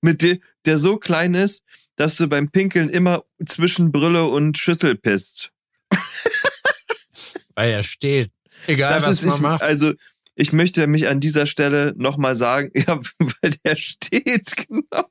mit 0.00 0.22
dir, 0.22 0.38
der 0.64 0.78
so 0.78 0.96
klein 0.96 1.34
ist, 1.34 1.64
dass 1.96 2.16
du 2.16 2.28
beim 2.28 2.50
Pinkeln 2.50 2.88
immer 2.88 3.24
zwischen 3.46 3.92
Brille 3.92 4.26
und 4.26 4.58
Schüssel 4.58 4.96
pisst. 4.96 5.52
Weil 7.54 7.70
er 7.70 7.82
steht. 7.82 8.32
Egal, 8.66 8.94
Das 8.94 9.06
was 9.06 9.22
ist, 9.22 9.26
man 9.26 9.34
ich, 9.34 9.40
macht. 9.40 9.62
also 9.62 9.92
ich 10.34 10.52
möchte 10.52 10.86
mich 10.86 11.08
an 11.08 11.20
dieser 11.20 11.46
Stelle 11.46 11.92
nochmal 11.96 12.34
sagen, 12.34 12.70
ja, 12.74 13.00
weil 13.18 13.50
der 13.64 13.76
steht, 13.76 14.66
genau. 14.68 15.10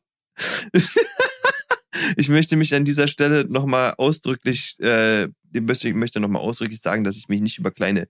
ich 2.15 2.29
möchte 2.29 2.55
mich 2.55 2.73
an 2.73 2.85
dieser 2.85 3.07
Stelle 3.07 3.45
nochmal 3.45 3.93
ausdrücklich, 3.97 4.77
äh, 4.79 5.25
ich 5.53 5.93
möchte 5.93 6.19
nochmal 6.19 6.41
ausdrücklich 6.41 6.81
sagen, 6.81 7.03
dass 7.03 7.17
ich 7.17 7.27
mich 7.27 7.41
nicht 7.41 7.59
über 7.59 7.71
kleine 7.71 8.07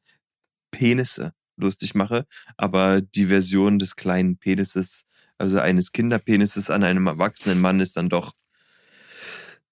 Penisse 0.71 1.33
lustig 1.61 1.95
mache, 1.95 2.25
aber 2.57 3.01
die 3.01 3.27
Version 3.27 3.79
des 3.79 3.95
kleinen 3.95 4.37
Penises, 4.37 5.05
also 5.37 5.59
eines 5.59 5.91
Kinderpenises 5.91 6.69
an 6.69 6.83
einem 6.83 7.07
erwachsenen 7.07 7.61
Mann 7.61 7.79
ist 7.79 7.97
dann 7.97 8.09
doch 8.09 8.33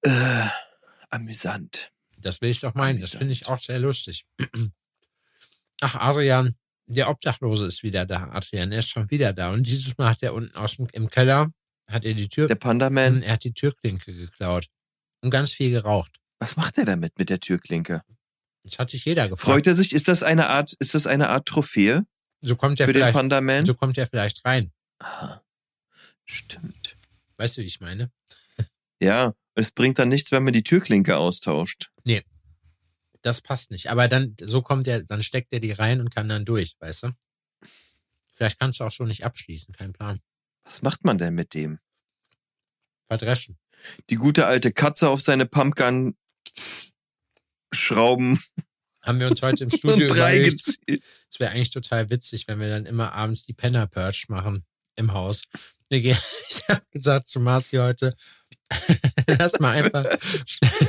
äh, 0.02 0.46
amüsant. 1.10 1.92
Das 2.18 2.42
will 2.42 2.50
ich 2.50 2.60
doch 2.60 2.74
meinen. 2.74 3.02
Das 3.02 3.12
finde 3.12 3.34
ich 3.34 3.48
auch 3.48 3.60
sehr 3.60 3.80
lustig. 3.80 4.26
Ach, 5.82 5.96
Adrian, 5.96 6.56
der 6.88 7.10
Obdachlose 7.10 7.66
ist 7.66 7.84
wieder 7.84 8.06
da, 8.06 8.30
Adrian. 8.32 8.72
Er 8.72 8.80
ist 8.80 8.90
schon 8.90 9.10
wieder 9.10 9.32
da. 9.32 9.54
Und 9.54 9.66
dieses 9.66 9.98
Mal 9.98 10.10
hat 10.10 10.24
er 10.24 10.34
unten 10.34 10.56
aus 10.56 10.76
dem, 10.76 10.88
im 10.92 11.10
Keller, 11.10 11.52
hat 11.88 12.04
er 12.04 12.14
die 12.14 12.28
Tür, 12.28 12.48
Der 12.48 12.56
Panda-Man, 12.56 13.22
er 13.24 13.34
hat 13.34 13.44
die 13.44 13.54
Türklinke 13.54 14.14
geklaut. 14.14 14.68
Und 15.22 15.32
ganz 15.32 15.52
viel 15.52 15.72
geraucht. 15.72 16.20
was 16.40 16.56
macht 16.56 16.78
er 16.78 16.86
damit 16.86 17.18
mit 17.18 17.30
der 17.30 17.40
Türklinke? 17.40 18.04
Das 18.64 18.78
hat 18.80 18.90
sich 18.90 19.06
jeder 19.06 19.24
gefragt. 19.30 19.42
Freut 19.42 19.68
er 19.68 19.76
sich? 19.76 19.94
Ist 19.94 20.08
das 20.08 20.24
eine 20.24 20.50
Art, 20.50 20.74
ist 20.74 20.94
das 20.96 21.08
eine 21.08 21.30
Art 21.30 21.48
Trophäe 21.48 22.06
So 22.42 22.56
kommt 22.56 22.80
er 22.80 22.88
für 22.88 22.94
den 22.94 23.02
vielleicht, 23.02 23.16
Panda-Man? 23.16 23.66
so 23.66 23.74
kommt 23.74 23.98
er 23.98 24.08
vielleicht 24.08 24.44
rein. 24.46 24.72
Aha. 25.00 25.44
Stimmt. 26.26 26.98
Weißt 27.38 27.58
du, 27.58 27.62
wie 27.62 27.66
ich 27.68 27.80
meine? 27.80 28.12
Ja, 29.00 29.34
es 29.56 29.72
bringt 29.72 29.98
dann 29.98 30.10
nichts, 30.10 30.32
wenn 30.32 30.44
man 30.44 30.54
die 30.54 30.64
Türklinke 30.64 31.18
austauscht. 31.18 31.90
Das 33.22 33.42
passt 33.42 33.72
nicht. 33.72 33.90
Aber 33.90 34.08
dann, 34.08 34.36
so 34.40 34.62
kommt 34.62 34.88
er, 34.88 35.04
dann 35.04 35.24
steckt 35.24 35.52
er 35.52 35.60
die 35.60 35.74
rein 35.74 36.00
und 36.00 36.14
kann 36.14 36.30
dann 36.30 36.46
durch, 36.46 36.76
weißt 36.80 37.04
du? 37.04 37.12
Vielleicht 38.32 38.60
kannst 38.60 38.80
du 38.80 38.86
auch 38.86 38.92
schon 38.92 39.10
nicht 39.10 39.26
abschließen, 39.26 39.74
kein 39.74 39.92
Plan. 39.92 40.22
Was 40.64 40.82
macht 40.82 41.04
man 41.04 41.18
denn 41.18 41.34
mit 41.36 41.54
dem? 41.54 41.80
Verdreschen. 43.08 43.58
Die 44.10 44.16
gute 44.16 44.46
alte 44.46 44.72
Katze 44.72 45.10
auf 45.10 45.20
seine 45.22 45.46
Pumpgun 45.46 46.16
schrauben 47.72 48.40
Haben 49.02 49.20
wir 49.20 49.30
uns 49.30 49.42
heute 49.42 49.64
im 49.64 49.70
und 49.72 49.78
Studio 49.78 50.14
überlegt, 50.14 50.66
gezielt. 50.66 51.04
Es 51.32 51.40
wäre 51.40 51.52
eigentlich 51.52 51.72
total 51.72 52.10
witzig, 52.10 52.48
wenn 52.48 52.60
wir 52.60 52.70
dann 52.70 52.86
immer 52.86 53.14
abends 53.14 53.44
die 53.44 53.54
Penner 53.54 53.88
Purge 53.88 54.26
machen 54.30 54.66
im 54.96 55.14
Haus. 55.14 55.44
Ich 55.92 56.16
habe 56.70 56.84
gesagt 56.92 57.28
zu 57.28 57.40
Marci 57.40 57.78
heute, 57.78 58.16
lass 59.28 59.60
mal 59.60 59.72
einfach, 59.72 60.06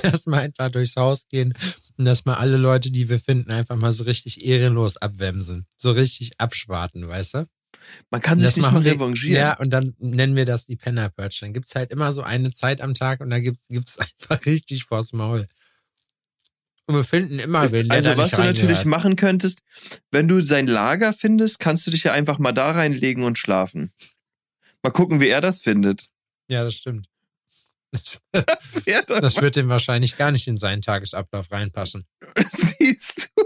lass 0.02 0.26
mal 0.26 0.40
einfach 0.40 0.70
durchs 0.70 0.96
Haus 0.96 1.26
gehen 1.28 1.54
und 1.96 2.04
dass 2.04 2.26
mal 2.26 2.34
alle 2.34 2.58
Leute, 2.58 2.90
die 2.90 3.08
wir 3.08 3.18
finden, 3.18 3.50
einfach 3.50 3.76
mal 3.76 3.92
so 3.92 4.04
richtig 4.04 4.44
ehrenlos 4.44 4.98
abwemsen. 4.98 5.66
So 5.78 5.92
richtig 5.92 6.32
abschwarten, 6.36 7.08
weißt 7.08 7.34
du? 7.34 7.48
Man 8.10 8.20
kann 8.20 8.38
sich 8.38 8.48
Das 8.48 8.56
nicht 8.56 8.70
mal 8.70 8.82
revanchieren. 8.82 9.36
Ja, 9.36 9.58
und 9.58 9.70
dann 9.70 9.94
nennen 9.98 10.36
wir 10.36 10.44
das 10.44 10.66
die 10.66 10.76
Penner 10.76 11.08
Purge. 11.08 11.38
Dann 11.40 11.54
gibt's 11.54 11.74
halt 11.74 11.90
immer 11.90 12.12
so 12.12 12.22
eine 12.22 12.52
Zeit 12.52 12.80
am 12.80 12.94
Tag 12.94 13.20
und 13.20 13.30
da 13.30 13.40
gibt's, 13.40 13.68
gibt's 13.68 13.98
einfach 13.98 14.44
richtig 14.46 14.84
vors 14.84 15.12
Maul. 15.12 15.48
Und 16.86 16.96
wir 16.96 17.04
finden 17.04 17.38
immer 17.38 17.64
Ist- 17.64 17.72
wen, 17.72 17.88
der 17.88 17.96
also 17.98 18.16
was 18.16 18.30
du 18.30 18.38
natürlich 18.38 18.84
machen 18.84 19.16
könntest, 19.16 19.62
wenn 20.10 20.26
du 20.28 20.40
sein 20.42 20.66
Lager 20.66 21.12
findest, 21.12 21.60
kannst 21.60 21.86
du 21.86 21.90
dich 21.90 22.04
ja 22.04 22.12
einfach 22.12 22.38
mal 22.38 22.52
da 22.52 22.70
reinlegen 22.72 23.22
und 23.24 23.38
schlafen. 23.38 23.92
Mal 24.82 24.90
gucken, 24.90 25.20
wie 25.20 25.28
er 25.28 25.40
das 25.40 25.60
findet. 25.60 26.08
Ja, 26.48 26.64
das 26.64 26.74
stimmt. 26.76 27.06
Das 27.92 28.20
doch 29.06 29.20
Das 29.20 29.40
wird 29.40 29.56
ihm 29.56 29.68
wahrscheinlich 29.68 30.16
gar 30.16 30.30
nicht 30.30 30.46
in 30.46 30.58
seinen 30.58 30.82
Tagesablauf 30.82 31.50
reinpassen. 31.50 32.06
Siehst 32.48 33.30
du? 33.36 33.44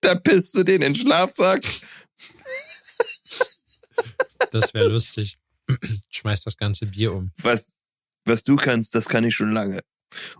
Da 0.00 0.14
pisst 0.14 0.56
du 0.56 0.62
den 0.64 0.76
in 0.82 0.92
den 0.92 0.94
Schlafsack. 0.94 1.62
Das 4.50 4.74
wäre 4.74 4.88
lustig. 4.88 5.38
Schmeißt 6.10 6.46
das 6.46 6.56
ganze 6.56 6.86
Bier 6.86 7.12
um. 7.12 7.30
Was, 7.38 7.70
was 8.24 8.42
du 8.44 8.56
kannst, 8.56 8.94
das 8.94 9.08
kann 9.08 9.24
ich 9.24 9.34
schon 9.34 9.52
lange. 9.52 9.80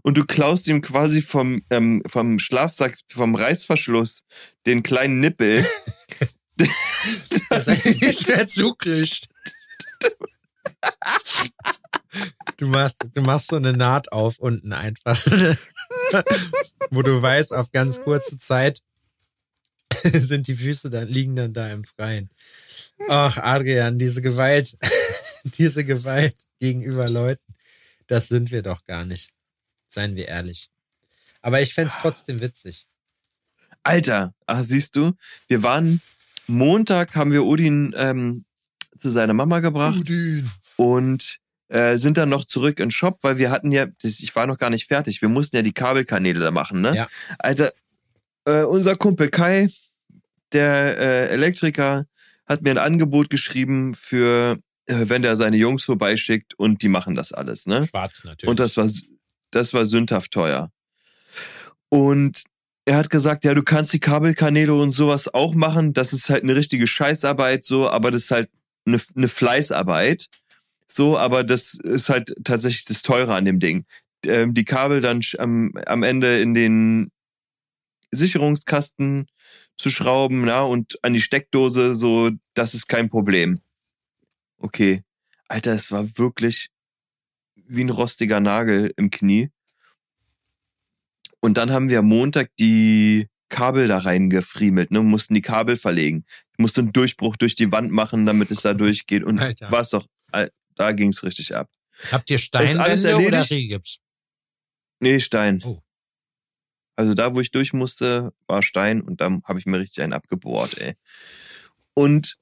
Und 0.03 0.17
du 0.17 0.25
klaust 0.25 0.69
ihm 0.69 0.83
quasi 0.83 1.23
vom, 1.23 1.63
ähm, 1.71 2.03
vom 2.07 2.39
Schlafsack, 2.39 2.99
vom 3.11 3.35
Reißverschluss, 3.35 4.25
den 4.67 4.83
kleinen 4.83 5.21
Nippel. 5.21 5.67
Das 7.49 7.67
ist 7.67 8.01
nicht 8.01 8.29
mehr 8.29 8.47
zukriegt. 8.47 9.27
Du 12.59 12.67
machst, 12.67 12.99
du 13.15 13.23
machst 13.23 13.49
so 13.49 13.57
eine 13.57 13.73
Naht 13.73 14.13
auf 14.13 14.39
unten 14.39 14.73
einfach. 14.73 15.19
Wo 16.91 17.03
du 17.03 17.21
weißt, 17.21 17.55
auf 17.55 17.73
ganz 17.73 18.01
kurze 18.01 18.39
Zeit 18.39 18.81
sind 20.13 20.47
die 20.47 20.57
Füße 20.57 20.91
dann, 20.91 21.09
liegen 21.09 21.37
dann 21.37 21.53
da 21.53 21.69
im 21.71 21.85
Freien. 21.85 22.31
Ach, 23.09 23.37
Adrian, 23.39 23.99
diese 23.99 24.23
Gewalt, 24.23 24.77
diese 25.59 25.85
Gewalt 25.85 26.43
gegenüber 26.61 27.09
Leuten, 27.09 27.55
das 28.07 28.29
sind 28.29 28.51
wir 28.51 28.63
doch 28.63 28.85
gar 28.85 29.05
nicht. 29.05 29.31
Seien 29.93 30.17
wir 30.17 30.27
ehrlich. 30.27 30.71
Aber 31.43 31.61
ich 31.61 31.75
fänd's 31.75 31.99
trotzdem 32.01 32.41
witzig. 32.41 32.87
Alter, 33.83 34.33
ach, 34.47 34.63
siehst 34.63 34.97
du, 34.97 35.13
wir 35.49 35.63
waren 35.63 36.01
Montag, 36.47 37.15
haben 37.15 37.31
wir 37.31 37.45
Odin 37.45 37.95
ähm, 37.97 38.47
zu 39.01 39.11
seiner 39.11 39.35
Mama 39.35 39.61
gebracht 39.61 40.11
und 40.77 41.39
äh, 41.69 41.99
sind 41.99 42.17
dann 42.17 42.31
noch 42.31 42.47
zurück 42.47 42.79
in 42.79 42.87
den 42.87 42.91
Shop, 42.91 43.19
weil 43.23 43.37
wir 43.37 43.51
hatten 43.51 43.71
ja, 43.71 43.87
das, 44.03 44.21
ich 44.21 44.35
war 44.35 44.47
noch 44.47 44.57
gar 44.57 44.71
nicht 44.71 44.87
fertig, 44.87 45.21
wir 45.21 45.29
mussten 45.29 45.57
ja 45.57 45.63
die 45.63 45.73
Kabelkanäle 45.73 46.41
da 46.41 46.51
machen, 46.51 46.81
ne? 46.81 46.97
Ja. 46.97 47.09
Alter, 47.39 47.75
äh, 48.47 48.63
unser 48.63 48.97
Kumpel 48.97 49.29
Kai, 49.29 49.69
der 50.53 50.99
äh, 50.99 51.29
Elektriker, 51.29 52.07
hat 52.47 52.63
mir 52.63 52.71
ein 52.71 52.79
Angebot 52.79 53.29
geschrieben 53.29 53.95
für, 53.95 54.59
äh, 54.87 54.95
wenn 55.09 55.23
der 55.23 55.37
seine 55.37 55.57
Jungs 55.59 55.85
vorbeischickt 55.85 56.55
und 56.55 56.83
die 56.83 56.89
machen 56.89 57.15
das 57.15 57.33
alles, 57.33 57.67
ne? 57.67 57.89
Schwarz 57.89 58.25
natürlich. 58.25 58.49
Und 58.49 58.59
das 58.59 58.77
war, 58.77 58.89
das 59.53 59.73
war 59.75 59.87
sündhaft 59.87 60.33
teuer. 60.33 60.71
Und 61.89 62.43
er 62.85 62.97
hat 62.97 63.11
gesagt, 63.11 63.45
ja, 63.45 63.55
du 63.55 63.63
kannst 63.63 63.93
die 63.93 64.01
Kabelkanäle 64.01 64.75
und 64.75 64.93
sowas 64.93 65.33
auch 65.33 65.55
machen. 65.55 65.93
Das 65.93 66.13
ist 66.13 66.31
halt 66.31 66.43
eine 66.43 66.57
richtige 66.57 66.87
Scheißarbeit, 66.87 67.65
so, 67.65 67.89
aber 67.89 68.11
das 68.11 68.25
ist 68.25 68.31
halt 68.33 68.51
eine, 68.87 69.01
eine 69.15 69.29
Fleißarbeit. 69.29 70.29
So, 70.87 71.17
aber 71.17 71.45
das 71.45 71.75
ist 71.75 72.09
halt 72.09 72.35
tatsächlich 72.45 72.85
das 72.85 73.03
Teure 73.03 73.35
an 73.35 73.45
dem 73.45 73.61
Ding. 73.61 73.85
Ähm, 74.27 74.55
die 74.55 74.65
Kabel 74.65 75.01
dann 75.01 75.21
am, 75.39 75.73
am 75.87 76.03
Ende 76.03 76.41
in 76.41 76.55
den 76.55 77.11
Sicherungskasten 78.11 79.27
zu 79.79 79.91
schrauben, 79.91 80.45
na, 80.45 80.63
und 80.63 80.99
an 81.03 81.13
die 81.15 81.21
Steckdose, 81.21 81.95
so, 81.95 82.31
das 82.55 82.75
ist 82.75 82.89
kein 82.89 83.09
Problem. 83.09 83.61
okay, 84.59 85.03
Alter, 85.49 85.73
es 85.73 85.91
war 85.93 86.07
wirklich 86.17 86.69
wie 87.67 87.85
ein 87.85 87.91
rostiger 87.91 88.41
Nagel 88.41 88.93
im 88.97 89.11
Knie. 89.11 89.51
Und 91.41 91.57
dann 91.59 91.71
haben 91.71 91.89
wir 91.89 92.01
am 92.01 92.09
Montag 92.09 92.51
die 92.59 93.29
Kabel 93.49 93.89
da 93.89 93.99
reingefriemelt, 93.99 94.91
ne, 94.91 95.01
mussten 95.03 95.35
die 95.35 95.43
Kabel 95.43 95.77
verlegen. 95.77 96.25
Ich 96.53 96.59
musste 96.59 96.81
einen 96.81 96.93
Durchbruch 96.93 97.37
durch 97.37 97.55
die 97.55 97.71
Wand 97.73 97.91
machen, 97.91 98.25
damit 98.25 98.51
es 98.51 98.63
da 98.63 98.73
durchgeht. 98.75 99.25
Und 99.25 99.41
war 99.41 99.81
es 99.81 99.91
doch, 99.91 100.07
da 100.75 100.93
ging's 100.93 101.23
richtig 101.23 101.55
ab. 101.55 101.69
Habt 102.11 102.31
ihr 102.31 102.39
Steinwände 102.39 103.17
oder? 103.19 103.51
Rigips? 103.51 103.99
Nee, 105.01 105.21
Stein. 105.21 105.61
Oh. 105.65 105.83
Also 106.97 107.15
da, 107.15 107.35
wo 107.35 107.41
ich 107.41 107.51
durch 107.51 107.73
musste, 107.73 108.33
war 108.47 108.63
Stein 108.63 109.03
und 109.03 109.21
dann 109.21 109.43
habe 109.45 109.59
ich 109.59 109.67
mir 109.67 109.79
richtig 109.79 110.03
einen 110.03 110.13
abgebohrt, 110.13 110.79
ey. 110.79 110.95
Und 111.95 112.37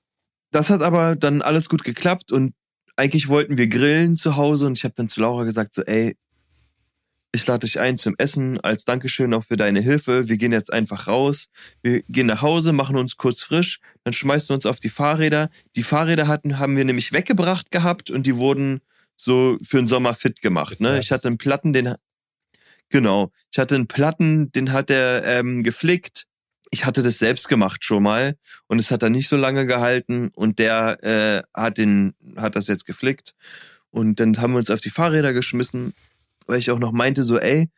das 0.50 0.70
hat 0.70 0.82
aber 0.82 1.16
dann 1.16 1.42
alles 1.42 1.68
gut 1.68 1.84
geklappt 1.84 2.32
und 2.32 2.54
eigentlich 3.00 3.28
wollten 3.28 3.56
wir 3.56 3.68
grillen 3.68 4.16
zu 4.16 4.36
Hause 4.36 4.66
und 4.66 4.76
ich 4.76 4.84
habe 4.84 4.94
dann 4.94 5.08
zu 5.08 5.22
Laura 5.22 5.44
gesagt 5.44 5.74
so, 5.74 5.82
ey, 5.82 6.16
ich 7.32 7.46
lade 7.46 7.66
dich 7.66 7.80
ein 7.80 7.96
zum 7.96 8.14
Essen 8.18 8.60
als 8.60 8.84
Dankeschön 8.84 9.32
auch 9.32 9.44
für 9.44 9.56
deine 9.56 9.80
Hilfe. 9.80 10.28
Wir 10.28 10.36
gehen 10.36 10.52
jetzt 10.52 10.70
einfach 10.70 11.06
raus. 11.06 11.48
Wir 11.80 12.02
gehen 12.02 12.26
nach 12.26 12.42
Hause, 12.42 12.72
machen 12.72 12.96
uns 12.96 13.16
kurz 13.16 13.42
frisch, 13.42 13.80
dann 14.04 14.12
schmeißen 14.12 14.50
wir 14.50 14.54
uns 14.56 14.66
auf 14.66 14.80
die 14.80 14.90
Fahrräder. 14.90 15.48
Die 15.76 15.82
Fahrräder 15.82 16.28
hatten, 16.28 16.58
haben 16.58 16.76
wir 16.76 16.84
nämlich 16.84 17.12
weggebracht 17.12 17.70
gehabt 17.70 18.10
und 18.10 18.26
die 18.26 18.36
wurden 18.36 18.80
so 19.16 19.56
für 19.66 19.78
den 19.78 19.86
Sommer 19.86 20.12
fit 20.12 20.42
gemacht. 20.42 20.80
Ne? 20.80 20.98
Ich 20.98 21.10
hatte 21.10 21.28
einen 21.28 21.38
Platten, 21.38 21.72
den 21.72 21.94
genau, 22.90 23.32
ich 23.50 23.58
hatte 23.58 23.76
einen 23.76 23.86
Platten, 23.86 24.52
den 24.52 24.72
hat 24.72 24.90
er 24.90 25.24
ähm, 25.24 25.62
geflickt. 25.62 26.26
Ich 26.70 26.84
hatte 26.84 27.02
das 27.02 27.18
selbst 27.18 27.48
gemacht 27.48 27.84
schon 27.84 28.02
mal 28.02 28.36
und 28.68 28.78
es 28.78 28.90
hat 28.90 29.02
dann 29.02 29.12
nicht 29.12 29.28
so 29.28 29.36
lange 29.36 29.66
gehalten 29.66 30.30
und 30.34 30.58
der 30.58 31.02
äh, 31.02 31.42
hat 31.52 31.78
den 31.78 32.14
hat 32.36 32.54
das 32.54 32.68
jetzt 32.68 32.86
geflickt 32.86 33.34
und 33.90 34.20
dann 34.20 34.38
haben 34.38 34.52
wir 34.52 34.58
uns 34.58 34.70
auf 34.70 34.80
die 34.80 34.90
Fahrräder 34.90 35.32
geschmissen, 35.32 35.94
weil 36.46 36.60
ich 36.60 36.70
auch 36.70 36.78
noch 36.78 36.92
meinte 36.92 37.24
so, 37.24 37.38
ey, 37.38 37.70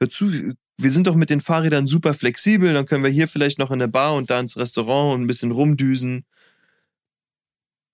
hör 0.00 0.10
zu, 0.10 0.54
wir 0.76 0.90
sind 0.90 1.06
doch 1.06 1.14
mit 1.14 1.30
den 1.30 1.40
Fahrrädern 1.40 1.86
super 1.86 2.14
flexibel, 2.14 2.72
dann 2.72 2.86
können 2.86 3.04
wir 3.04 3.10
hier 3.10 3.28
vielleicht 3.28 3.58
noch 3.58 3.70
in 3.70 3.78
der 3.78 3.86
Bar 3.86 4.14
und 4.14 4.30
da 4.30 4.40
ins 4.40 4.56
Restaurant 4.56 5.14
und 5.14 5.22
ein 5.22 5.26
bisschen 5.26 5.52
rumdüsen. 5.52 6.24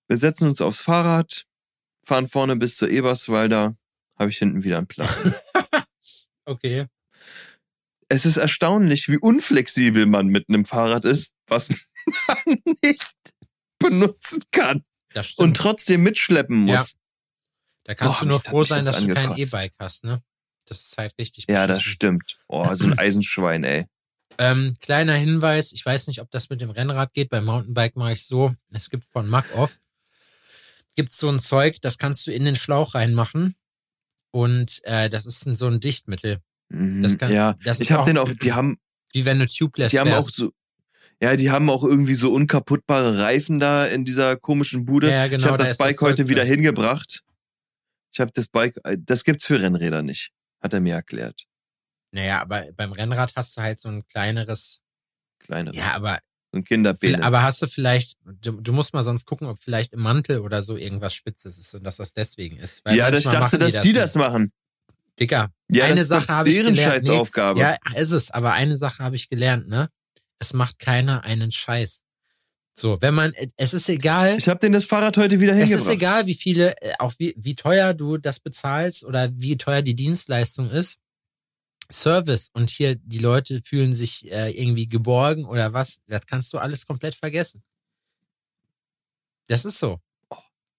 Wir 0.07 0.17
setzen 0.17 0.47
uns 0.47 0.61
aufs 0.61 0.81
Fahrrad, 0.81 1.45
fahren 2.03 2.27
vorne 2.27 2.55
bis 2.55 2.77
zur 2.77 2.89
Eberswalder, 2.89 3.75
habe 4.17 4.29
ich 4.29 4.37
hinten 4.37 4.63
wieder 4.63 4.77
einen 4.77 4.87
Platten. 4.87 5.33
Okay. 6.47 6.87
Es 8.09 8.25
ist 8.25 8.37
erstaunlich, 8.37 9.09
wie 9.09 9.17
unflexibel 9.17 10.05
man 10.05 10.27
mit 10.27 10.49
einem 10.49 10.65
Fahrrad 10.65 11.05
ist, 11.05 11.31
was 11.47 11.69
man 12.27 12.57
nicht 12.83 13.15
benutzen 13.79 14.41
kann 14.51 14.83
und 15.37 15.57
trotzdem 15.57 16.03
mitschleppen 16.03 16.67
Ja. 16.67 16.77
muss. 16.77 16.93
da 17.83 17.95
kannst 17.95 18.19
Boah, 18.19 18.23
du 18.23 18.29
nur 18.29 18.39
froh 18.41 18.63
sein, 18.63 18.83
das 18.83 18.93
dass 18.97 19.05
du 19.05 19.13
kein 19.13 19.29
angekotzt. 19.29 19.53
E-Bike 19.53 19.73
hast, 19.79 20.03
ne? 20.03 20.21
Das 20.65 20.81
ist 20.85 20.97
halt 20.97 21.13
richtig 21.19 21.45
Ja, 21.47 21.65
das 21.67 21.79
beschissen. 21.79 21.95
stimmt. 21.95 22.39
Oh, 22.47 22.73
so 22.75 22.85
ein 22.85 22.93
Eisenschwein, 22.97 23.63
ey. 23.63 23.85
Ähm, 24.37 24.73
kleiner 24.81 25.13
Hinweis, 25.15 25.71
ich 25.71 25.85
weiß 25.85 26.07
nicht, 26.07 26.21
ob 26.21 26.29
das 26.31 26.49
mit 26.49 26.59
dem 26.61 26.69
Rennrad 26.69 27.13
geht. 27.13 27.29
Beim 27.29 27.45
Mountainbike 27.45 27.95
mache 27.95 28.13
ich 28.13 28.23
so. 28.25 28.53
Es 28.71 28.89
gibt 28.89 29.05
von 29.11 29.27
Mack-Off 29.27 29.79
gibt's 30.95 31.17
so 31.19 31.29
ein 31.29 31.39
Zeug, 31.39 31.79
das 31.81 31.99
kannst 31.99 32.25
du 32.25 32.31
in 32.31 32.43
den 32.43 32.55
Schlauch 32.55 32.95
reinmachen. 32.95 33.55
Und 34.31 34.81
äh, 34.83 35.09
das 35.09 35.25
ist 35.27 35.45
ein, 35.45 35.55
so 35.55 35.67
ein 35.67 35.79
Dichtmittel. 35.79 36.39
Mhm, 36.69 37.01
Das 37.03 37.17
kann- 37.17 37.31
ja, 37.33 37.53
das 37.63 37.79
ich 37.79 37.91
habe 37.91 38.01
auch- 38.01 38.05
den 38.05 38.17
auch, 38.17 38.31
die 38.33 38.53
haben, 38.53 38.77
Wie 39.13 39.25
wenn 39.25 39.39
du 39.39 39.47
tubeless 39.47 39.91
die 39.91 39.99
haben 39.99 40.09
auch 40.11 40.15
wärst. 40.25 40.35
so, 40.35 40.51
ja, 41.21 41.35
die 41.35 41.49
haben 41.49 41.69
auch 41.69 41.83
irgendwie 41.83 42.15
so 42.15 42.33
unkaputtbare 42.33 43.17
Reifen 43.19 43.59
da 43.59 43.85
in 43.85 44.05
dieser 44.05 44.35
komischen 44.37 44.85
Bude. 44.85 45.09
Ja, 45.09 45.27
genau, 45.27 45.37
ich 45.39 45.45
habe 45.45 45.57
da 45.57 45.63
das 45.63 45.71
ist 45.71 45.79
das 45.79 45.87
Bike 45.87 46.01
heute 46.01 46.27
wieder 46.29 46.43
hingebracht. 46.43 47.23
Ich 48.11 48.19
habe 48.19 48.31
das 48.33 48.47
Bike, 48.47 48.77
äh, 48.83 48.97
das 48.99 49.23
gibt's 49.23 49.45
für 49.45 49.61
Rennräder 49.61 50.01
nicht, 50.01 50.31
hat 50.61 50.73
er 50.73 50.79
mir 50.81 50.95
erklärt. 50.95 51.43
Naja, 52.11 52.41
aber 52.41 52.65
beim 52.75 52.91
Rennrad 52.93 53.33
hast 53.35 53.57
du 53.57 53.61
halt 53.61 53.79
so 53.79 53.89
ein 53.89 54.05
kleineres. 54.07 54.79
Kleine, 55.39 55.71
Ja, 55.73 55.93
aber, 55.95 56.19
so 56.51 56.59
ein 56.59 56.63
Kinderpenis. 56.63 57.21
aber 57.21 57.41
hast 57.43 57.61
du 57.61 57.67
vielleicht, 57.67 58.17
du, 58.41 58.59
du 58.61 58.73
musst 58.73 58.93
mal 58.93 59.03
sonst 59.03 59.25
gucken, 59.25 59.47
ob 59.47 59.61
vielleicht 59.61 59.93
im 59.93 60.01
Mantel 60.01 60.39
oder 60.39 60.63
so 60.63 60.77
irgendwas 60.77 61.13
Spitzes 61.13 61.57
ist 61.57 61.73
und 61.73 61.83
dass 61.83 61.97
das 61.97 62.13
deswegen 62.13 62.57
ist. 62.57 62.83
Weil 62.85 62.95
ja, 62.97 63.09
das, 63.11 63.19
ich 63.21 63.25
dachte, 63.25 63.39
machen 63.39 63.59
dass 63.59 63.81
die 63.81 63.93
das 63.93 64.15
machen. 64.15 64.51
Dicker, 65.19 65.49
Ja, 65.71 65.85
Eine 65.85 66.05
Sache 66.05 66.27
habe 66.29 66.49
ich 66.49 66.57
gelernt. 66.57 66.77
Nee, 66.77 66.83
Scheißaufgabe. 66.83 67.59
Ja, 67.59 67.77
ist 67.95 68.11
es. 68.11 68.31
Aber 68.31 68.53
eine 68.53 68.77
Sache 68.77 69.03
habe 69.03 69.15
ich 69.15 69.29
gelernt, 69.29 69.67
ne? 69.67 69.89
Es 70.39 70.53
macht 70.53 70.79
keiner 70.79 71.23
einen 71.23 71.51
Scheiß. 71.51 72.03
So, 72.75 73.01
wenn 73.01 73.15
man, 73.15 73.33
es 73.55 73.73
ist 73.73 73.89
egal, 73.89 74.37
Ich 74.37 74.47
habe 74.47 74.59
den 74.59 74.71
das 74.71 74.85
Fahrrad 74.85 75.17
heute 75.17 75.39
wieder 75.39 75.53
es 75.53 75.57
hingebracht. 75.69 75.87
ist 75.87 75.93
egal, 75.93 76.25
wie 76.27 76.35
viele, 76.35 76.79
äh, 76.79 76.93
auch 76.99 77.13
wie, 77.17 77.33
wie 77.35 77.55
teuer 77.55 77.95
du 77.95 78.17
das 78.17 78.39
bezahlst 78.39 79.03
oder 79.03 79.31
wie 79.33 79.57
teuer 79.57 79.81
die 79.81 79.95
Dienstleistung 79.95 80.69
ist. 80.69 80.97
Service 81.91 82.49
und 82.53 82.69
hier 82.69 82.95
die 82.95 83.17
Leute 83.17 83.61
fühlen 83.63 83.95
sich 83.95 84.29
äh, 84.31 84.51
irgendwie 84.51 84.85
geborgen 84.85 85.45
oder 85.45 85.73
was, 85.73 86.01
das 86.05 86.25
kannst 86.27 86.53
du 86.53 86.59
alles 86.59 86.85
komplett 86.85 87.15
vergessen. 87.15 87.63
Das 89.47 89.65
ist 89.65 89.79
so. 89.79 89.99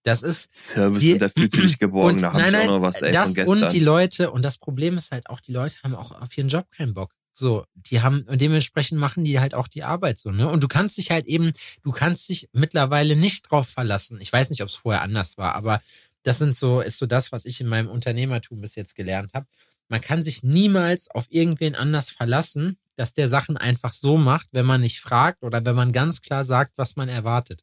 Das 0.03 0.22
ist, 0.22 0.55
Service, 0.55 1.03
Die- 1.03 1.14
und 1.14 1.18
da 1.20 1.28
fühlt 1.28 1.53
sie 1.53 1.62
dich 1.62 1.78
geborgen. 1.78 2.18
da 2.18 2.32
nein, 2.32 2.53
nein, 2.53 2.66
noch 2.66 2.80
was 2.80 3.03
ey, 3.03 3.11
das 3.11 3.36
und 3.36 3.72
die 3.72 3.80
Leute, 3.80 4.30
und 4.30 4.44
das 4.44 4.59
Problem 4.59 4.96
ist 4.96 5.11
halt 5.11 5.28
auch, 5.28 5.40
die 5.40 5.53
Leute 5.53 5.76
haben 5.82 5.94
auch 5.94 6.12
auf 6.12 6.36
ihren 6.36 6.49
Job 6.49 6.70
keinen 6.70 6.94
Bock. 6.94 7.12
So, 7.32 7.64
die 7.74 8.01
haben, 8.01 8.22
und 8.22 8.40
dementsprechend 8.40 8.99
machen 8.99 9.24
die 9.24 9.38
halt 9.38 9.55
auch 9.55 9.68
die 9.68 9.84
Arbeit 9.84 10.18
so, 10.18 10.32
ne? 10.32 10.49
Und 10.49 10.62
du 10.64 10.68
kannst 10.68 10.99
dich 10.99 11.11
halt 11.11 11.26
eben, 11.26 11.53
du 11.82 11.92
kannst 11.92 12.28
dich 12.28 12.49
mittlerweile 12.53 13.14
nicht 13.14 13.51
drauf 13.51 13.68
verlassen. 13.68 14.18
Ich 14.20 14.32
weiß 14.32 14.51
nicht, 14.51 14.62
ob 14.62 14.68
es 14.68 14.74
vorher 14.74 15.03
anders 15.03 15.38
war, 15.38 15.55
aber 15.55 15.80
das 16.24 16.38
sind 16.38 16.57
so, 16.57 16.80
ist 16.80 16.99
so 16.99 17.07
das, 17.07 17.30
was 17.30 17.44
ich 17.44 17.61
in 17.61 17.68
meinem 17.68 17.88
Unternehmertum 17.88 18.61
bis 18.61 18.74
jetzt 18.74 18.96
gelernt 18.96 19.34
habe. 19.34 19.46
Man 19.88 20.01
kann 20.01 20.24
sich 20.24 20.42
niemals 20.42 21.11
auf 21.11 21.26
irgendwen 21.30 21.74
anders 21.74 22.11
verlassen, 22.11 22.76
dass 22.96 23.14
der 23.14 23.28
Sachen 23.28 23.57
einfach 23.57 23.92
so 23.92 24.16
macht, 24.16 24.49
wenn 24.53 24.66
man 24.66 24.80
nicht 24.80 25.01
fragt 25.01 25.44
oder 25.44 25.64
wenn 25.64 25.76
man 25.76 25.92
ganz 25.92 26.20
klar 26.20 26.44
sagt, 26.44 26.72
was 26.76 26.96
man 26.96 27.09
erwartet. 27.09 27.62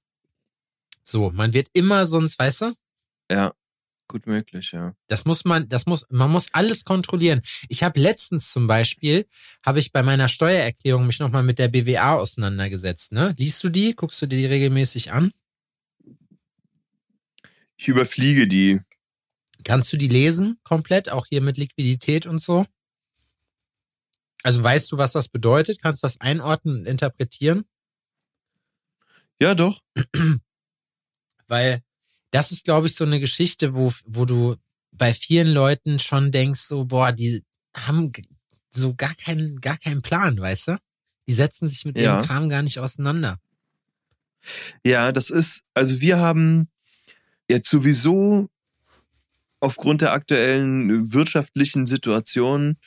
So, 1.08 1.30
man 1.30 1.54
wird 1.54 1.70
immer 1.74 2.08
sonst, 2.08 2.40
weißt 2.40 2.62
du? 2.62 2.74
ja, 3.32 3.54
gut 4.08 4.26
möglich, 4.26 4.72
ja. 4.72 4.96
Das 5.08 5.26
muss 5.26 5.46
man, 5.46 5.70
das 5.70 5.86
muss, 5.86 6.06
man 6.10 6.32
muss 6.32 6.48
alles 6.52 6.84
kontrollieren. 6.84 7.42
Ich 7.70 7.84
habe 7.84 8.00
letztens 8.00 8.52
zum 8.52 8.66
Beispiel, 8.66 9.28
habe 9.64 9.80
ich 9.80 9.92
bei 9.92 10.02
meiner 10.02 10.28
Steuererklärung 10.28 11.06
mich 11.06 11.20
nochmal 11.20 11.44
mit 11.44 11.60
der 11.60 11.68
BWA 11.68 12.16
auseinandergesetzt. 12.16 13.12
Ne? 13.12 13.36
Liest 13.38 13.64
du 13.64 13.70
die? 13.70 13.96
Guckst 13.96 14.22
du 14.22 14.26
dir 14.28 14.38
die 14.38 14.46
regelmäßig 14.48 15.12
an? 15.12 15.32
Ich 17.78 17.88
überfliege 17.88 18.48
die. 18.48 18.82
Kannst 19.64 19.94
du 19.94 19.98
die 19.98 20.08
lesen 20.08 20.60
komplett, 20.64 21.10
auch 21.10 21.26
hier 21.28 21.42
mit 21.42 21.58
Liquidität 21.58 22.26
und 22.26 22.40
so? 22.40 22.66
Also 24.44 24.64
weißt 24.64 24.92
du, 24.92 24.98
was 24.98 25.12
das 25.12 25.28
bedeutet? 25.28 25.82
Kannst 25.82 26.04
du 26.04 26.08
das 26.08 26.22
einordnen 26.22 26.80
und 26.80 26.86
interpretieren? 26.88 27.66
Ja, 29.40 29.54
doch. 29.56 29.82
Weil 31.48 31.82
das 32.32 32.52
ist, 32.52 32.66
glaube 32.66 32.88
ich, 32.88 32.96
so 32.96 33.06
eine 33.06 33.20
Geschichte, 33.20 33.76
wo, 33.76 33.94
wo 34.06 34.26
du 34.26 34.56
bei 34.92 35.14
vielen 35.14 35.48
Leuten 35.48 36.00
schon 36.00 36.32
denkst, 36.32 36.62
so, 36.62 36.86
boah, 36.86 37.12
die 37.12 37.44
haben 37.76 38.12
so 38.72 38.94
gar 38.96 39.14
keinen, 39.16 39.58
gar 39.62 39.78
keinen 39.78 40.02
Plan, 40.02 40.40
weißt 40.40 40.70
du? 40.70 40.78
Die 41.28 41.34
setzen 41.34 41.68
sich 41.68 41.86
mit 41.86 41.98
Ja. 41.98 42.16
ihrem 42.18 42.26
Kram 42.26 42.50
gar 42.50 42.62
nicht 42.62 42.80
auseinander. 42.80 43.40
Ja, 44.86 45.12
das 45.12 45.30
ist, 45.30 45.64
also 45.74 46.02
wir 46.02 46.18
haben 46.20 46.70
jetzt 47.48 47.70
sowieso 47.70 48.50
aufgrund 49.60 50.02
der 50.02 50.12
aktuellen 50.14 51.12
wirtschaftlichen 51.14 51.88
Situation 51.88 52.78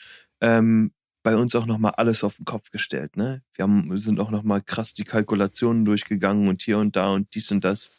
ähm, 0.40 0.92
bei 1.22 1.36
uns 1.36 1.54
auch 1.56 1.66
nochmal 1.66 1.92
alles 1.96 2.22
auf 2.22 2.36
den 2.36 2.44
Kopf 2.44 2.70
gestellt. 2.70 3.16
Ne? 3.16 3.42
Wir 3.54 3.64
haben, 3.64 3.90
wir 3.90 3.98
sind 3.98 4.20
auch 4.20 4.30
nochmal 4.30 4.62
krass 4.62 4.94
die 4.94 5.04
Kalkulationen 5.04 5.84
durchgegangen 5.84 6.48
und 6.48 6.62
hier 6.62 6.78
und 6.78 6.94
da 6.96 7.08
und 7.08 7.34
dies 7.34 7.50
und 7.50 7.64
das. 7.64 7.90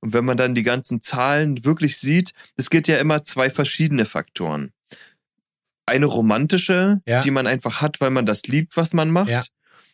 Und 0.00 0.12
wenn 0.12 0.24
man 0.24 0.36
dann 0.36 0.54
die 0.54 0.62
ganzen 0.62 1.02
Zahlen 1.02 1.64
wirklich 1.64 1.96
sieht, 1.98 2.32
es 2.56 2.70
geht 2.70 2.88
ja 2.88 2.98
immer 2.98 3.22
zwei 3.22 3.50
verschiedene 3.50 4.04
Faktoren. 4.04 4.72
Eine 5.86 6.06
romantische, 6.06 7.00
Ja. 7.06 7.22
die 7.22 7.30
man 7.30 7.46
einfach 7.46 7.80
hat, 7.80 8.00
weil 8.00 8.10
man 8.10 8.26
das 8.26 8.46
liebt, 8.46 8.76
was 8.76 8.92
man 8.92 9.10
macht. 9.10 9.28
Ja. 9.30 9.42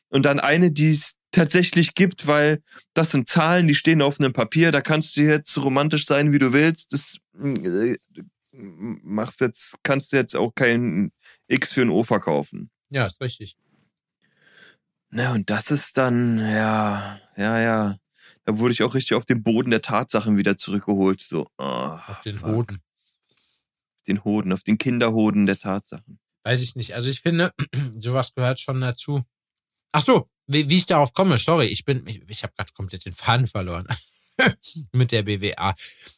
Und 0.08 0.24
dann 0.24 0.40
eine, 0.40 0.70
die 0.72 0.90
es 0.90 1.14
tatsächlich 1.32 1.94
gibt, 1.94 2.26
weil 2.26 2.60
das 2.94 3.12
sind 3.12 3.28
Zahlen, 3.28 3.68
die 3.68 3.74
stehen 3.76 4.02
auf 4.02 4.18
einem 4.18 4.32
Papier, 4.32 4.72
da 4.72 4.80
kannst 4.80 5.16
du 5.16 5.20
jetzt 5.22 5.52
so 5.52 5.62
romantisch 5.62 6.06
sein, 6.06 6.32
wie 6.32 6.38
du 6.40 6.52
willst. 6.52 6.92
Das 6.92 7.18
äh, 7.40 7.96
machst 8.52 9.40
jetzt, 9.40 9.76
kannst 9.84 10.12
du 10.12 10.16
jetzt 10.16 10.34
auch 10.34 10.52
kein 10.54 11.12
X 11.46 11.72
für 11.72 11.82
ein 11.82 11.90
O 11.90 12.02
verkaufen. 12.02 12.70
Ja, 12.88 13.06
ist 13.06 13.20
richtig. 13.20 13.56
Na, 15.10 15.32
und 15.32 15.50
das 15.50 15.70
ist 15.70 15.96
dann, 15.98 16.38
ja, 16.38 17.20
ja, 17.36 17.58
ja. 17.60 17.96
Da 18.50 18.58
wurde 18.58 18.72
ich 18.72 18.82
auch 18.82 18.94
richtig 18.94 19.14
auf 19.14 19.24
den 19.24 19.44
Boden 19.44 19.70
der 19.70 19.80
Tatsachen 19.80 20.36
wieder 20.36 20.56
zurückgeholt. 20.56 21.20
So, 21.20 21.46
oh, 21.56 21.62
Auf 21.62 22.20
den 22.24 22.36
fuck. 22.36 22.48
Hoden. 22.48 22.82
Auf 23.28 24.04
den 24.08 24.24
Hoden, 24.24 24.52
auf 24.52 24.64
den 24.64 24.76
Kinderhoden 24.76 25.46
der 25.46 25.56
Tatsachen. 25.56 26.18
Weiß 26.42 26.60
ich 26.60 26.74
nicht. 26.74 26.94
Also 26.94 27.10
ich 27.10 27.20
finde, 27.20 27.52
sowas 28.00 28.34
gehört 28.34 28.58
schon 28.58 28.80
dazu. 28.80 29.22
Ach 29.92 30.02
so, 30.02 30.28
wie, 30.48 30.68
wie 30.68 30.78
ich 30.78 30.86
darauf 30.86 31.12
komme, 31.12 31.38
sorry, 31.38 31.66
ich 31.66 31.84
bin, 31.84 32.04
ich, 32.08 32.22
ich 32.28 32.42
habe 32.42 32.52
gerade 32.56 32.72
komplett 32.72 33.04
den 33.04 33.12
Faden 33.12 33.46
verloren. 33.46 33.86
mit 34.92 35.12
der 35.12 35.22
BWA. 35.22 35.72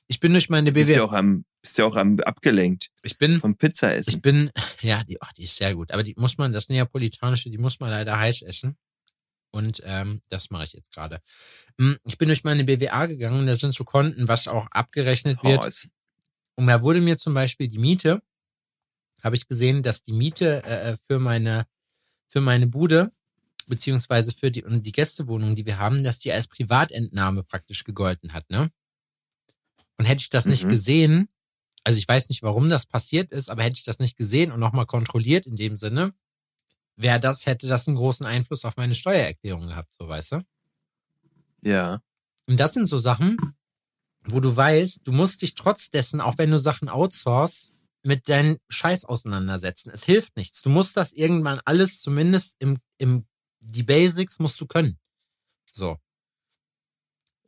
Ich 0.06 0.18
bin 0.18 0.32
durch 0.32 0.48
meine 0.48 0.72
Bist 0.72 0.88
ja 0.88 0.96
BWA. 1.00 1.04
auch 1.04 1.12
am, 1.12 1.44
bist 1.60 1.76
ja 1.76 1.84
auch 1.84 1.96
am 1.96 2.18
abgelenkt 2.20 2.88
Ich 3.02 3.18
bin, 3.18 3.40
vom 3.40 3.56
Pizza 3.58 3.94
essen. 3.94 4.08
ich 4.08 4.22
bin, 4.22 4.50
ja, 4.80 5.04
die, 5.04 5.20
ach, 5.20 5.34
die 5.34 5.44
ist 5.44 5.56
sehr 5.56 5.74
gut. 5.74 5.90
Aber 5.90 6.02
die 6.02 6.14
muss 6.16 6.38
man, 6.38 6.54
das 6.54 6.70
neapolitanische, 6.70 7.50
die 7.50 7.58
muss 7.58 7.78
man 7.78 7.90
leider 7.90 8.18
heiß 8.18 8.40
essen. 8.40 8.78
Und 9.53 9.82
ähm, 9.84 10.20
das 10.30 10.50
mache 10.50 10.64
ich 10.64 10.72
jetzt 10.72 10.92
gerade. 10.92 11.20
Mm, 11.78 11.94
Ich 12.07 12.18
bin 12.18 12.28
durch 12.28 12.44
meine 12.44 12.64
BWA 12.64 13.07
gegangen, 13.07 13.46
da 13.46 13.55
sind 13.57 13.74
so 13.74 13.84
Konten, 13.84 14.28
was 14.28 14.48
auch 14.48 14.66
abgerechnet 14.72 15.42
wird. 15.44 15.64
Oh, 15.64 15.66
ist- 15.68 15.90
Und 16.57 16.68
da 16.68 16.82
wurde 16.82 17.00
mir 17.03 17.16
zum 17.18 17.34
Beispiel 17.34 17.68
die 17.68 17.78
Miete, 17.78 18.22
habe 19.22 19.36
ich 19.36 19.46
gesehen, 19.48 19.82
dass 19.82 20.03
die 20.03 20.12
Miete 20.12 20.62
äh, 20.64 20.96
für 20.96 21.18
meine 21.18 21.66
für 22.28 22.40
meine 22.40 22.66
Bude 22.66 23.12
beziehungsweise 23.68 24.32
für 24.32 24.50
die 24.50 24.64
und 24.64 24.84
die 24.86 24.92
Gästewohnung, 24.92 25.57
die 25.57 25.66
wir 25.66 25.78
haben, 25.78 26.05
dass 26.05 26.18
die 26.20 26.32
als 26.32 26.48
Privatentnahme 26.48 27.44
praktisch 27.44 27.84
gegolten 27.84 28.32
hat, 28.34 28.50
ne? 28.50 28.70
Und 29.98 30.05
hätte 30.07 30.22
ich 30.22 30.30
das 30.30 30.46
nicht 30.46 30.64
Mhm. 30.64 30.70
gesehen, 30.70 31.28
also 31.84 31.98
ich 31.98 32.09
weiß 32.09 32.28
nicht, 32.28 32.42
warum 32.42 32.68
das 32.68 32.86
passiert 32.86 33.32
ist, 33.32 33.50
aber 33.50 33.62
hätte 33.62 33.76
ich 33.76 33.84
das 33.84 33.98
nicht 33.98 34.16
gesehen 34.16 34.53
und 34.53 34.61
nochmal 34.61 34.86
kontrolliert 34.86 35.46
in 35.46 35.57
dem 35.57 35.76
Sinne, 35.76 36.12
wäre 36.97 37.20
das, 37.20 37.47
hätte 37.47 37.66
das 37.66 37.88
einen 37.88 37.97
großen 37.97 38.26
Einfluss 38.26 38.64
auf 38.64 38.76
meine 38.76 38.95
Steuererklärung 38.95 39.66
gehabt, 39.66 39.93
so 39.99 40.09
weißt 40.09 40.32
du? 40.32 40.43
ja. 41.62 42.01
Und 42.49 42.59
das 42.59 42.74
sind 42.74 42.86
so 42.86 42.99
Sachen, 42.99 43.36
wo 44.24 44.40
du 44.40 44.55
weißt, 44.55 45.01
du 45.05 45.12
musst 45.12 45.43
dich 45.43 45.55
trotz 45.55 45.90
dessen, 45.90 46.20
auch 46.20 46.38
wenn 46.38 46.51
du 46.51 46.59
Sachen 46.59 46.88
outsource, 46.88 47.72
mit 48.03 48.28
deinem 48.28 48.59
Scheiß 48.68 49.05
auseinandersetzen. 49.05 49.90
Es 49.90 50.05
hilft 50.05 50.36
nichts. 50.36 50.62
Du 50.62 50.70
musst 50.70 50.97
das 50.97 51.12
irgendwann 51.12 51.61
alles 51.64 52.01
zumindest 52.01 52.57
im, 52.59 52.78
im, 52.99 53.26
die 53.61 53.84
Basics 53.84 54.38
musst 54.40 54.61
du 54.61 54.66
können. 54.66 54.99
So. 55.70 55.99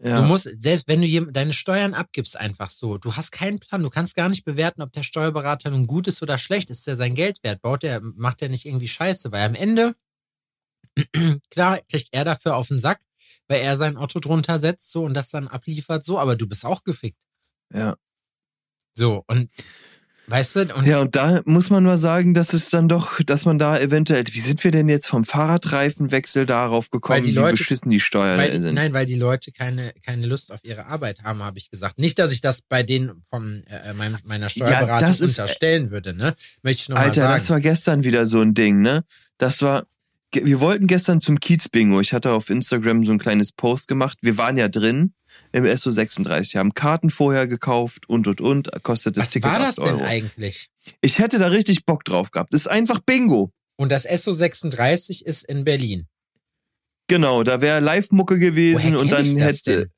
Ja. 0.01 0.21
Du 0.21 0.27
musst, 0.27 0.51
selbst 0.59 0.89
wenn 0.89 1.01
du 1.01 1.33
deine 1.33 1.53
Steuern 1.53 1.95
abgibst, 1.95 2.39
einfach 2.39 2.69
so, 2.69 2.99
du 2.99 3.15
hast 3.15 3.31
keinen 3.31 3.61
Plan, 3.61 3.83
du 3.83 3.91
kannst 3.91 4.15
gar 4.15 4.29
nicht 4.29 4.45
bewerten, 4.45 4.83
ob 4.83 4.93
der 4.93 5.03
Steuerberater 5.03 5.71
nun 5.71 5.87
gut 5.87 6.09
ist 6.09 6.21
oder 6.21 6.37
schlecht. 6.37 6.71
Ist 6.71 6.87
der 6.87 6.97
sein 6.97 7.15
Geld 7.15 7.39
wert? 7.43 7.63
Baut 7.63 7.83
der, 7.83 8.01
macht 8.03 8.41
der 8.41 8.49
nicht 8.49 8.67
irgendwie 8.67 8.89
Scheiße? 8.89 9.31
Weil 9.33 9.47
am 9.47 9.55
Ende, 9.55 9.95
klar, 11.51 11.81
kriegt 11.89 12.09
er 12.13 12.25
dafür 12.25 12.57
auf 12.57 12.69
den 12.69 12.81
Sack, 12.81 13.01
weil 13.49 13.61
er 13.61 13.77
sein 13.77 13.97
Auto 13.97 14.19
drunter 14.19 14.59
setzt, 14.59 14.91
so, 14.91 15.05
und 15.05 15.15
das 15.15 15.31
dann 15.31 15.49
abliefert, 15.49 16.05
so, 16.05 16.19
aber 16.19 16.37
du 16.37 16.49
bist 16.49 16.65
auch 16.65 16.83
gefickt. 16.83 17.19
ja. 17.73 17.97
So, 18.97 19.25
und, 19.27 19.51
weißt 20.27 20.57
du, 20.57 20.61
und 20.75 20.87
Ja, 20.87 21.01
und 21.01 21.15
da 21.17 21.43
muss 21.45 21.71
man 21.71 21.85
mal 21.85 21.97
sagen, 21.97 22.35
dass 22.35 22.53
es 22.53 22.71
dann 22.71 22.89
doch, 22.89 23.21
dass 23.23 23.45
man 23.45 23.59
da 23.59 23.79
eventuell, 23.79 24.25
wie 24.31 24.41
sind 24.41 24.63
wir 24.65 24.71
denn 24.71 24.89
jetzt 24.89 25.07
vom 25.07 25.25
Fahrradreifenwechsel 25.25 26.47
darauf 26.47 26.91
gekommen, 26.91 27.17
Weil 27.17 27.23
die 27.23 27.31
wie 27.33 27.35
Leute- 27.37 27.59
beschissen 27.59 27.91
die 27.91 28.01
Steuern 28.01 28.39
weil 28.39 28.53
sind? 28.53 28.75
nein, 28.75 28.93
weil 28.93 29.07
die 29.07 29.15
Leute 29.17 29.53
keine, 29.53 29.93
keine 30.05 30.27
Lust 30.27 30.53
auf 30.53 30.61
ihre 30.63 30.87
Arbeit 30.87 31.23
haben, 31.25 31.43
habe 31.43 31.59
ich 31.59 31.71
gesagt. 31.71 31.99
Nicht, 31.99 32.19
dass 32.19 32.33
ich 32.33 32.41
das 32.41 32.63
bei 32.63 32.83
denen 32.83 33.23
vom 33.29 33.55
äh, 33.67 33.93
mein, 33.97 34.17
meiner 34.27 34.49
Steuerberatung 34.49 35.09
das 35.09 35.21
ist- 35.21 35.31
unterstellen 35.39 35.91
würde, 35.91 36.15
ne? 36.15 36.35
Möchte 36.63 36.83
ich 36.83 36.89
mal 36.89 36.97
Alter, 36.99 37.23
sagen. 37.23 37.39
das 37.39 37.51
war 37.51 37.61
gestern 37.61 38.05
wieder 38.05 38.27
so 38.27 38.41
ein 38.41 38.55
Ding, 38.55 38.81
ne? 38.81 39.05
Das 39.39 39.63
war, 39.63 39.87
wir 40.33 40.61
wollten 40.61 40.87
gestern 40.87 41.21
zum 41.21 41.39
Kiez-Bingo. 41.41 42.01
Ich 42.01 42.13
hatte 42.13 42.33
auf 42.33 42.51
Instagram 42.51 43.05
so 43.05 43.13
ein 43.13 43.19
kleines 43.19 43.53
Post 43.53 43.89
gemacht. 43.89 44.19
Wir 44.23 44.37
waren 44.39 44.57
ja 44.57 44.69
drin 44.69 45.13
im 45.55 45.65
SO36, 45.65 46.59
haben 46.59 46.75
Karten 46.75 47.11
vorher 47.11 47.47
gekauft 47.47 48.09
und 48.09 48.27
und 48.27 48.41
und, 48.41 48.71
kostet 48.83 49.17
das 49.17 49.27
Was 49.27 49.31
Ticket 49.31 49.51
war 49.51 49.59
das 49.61 49.79
8 49.79 49.87
denn 49.87 49.95
Euro. 49.97 50.05
eigentlich? 50.05 50.69
Ich 51.01 51.21
hätte 51.21 51.39
da 51.39 51.47
richtig 51.47 51.85
Bock 51.87 52.05
drauf 52.05 52.33
gehabt. 52.33 52.53
Das 52.53 52.63
ist 52.63 52.67
einfach 52.67 52.99
Bingo. 53.01 53.53
Und 53.77 53.93
das 53.93 54.05
SO36 54.09 55.25
ist 55.25 55.45
in 55.45 55.65
Berlin. 55.65 56.07
Genau, 57.07 57.45
da 57.45 57.61
wäre 57.61 57.81
Live-Mucke 57.81 58.39
gewesen 58.39 58.97
und 58.97 59.11
dann 59.13 59.25
hätte. 59.39 59.91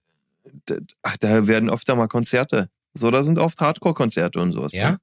D- 0.68 0.80
Ach, 1.02 1.16
da 1.18 1.46
werden 1.46 1.70
oft 1.70 1.88
da 1.88 1.94
mal 1.94 2.06
Konzerte. 2.08 2.68
So, 2.94 3.10
da 3.10 3.22
sind 3.22 3.38
oft 3.38 3.58
Hardcore-Konzerte 3.60 4.38
und 4.40 4.52
sowas. 4.52 4.72
Ja? 4.72 4.98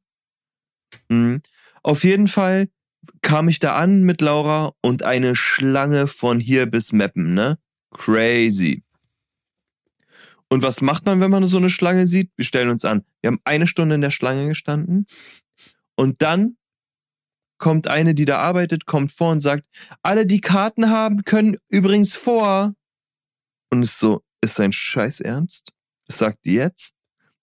Mhm. 1.09 1.41
Auf 1.81 2.03
jeden 2.03 2.27
Fall 2.27 2.69
kam 3.21 3.49
ich 3.49 3.59
da 3.59 3.75
an 3.75 4.03
mit 4.03 4.21
Laura 4.21 4.73
und 4.81 5.03
eine 5.03 5.35
Schlange 5.35 6.07
von 6.07 6.39
hier 6.39 6.65
bis 6.67 6.91
Meppen, 6.91 7.33
ne? 7.33 7.57
Crazy. 7.91 8.83
Und 10.53 10.61
was 10.61 10.81
macht 10.81 11.07
man, 11.07 11.19
wenn 11.19 11.31
man 11.31 11.47
so 11.47 11.57
eine 11.57 11.71
Schlange 11.71 12.05
sieht? 12.05 12.29
Wir 12.35 12.45
stellen 12.45 12.69
uns 12.69 12.85
an. 12.85 13.03
Wir 13.21 13.29
haben 13.29 13.39
eine 13.43 13.65
Stunde 13.65 13.95
in 13.95 14.01
der 14.01 14.11
Schlange 14.11 14.47
gestanden 14.47 15.07
und 15.95 16.21
dann 16.21 16.57
kommt 17.57 17.87
eine, 17.87 18.13
die 18.13 18.25
da 18.25 18.37
arbeitet, 18.37 18.85
kommt 18.85 19.11
vor 19.11 19.31
und 19.31 19.41
sagt, 19.41 19.63
alle, 20.03 20.27
die 20.27 20.41
Karten 20.41 20.91
haben, 20.91 21.23
können 21.23 21.57
übrigens 21.69 22.15
vor. 22.15 22.75
Und 23.71 23.81
ist 23.81 23.97
so, 23.97 24.21
ist 24.41 24.59
dein 24.59 24.71
Scheiß 24.71 25.21
ernst? 25.21 25.71
Das 26.05 26.19
sagt 26.19 26.45
die 26.45 26.53
jetzt? 26.53 26.93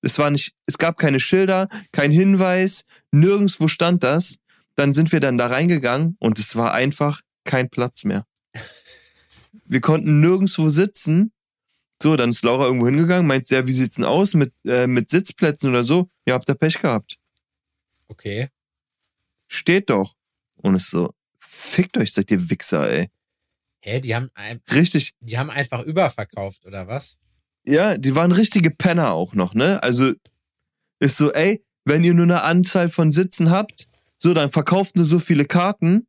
Es 0.03 0.17
war 0.21 0.31
nicht, 0.31 0.55
es 0.67 0.79
gab 0.79 0.97
keine 0.97 1.19
Schilder, 1.19 1.69
kein 1.91 2.13
Hinweis, 2.13 2.85
nirgendwo 3.11 3.67
stand 3.67 4.05
das. 4.05 4.37
Dann 4.77 4.95
sind 4.95 5.11
wir 5.11 5.19
dann 5.19 5.37
da 5.37 5.49
reingegangen 5.49 6.17
und 6.21 6.39
es 6.39 6.55
war 6.55 6.75
einfach 6.75 7.23
kein 7.43 7.71
Platz 7.71 8.05
mehr. 8.05 8.25
Wir 9.65 9.81
konnten 9.81 10.21
nirgendwo 10.21 10.69
sitzen. 10.69 11.33
So, 12.03 12.17
dann 12.17 12.31
ist 12.31 12.43
Laura 12.43 12.65
irgendwo 12.67 12.87
hingegangen, 12.87 13.27
meint 13.27 13.47
sie, 13.47 13.55
ja, 13.55 13.67
wie 13.67 13.73
sieht's 13.73 13.97
denn 13.97 14.05
aus 14.05 14.35
mit, 14.35 14.53
äh, 14.65 14.87
mit 14.87 15.11
Sitzplätzen 15.11 15.71
oder 15.71 15.85
so? 15.85 16.09
Ja, 16.27 16.35
habt 16.35 16.49
ihr 16.49 16.55
Pech 16.55 16.81
gehabt. 16.81 17.17
Okay. 18.09 18.49
Steht 19.49 19.91
doch. 19.91 20.15
Und 20.57 20.75
es 20.77 20.85
ist 20.85 20.91
so, 20.91 21.15
fickt 21.39 21.99
euch, 21.99 22.13
seid 22.13 22.31
ihr 22.31 22.51
Wichser, 22.51 22.91
ey. 22.91 23.11
Hä, 23.83 24.01
die 24.01 24.15
haben, 24.15 24.31
ein, 24.35 24.61
Richtig, 24.73 25.15
die 25.21 25.39
haben 25.39 25.51
einfach 25.51 25.83
überverkauft, 25.85 26.67
oder 26.67 26.87
was? 26.89 27.19
ja, 27.65 27.97
die 27.99 28.15
waren 28.15 28.33
richtige 28.33 28.71
Penner 28.71 29.13
auch 29.13 29.35
noch, 29.35 29.55
ne? 29.55 29.83
Also 29.83 30.13
ist 30.99 31.17
so, 31.17 31.33
ey, 31.33 31.65
wenn 31.85 32.05
ihr 32.05 32.15
nur 32.15 32.25
eine 32.25 32.43
Anzahl 32.43 32.89
von 32.89 33.13
Sitzen 33.13 33.51
habt, 33.51 33.89
so, 34.19 34.35
dann 34.35 34.51
verkauft 34.51 34.97
nur 34.97 35.07
so 35.07 35.19
viele 35.19 35.45
Karten. 35.47 36.07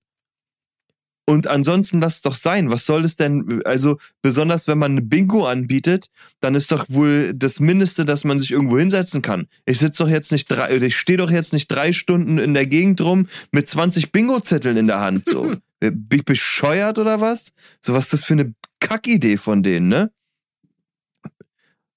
Und 1.25 1.47
ansonsten 1.47 2.01
lasst 2.01 2.17
es 2.17 2.21
doch 2.23 2.35
sein. 2.35 2.71
Was 2.71 2.85
soll 2.85 3.05
es 3.05 3.15
denn? 3.15 3.61
Also, 3.63 3.99
besonders 4.21 4.67
wenn 4.67 4.77
man 4.77 4.91
eine 4.91 5.01
Bingo 5.01 5.45
anbietet, 5.45 6.07
dann 6.39 6.55
ist 6.55 6.71
doch 6.71 6.85
wohl 6.89 7.33
das 7.33 7.59
Mindeste, 7.59 8.05
dass 8.05 8.23
man 8.23 8.39
sich 8.39 8.51
irgendwo 8.51 8.79
hinsetzen 8.79 9.21
kann. 9.21 9.47
Ich 9.65 9.79
sitze 9.79 10.03
doch 10.03 10.09
jetzt 10.09 10.31
nicht 10.31 10.51
drei, 10.51 10.75
ich 10.75 10.97
stehe 10.97 11.17
doch 11.17 11.31
jetzt 11.31 11.53
nicht 11.53 11.67
drei 11.67 11.93
Stunden 11.93 12.37
in 12.37 12.53
der 12.53 12.65
Gegend 12.65 13.01
rum 13.01 13.27
mit 13.51 13.69
20 13.69 14.11
Bingo-Zetteln 14.11 14.77
in 14.77 14.87
der 14.87 14.99
Hand. 14.99 15.27
So. 15.27 15.53
Bin 15.79 16.19
ich 16.19 16.25
bescheuert 16.25 16.99
oder 16.99 17.21
was? 17.21 17.53
So, 17.79 17.93
was 17.93 18.05
ist 18.05 18.13
das 18.13 18.23
für 18.25 18.33
eine 18.33 18.53
Kackidee 18.79 19.37
von 19.37 19.63
denen, 19.63 19.87
ne? 19.87 20.11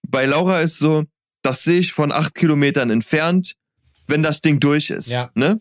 Bei 0.03 0.27
Laura 0.27 0.61
ist 0.61 0.79
so, 0.79 1.05
das 1.43 1.65
sehe 1.65 1.81
ich 1.81 1.93
von 1.93 2.13
acht 2.13 2.35
Kilometern 2.35 2.91
entfernt, 2.91 3.57
wenn 4.07 4.23
das 4.23 4.43
Ding 4.43 4.61
durch 4.61 4.91
ist. 4.91 5.09
Ja. 5.09 5.31
Ne? 5.35 5.61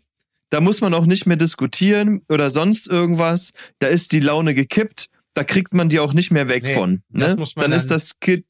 Da 0.53 0.61
muss 0.61 0.81
man 0.81 0.93
auch 0.93 1.07
nicht 1.07 1.25
mehr 1.25 1.35
diskutieren 1.35 2.21
oder 2.29 2.51
sonst 2.51 2.87
irgendwas. 2.87 3.53
Da 3.79 3.87
ist 3.87 4.11
die 4.11 4.19
Laune 4.19 4.53
gekippt. 4.53 5.09
Da 5.33 5.43
kriegt 5.43 5.73
man 5.73 5.89
die 5.89 5.99
auch 5.99 6.13
nicht 6.13 6.29
mehr 6.29 6.47
weg 6.47 6.61
Nee, 6.61 6.75
von. 6.75 7.01
Ne? 7.09 7.35
man 7.35 7.47
dann, 7.55 7.71
ist 7.71 7.87
dann- 7.89 7.95
das 7.95 8.19
Kind, 8.19 8.45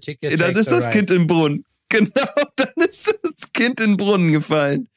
ticket. 0.00 0.38
dann 0.40 0.54
ist 0.54 0.70
das 0.70 0.84
ride. 0.84 0.92
Kind 0.92 1.10
im 1.10 1.26
Brunnen. 1.26 1.64
Genau, 1.90 2.26
dann 2.54 2.84
ist 2.86 3.12
das 3.22 3.50
Kind 3.52 3.80
in 3.80 3.92
den 3.92 3.96
Brunnen 3.96 4.30
gefallen. 4.30 4.88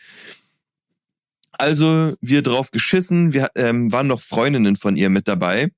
Also 1.53 2.13
wir 2.21 2.43
drauf 2.43 2.69
geschissen, 2.69 3.33
wir 3.33 3.49
ähm, 3.55 3.91
waren 3.91 4.05
noch 4.07 4.21
Freundinnen 4.21 4.75
von 4.75 4.97
ihr 4.97 5.09
mit 5.09 5.27
dabei 5.27 5.71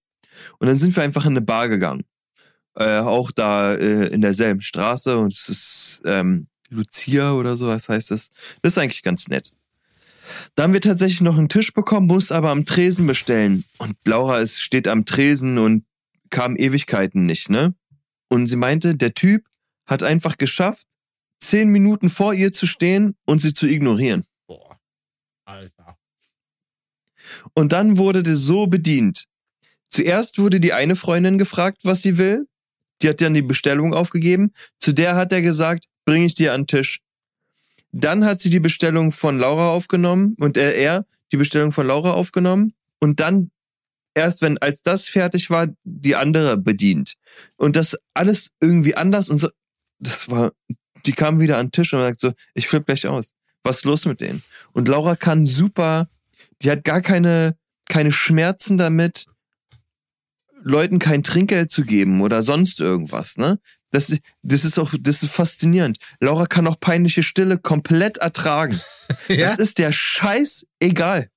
und 0.59 0.67
dann 0.67 0.77
sind 0.77 0.95
wir 0.97 1.03
einfach 1.03 1.25
in 1.25 1.31
eine 1.33 1.41
Bar 1.41 1.69
gegangen. 1.69 2.03
Äh, 2.75 2.97
auch 2.99 3.31
da 3.31 3.73
äh, 3.75 4.07
in 4.07 4.19
derselben 4.21 4.59
Straße 4.61 5.17
und 5.17 5.31
es 5.33 5.47
ist 5.47 6.01
ähm, 6.03 6.47
Lucia 6.69 7.31
oder 7.33 7.55
so, 7.55 7.67
was 7.67 7.87
heißt 7.87 8.11
das? 8.11 8.31
Das 8.61 8.73
ist 8.73 8.77
eigentlich 8.79 9.03
ganz 9.03 9.29
nett. 9.29 9.51
Da 10.55 10.63
haben 10.63 10.73
wir 10.73 10.81
tatsächlich 10.81 11.21
noch 11.21 11.37
einen 11.37 11.49
Tisch 11.49 11.73
bekommen, 11.73 12.07
mussten 12.07 12.33
aber 12.33 12.51
am 12.51 12.65
Tresen 12.65 13.07
bestellen. 13.07 13.65
Und 13.77 13.95
Laura 14.05 14.39
ist, 14.39 14.61
steht 14.61 14.87
am 14.87 15.05
Tresen 15.05 15.57
und 15.57 15.85
kam 16.29 16.55
Ewigkeiten 16.55 17.25
nicht, 17.25 17.49
ne? 17.49 17.75
Und 18.29 18.47
sie 18.47 18.55
meinte, 18.55 18.95
der 18.95 19.13
Typ 19.13 19.45
hat 19.85 20.01
einfach 20.01 20.37
geschafft, 20.37 20.87
zehn 21.39 21.69
Minuten 21.69 22.09
vor 22.09 22.33
ihr 22.33 22.51
zu 22.51 22.65
stehen 22.65 23.15
und 23.25 23.39
sie 23.39 23.53
zu 23.53 23.67
ignorieren. 23.67 24.25
Boah. 24.47 24.79
Alter. 25.45 25.97
Und 27.53 27.71
dann 27.73 27.97
wurde 27.97 28.23
das 28.23 28.39
so 28.39 28.67
bedient. 28.67 29.25
Zuerst 29.91 30.39
wurde 30.39 30.59
die 30.59 30.73
eine 30.73 30.95
Freundin 30.95 31.37
gefragt, 31.37 31.81
was 31.83 32.01
sie 32.01 32.17
will. 32.17 32.47
Die 33.01 33.09
hat 33.09 33.21
dann 33.21 33.33
die 33.33 33.41
Bestellung 33.41 33.93
aufgegeben. 33.93 34.53
Zu 34.79 34.93
der 34.93 35.15
hat 35.15 35.31
er 35.31 35.41
gesagt, 35.41 35.85
bring 36.05 36.23
ich 36.23 36.35
dir 36.35 36.53
an 36.53 36.61
den 36.61 36.67
Tisch. 36.67 37.02
Dann 37.93 38.25
hat 38.25 38.41
sie 38.41 38.49
die 38.49 38.59
Bestellung 38.59 39.11
von 39.11 39.37
Laura 39.37 39.69
aufgenommen 39.69 40.35
und 40.39 40.57
er, 40.57 40.75
er 40.75 41.05
die 41.31 41.37
Bestellung 41.37 41.71
von 41.71 41.87
Laura 41.87 42.11
aufgenommen 42.11 42.73
und 42.99 43.19
dann 43.19 43.51
erst 44.15 44.41
wenn 44.41 44.57
als 44.57 44.81
das 44.81 45.07
fertig 45.07 45.49
war, 45.49 45.67
die 45.83 46.15
andere 46.15 46.57
bedient. 46.57 47.15
Und 47.55 47.75
das 47.75 47.97
alles 48.13 48.51
irgendwie 48.59 48.95
anders 48.95 49.29
und 49.29 49.37
so. 49.37 49.49
Das 49.99 50.29
war, 50.29 50.51
die 51.05 51.13
kam 51.13 51.39
wieder 51.39 51.57
an 51.57 51.67
den 51.67 51.71
Tisch 51.71 51.93
und 51.93 52.01
sagt 52.01 52.19
so, 52.19 52.33
ich 52.53 52.67
flipp 52.67 52.85
gleich 52.85 53.07
aus. 53.07 53.35
Was 53.63 53.77
ist 53.77 53.85
los 53.85 54.05
mit 54.05 54.21
denen? 54.21 54.43
Und 54.73 54.87
Laura 54.87 55.15
kann 55.15 55.45
super, 55.45 56.09
die 56.61 56.71
hat 56.71 56.83
gar 56.83 57.01
keine, 57.01 57.55
keine 57.87 58.11
Schmerzen 58.11 58.77
damit, 58.77 59.27
Leuten 60.61 60.99
kein 60.99 61.23
Trinkgeld 61.23 61.71
zu 61.71 61.83
geben 61.83 62.21
oder 62.21 62.41
sonst 62.41 62.79
irgendwas, 62.79 63.37
ne? 63.37 63.59
Das, 63.93 64.11
das 64.41 64.65
ist 64.65 64.79
auch, 64.79 64.91
das 64.99 65.21
ist 65.21 65.31
faszinierend. 65.31 65.97
Laura 66.19 66.47
kann 66.47 66.65
auch 66.67 66.79
peinliche 66.79 67.21
Stille 67.23 67.57
komplett 67.57 68.17
ertragen. 68.17 68.79
Ja? 69.27 69.47
Das 69.47 69.59
ist 69.59 69.77
der 69.77 69.91
Scheiß 69.91 70.65
egal. 70.79 71.29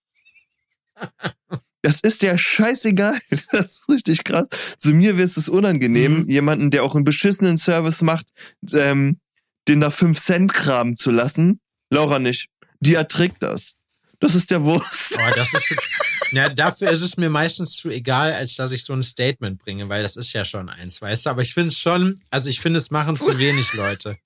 Das 1.82 2.00
ist 2.00 2.22
der 2.22 2.38
Scheißegal. 2.38 3.18
Das 3.52 3.66
ist 3.80 3.88
richtig 3.90 4.24
krass. 4.24 4.46
Zu 4.78 4.92
mir 4.94 5.18
wird 5.18 5.36
es 5.36 5.48
unangenehm, 5.48 6.20
Mhm. 6.20 6.30
jemanden, 6.30 6.70
der 6.70 6.82
auch 6.84 6.94
einen 6.94 7.04
beschissenen 7.04 7.58
Service 7.58 8.02
macht, 8.02 8.28
ähm, 8.72 9.20
den 9.68 9.80
da 9.80 9.90
5 9.90 10.18
Cent 10.18 10.52
kramen 10.54 10.96
zu 10.96 11.10
lassen. 11.10 11.60
Laura 11.90 12.18
nicht. 12.18 12.48
Die 12.80 12.94
erträgt 12.94 13.42
das. 13.42 13.74
Das 14.20 14.34
ist 14.34 14.50
der 14.50 14.64
Wurst. 14.64 15.14
Oh, 15.18 15.30
das 15.34 15.52
ist, 15.52 15.76
ja, 16.32 16.48
dafür 16.48 16.90
ist 16.90 17.02
es 17.02 17.16
mir 17.16 17.30
meistens 17.30 17.76
zu 17.76 17.88
egal, 17.88 18.32
als 18.32 18.56
dass 18.56 18.72
ich 18.72 18.84
so 18.84 18.92
ein 18.92 19.02
Statement 19.02 19.62
bringe, 19.62 19.88
weil 19.88 20.02
das 20.02 20.16
ist 20.16 20.32
ja 20.32 20.44
schon 20.44 20.68
eins, 20.68 21.00
weißt 21.00 21.26
du? 21.26 21.30
Aber 21.30 21.42
ich 21.42 21.54
finde 21.54 21.68
es 21.70 21.78
schon, 21.78 22.18
also 22.30 22.50
ich 22.50 22.60
finde, 22.60 22.78
es 22.78 22.90
machen 22.90 23.16
zu 23.16 23.38
wenig 23.38 23.72
Leute. 23.72 24.18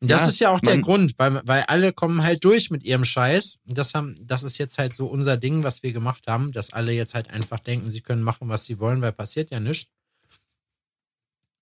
Und 0.00 0.10
das 0.10 0.22
Ja, 0.22 0.28
ist 0.28 0.40
ja 0.40 0.50
auch 0.50 0.60
der 0.60 0.78
Grund, 0.78 1.14
weil, 1.18 1.40
weil 1.44 1.62
alle 1.68 1.92
kommen 1.92 2.22
halt 2.24 2.42
durch 2.44 2.70
mit 2.70 2.82
ihrem 2.82 3.04
Scheiß. 3.04 3.58
Und 3.66 3.78
das 3.78 3.94
haben, 3.94 4.14
das 4.20 4.42
ist 4.42 4.58
jetzt 4.58 4.78
halt 4.78 4.94
so 4.94 5.06
unser 5.06 5.36
Ding, 5.36 5.62
was 5.62 5.82
wir 5.82 5.92
gemacht 5.92 6.24
haben, 6.26 6.50
dass 6.52 6.72
alle 6.72 6.92
jetzt 6.92 7.14
halt 7.14 7.30
einfach 7.30 7.60
denken, 7.60 7.90
sie 7.90 8.00
können 8.00 8.22
machen, 8.22 8.48
was 8.48 8.64
sie 8.64 8.80
wollen, 8.80 9.00
weil 9.00 9.12
passiert 9.12 9.50
ja 9.50 9.60
nichts. 9.60 9.90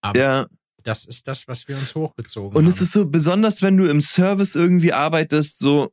Aber 0.00 0.18
Ja. 0.18 0.46
das 0.82 1.04
ist 1.04 1.28
das, 1.28 1.46
was 1.48 1.68
wir 1.68 1.76
uns 1.76 1.94
hochgezogen 1.94 2.56
Und 2.58 2.64
haben. 2.64 2.74
es 2.74 2.80
ist 2.80 2.92
so, 2.92 3.04
besonders 3.06 3.60
wenn 3.62 3.76
du 3.76 3.86
im 3.86 4.00
Service 4.00 4.54
irgendwie 4.54 4.92
arbeitest, 4.92 5.58
so, 5.58 5.92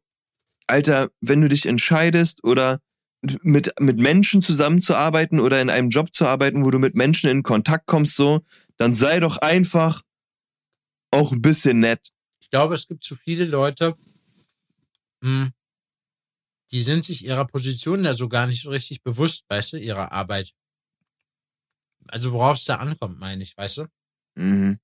Alter, 0.68 1.10
wenn 1.22 1.41
du 1.41 1.49
dich 1.49 1.66
entscheidest 1.66 2.43
oder 2.43 2.80
mit, 3.22 3.74
mit 3.80 3.97
Menschen 3.97 4.41
zusammenzuarbeiten 4.41 5.39
oder 5.39 5.61
in 5.61 5.70
einem 5.70 5.89
Job 5.89 6.13
zu 6.13 6.28
arbeiten, 6.28 6.63
wo 6.63 6.72
du 6.72 6.80
mit 6.80 6.95
Menschen 6.95 7.30
in 7.30 7.43
Kontakt 7.43 7.88
kommst, 7.88 8.15
so, 8.15 8.45
dann 8.78 8.93
sei 8.93 9.20
doch 9.20 9.38
einfach 9.38 10.03
auch 11.11 11.32
ein 11.32 11.41
bisschen 11.41 11.80
nett. 11.80 12.11
Ich 12.39 12.49
glaube, 12.49 12.76
es 12.76 12.88
gibt 12.88 13.03
zu 13.03 13.15
viele 13.15 13.45
Leute, 13.45 13.95
mh, 15.22 15.51
die 16.72 16.82
sind 16.82 17.05
sich 17.05 17.26
ihrer 17.26 17.45
Position 17.45 18.03
da 18.03 18.13
so 18.13 18.28
gar 18.28 18.47
nicht 18.47 18.61
so 18.61 18.70
richtig 18.70 19.01
bewusst, 19.01 19.45
weißt 19.49 19.74
du, 19.74 19.78
ihrer 19.78 20.11
Arbeit. 20.11 20.53
Also 22.09 22.32
worauf 22.34 22.57
es 22.57 22.65
da 22.65 22.76
ankommt, 22.76 23.20
meine 23.20 23.43
ich, 23.43 23.55
weißt 23.57 23.78
du? 23.78 23.86
Mhm. 24.36 24.80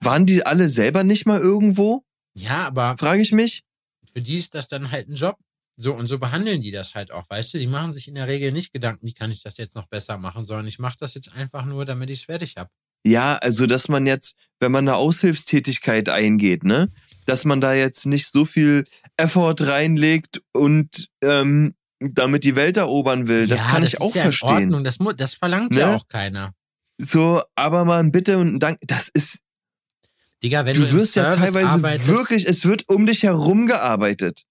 Waren 0.00 0.26
die 0.26 0.44
alle 0.44 0.68
selber 0.68 1.04
nicht 1.04 1.26
mal 1.26 1.40
irgendwo? 1.40 2.04
Ja, 2.34 2.66
aber 2.66 2.96
Frage 2.98 3.22
ich 3.22 3.32
mich. 3.32 3.64
für 4.12 4.20
die 4.20 4.36
ist 4.36 4.54
das 4.54 4.68
dann 4.68 4.90
halt 4.90 5.08
ein 5.08 5.14
Job. 5.14 5.38
So, 5.78 5.92
und 5.94 6.06
so 6.06 6.18
behandeln 6.18 6.62
die 6.62 6.70
das 6.70 6.94
halt 6.94 7.12
auch, 7.12 7.28
weißt 7.28 7.54
du? 7.54 7.58
Die 7.58 7.66
machen 7.66 7.92
sich 7.92 8.08
in 8.08 8.14
der 8.14 8.28
Regel 8.28 8.50
nicht 8.50 8.72
Gedanken, 8.72 9.06
wie 9.06 9.12
kann 9.12 9.30
ich 9.30 9.42
das 9.42 9.58
jetzt 9.58 9.74
noch 9.74 9.86
besser 9.86 10.16
machen, 10.16 10.44
sondern 10.44 10.66
ich 10.66 10.78
mache 10.78 10.96
das 10.98 11.14
jetzt 11.14 11.32
einfach 11.34 11.66
nur, 11.66 11.84
damit 11.84 12.08
ich 12.10 12.20
es 12.20 12.24
fertig 12.24 12.54
habe. 12.56 12.70
Ja, 13.04 13.36
also 13.36 13.66
dass 13.66 13.88
man 13.88 14.06
jetzt, 14.06 14.36
wenn 14.58 14.72
man 14.72 14.88
eine 14.88 14.96
Aushilfstätigkeit 14.96 16.08
eingeht, 16.08 16.64
ne, 16.64 16.90
dass 17.26 17.44
man 17.44 17.60
da 17.60 17.74
jetzt 17.74 18.06
nicht 18.06 18.26
so 18.32 18.46
viel 18.46 18.86
Effort 19.16 19.56
reinlegt 19.60 20.42
und 20.52 21.08
ähm, 21.22 21.74
damit 22.00 22.44
die 22.44 22.56
Welt 22.56 22.76
erobern 22.76 23.28
will. 23.28 23.46
Das 23.46 23.66
kann 23.68 23.82
ich 23.82 24.00
auch 24.00 24.14
ja 24.14 24.22
verstehen. 24.22 24.48
In 24.56 24.74
Ordnung. 24.74 24.84
Das, 24.84 24.98
das 25.16 25.34
verlangt 25.34 25.74
ja 25.74 25.90
Ne? 25.90 25.96
auch 25.96 26.08
keiner. 26.08 26.52
So, 26.98 27.42
aber 27.54 27.84
mal 27.84 28.00
ein 28.00 28.12
Bitte 28.12 28.38
und 28.38 28.54
ein 28.54 28.60
Dank. 28.60 28.78
Das 28.82 29.10
ist, 29.10 29.40
Digga, 30.42 30.64
wenn 30.64 30.74
du 30.76 30.86
du, 30.86 30.92
wirst 30.92 31.16
ja 31.16 31.34
teilweise 31.34 31.68
arbeitest, 31.68 32.08
wirklich, 32.08 32.46
es 32.46 32.64
wird 32.64 32.88
um 32.88 33.06
dich 33.06 33.22
herum 33.22 33.66
gearbeitet. 33.66 34.45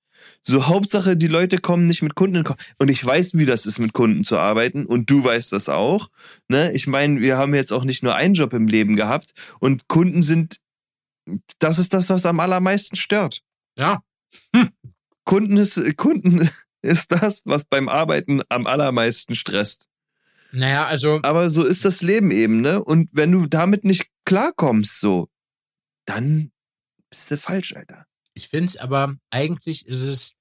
So, 0.48 0.68
Hauptsache, 0.68 1.18
die 1.18 1.28
Leute 1.28 1.58
kommen 1.58 1.88
nicht 1.88 2.04
mit 2.04 2.14
Kunden 2.16 2.43
Und 2.78 2.89
ich 2.89 3.04
weiß, 3.04 3.36
wie 3.36 3.46
das 3.46 3.66
ist, 3.66 3.80
mit 3.80 3.93
Kunden 3.93 4.24
zu 4.24 4.38
arbeiten. 4.38 4.86
Und 4.86 5.10
du 5.10 5.24
weißt 5.24 5.52
das 5.52 5.70
auch. 5.70 6.10
Ne? 6.48 6.72
Ich 6.74 6.86
meine, 6.86 7.20
wir 7.20 7.38
haben 7.38 7.56
jetzt 7.56 7.74
auch 7.74 7.84
nicht 7.84 8.04
nur 8.04 8.16
einen 8.16 8.36
Job 8.36 8.54
im 8.54 8.68
Leben 8.68 8.96
gehabt. 8.96 9.34
Und 9.60 9.88
Kunden 9.88 10.22
sind, 10.22 10.58
das 11.58 11.80
ist 11.80 11.93
das, 11.93 12.10
was 12.10 12.28
am 12.28 12.39
allermeisten 12.39 12.96
stört. 12.96 13.41
Ja, 13.78 14.02
Kunden 15.26 15.58
ist, 15.58 15.82
Kunden 15.98 16.50
ist 16.82 17.12
das, 17.12 17.41
was 17.46 17.66
beim 17.66 17.89
Arbeiten 17.89 18.41
am 18.50 18.68
allermeisten 18.68 19.36
stresst. 19.36 19.88
naja, 20.52 20.86
also 20.86 21.20
Aber 21.24 21.50
so 21.50 21.66
ist 21.66 21.86
das 21.86 22.02
Leben 22.02 22.32
eben, 22.32 22.62
ne? 22.62 22.84
Und 22.84 23.10
wenn 23.12 23.32
du 23.32 23.48
damit 23.48 23.84
nicht 23.84 24.08
klarkommst, 24.26 25.00
so, 25.00 25.28
dann 26.06 26.52
bist 27.10 27.32
du 27.32 27.38
falsch, 27.38 27.76
Alter. 27.76 28.06
ich 28.34 28.50
finde 28.50 28.68
es 28.68 28.78
aber, 28.78 29.16
eigentlich 29.32 29.88
ist 29.88 30.06
es, 30.06 30.35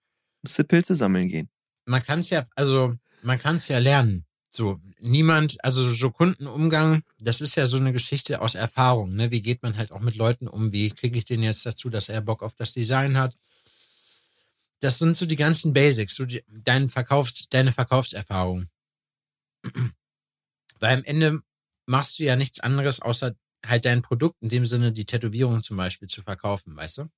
Musst 0.44 0.58
du 0.58 0.64
Pilze 0.64 0.94
sammeln 0.94 1.28
gehen. 1.28 1.48
man 1.86 2.02
kann 2.02 2.20
es 2.20 2.28
ja, 2.28 2.46
also 2.54 2.94
man 3.22 3.38
kann 3.38 3.56
es 3.56 3.68
ja 3.68 3.78
lernen. 3.78 4.26
So, 4.50 4.78
niemand, 5.00 5.56
also 5.64 5.88
so 5.88 6.10
Kundenumgang, 6.10 7.02
das 7.18 7.40
ist 7.40 7.54
ja 7.56 7.64
so 7.64 7.78
eine 7.78 7.94
Geschichte 7.94 8.42
aus 8.42 8.54
Erfahrung, 8.54 9.14
ne? 9.14 9.30
Wie 9.30 9.40
geht 9.40 9.62
man 9.62 9.78
halt 9.78 9.90
auch 9.90 10.00
mit 10.00 10.16
Leuten 10.16 10.46
um? 10.46 10.70
Wie 10.70 10.90
kriege 10.90 11.16
ich 11.16 11.24
den 11.24 11.42
jetzt 11.42 11.64
dazu, 11.64 11.88
dass 11.88 12.10
er 12.10 12.20
Bock 12.20 12.42
auf 12.42 12.54
das 12.54 12.72
Design 12.72 13.16
hat? 13.16 13.36
Das 14.80 14.98
sind 14.98 15.16
so 15.16 15.24
die 15.24 15.36
ganzen 15.36 15.72
Basics, 15.72 16.14
so 16.14 16.26
die, 16.26 16.44
dein 16.46 16.90
Verkaufs-, 16.90 17.48
deine 17.48 17.72
Verkaufserfahrung. 17.72 18.68
Weil 20.78 20.98
am 20.98 21.04
Ende 21.04 21.40
machst 21.86 22.18
du 22.18 22.24
ja 22.24 22.36
nichts 22.36 22.60
anderes, 22.60 23.00
außer 23.00 23.34
halt 23.66 23.86
dein 23.86 24.02
Produkt, 24.02 24.36
in 24.42 24.50
dem 24.50 24.66
Sinne 24.66 24.92
die 24.92 25.06
Tätowierung 25.06 25.62
zum 25.62 25.78
Beispiel 25.78 26.08
zu 26.08 26.22
verkaufen, 26.22 26.76
weißt 26.76 26.98
du? 26.98 27.08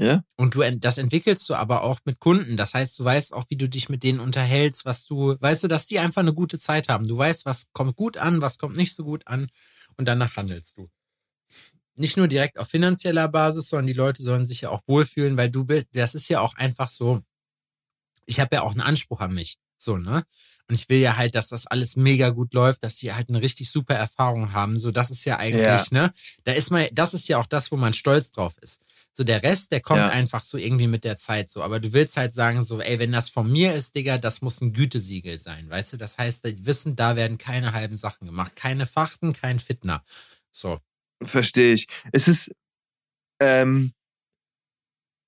Ja? 0.00 0.22
Und 0.36 0.54
du, 0.54 0.62
das 0.78 0.96
entwickelst 0.96 1.46
du 1.50 1.54
aber 1.54 1.82
auch 1.82 2.00
mit 2.06 2.20
Kunden. 2.20 2.56
Das 2.56 2.72
heißt, 2.72 2.98
du 2.98 3.04
weißt 3.04 3.34
auch, 3.34 3.44
wie 3.50 3.56
du 3.56 3.68
dich 3.68 3.90
mit 3.90 4.02
denen 4.02 4.18
unterhältst, 4.18 4.86
was 4.86 5.04
du, 5.04 5.36
weißt 5.38 5.64
du, 5.64 5.68
dass 5.68 5.84
die 5.84 5.98
einfach 5.98 6.22
eine 6.22 6.32
gute 6.32 6.58
Zeit 6.58 6.88
haben. 6.88 7.06
Du 7.06 7.18
weißt, 7.18 7.44
was 7.44 7.66
kommt 7.74 7.96
gut 7.96 8.16
an, 8.16 8.40
was 8.40 8.56
kommt 8.56 8.78
nicht 8.78 8.94
so 8.94 9.04
gut 9.04 9.26
an 9.26 9.48
und 9.98 10.08
danach 10.08 10.36
handelst 10.36 10.78
du. 10.78 10.88
Nicht 11.96 12.16
nur 12.16 12.28
direkt 12.28 12.58
auf 12.58 12.68
finanzieller 12.68 13.28
Basis, 13.28 13.68
sondern 13.68 13.88
die 13.88 13.92
Leute 13.92 14.22
sollen 14.22 14.46
sich 14.46 14.62
ja 14.62 14.70
auch 14.70 14.80
wohlfühlen, 14.86 15.36
weil 15.36 15.50
du 15.50 15.64
bist, 15.64 15.88
das 15.92 16.14
ist 16.14 16.30
ja 16.30 16.40
auch 16.40 16.54
einfach 16.54 16.88
so. 16.88 17.20
Ich 18.24 18.40
habe 18.40 18.56
ja 18.56 18.62
auch 18.62 18.72
einen 18.72 18.80
Anspruch 18.80 19.20
an 19.20 19.34
mich. 19.34 19.58
So, 19.76 19.98
ne? 19.98 20.22
Und 20.68 20.76
ich 20.76 20.88
will 20.88 21.00
ja 21.00 21.16
halt, 21.16 21.34
dass 21.34 21.48
das 21.48 21.66
alles 21.66 21.96
mega 21.96 22.30
gut 22.30 22.54
läuft, 22.54 22.84
dass 22.84 22.96
sie 22.96 23.12
halt 23.12 23.28
eine 23.28 23.42
richtig 23.42 23.70
super 23.70 23.96
Erfahrung 23.96 24.54
haben. 24.54 24.78
So, 24.78 24.92
das 24.92 25.10
ist 25.10 25.26
ja 25.26 25.36
eigentlich, 25.36 25.64
Ja. 25.66 25.84
ne? 25.90 26.12
Da 26.44 26.52
ist 26.52 26.70
man, 26.70 26.86
das 26.92 27.12
ist 27.12 27.28
ja 27.28 27.36
auch 27.38 27.46
das, 27.46 27.70
wo 27.70 27.76
man 27.76 27.92
stolz 27.92 28.30
drauf 28.30 28.54
ist. 28.62 28.80
So, 29.12 29.24
der 29.24 29.42
Rest, 29.42 29.72
der 29.72 29.80
kommt 29.80 29.98
Ja. 30.00 30.08
einfach 30.10 30.42
so 30.42 30.56
irgendwie 30.56 30.86
mit 30.86 31.04
der 31.04 31.16
Zeit 31.16 31.50
so. 31.50 31.62
Aber 31.62 31.80
du 31.80 31.92
willst 31.92 32.16
halt 32.16 32.32
sagen, 32.32 32.62
so, 32.62 32.80
ey, 32.80 32.98
wenn 32.98 33.12
das 33.12 33.28
von 33.28 33.50
mir 33.50 33.74
ist, 33.74 33.96
Digga, 33.96 34.18
das 34.18 34.40
muss 34.40 34.60
ein 34.60 34.72
Gütesiegel 34.72 35.38
sein, 35.38 35.68
weißt 35.68 35.94
du? 35.94 35.96
Das 35.96 36.16
heißt, 36.16 36.44
die 36.46 36.64
wissen, 36.64 36.96
da 36.96 37.16
werden 37.16 37.36
keine 37.38 37.72
halben 37.72 37.96
Sachen 37.96 38.26
gemacht. 38.26 38.54
Keine 38.56 38.86
Fachten, 38.86 39.32
kein 39.32 39.58
Fitner. 39.58 40.04
So. 40.52 40.78
Verstehe 41.22 41.74
ich. 41.74 41.86
Es 42.12 42.28
ist, 42.28 42.50
ähm, 43.40 43.92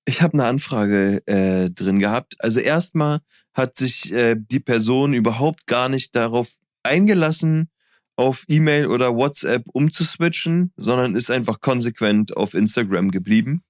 ich 0.05 0.21
habe 0.21 0.33
eine 0.33 0.45
Anfrage 0.45 1.21
äh, 1.27 1.69
drin 1.69 1.99
gehabt. 1.99 2.35
Also 2.39 2.59
erstmal 2.59 3.19
hat 3.53 3.77
sich 3.77 4.11
äh, 4.11 4.35
die 4.37 4.59
Person 4.59 5.13
überhaupt 5.13 5.67
gar 5.67 5.89
nicht 5.89 6.15
darauf 6.15 6.49
eingelassen, 6.83 7.69
auf 8.15 8.43
E-Mail 8.47 8.87
oder 8.87 9.15
WhatsApp 9.15 9.63
umzuswitchen, 9.67 10.71
sondern 10.77 11.15
ist 11.15 11.31
einfach 11.31 11.61
konsequent 11.61 12.35
auf 12.37 12.53
Instagram 12.53 13.11
geblieben. 13.11 13.63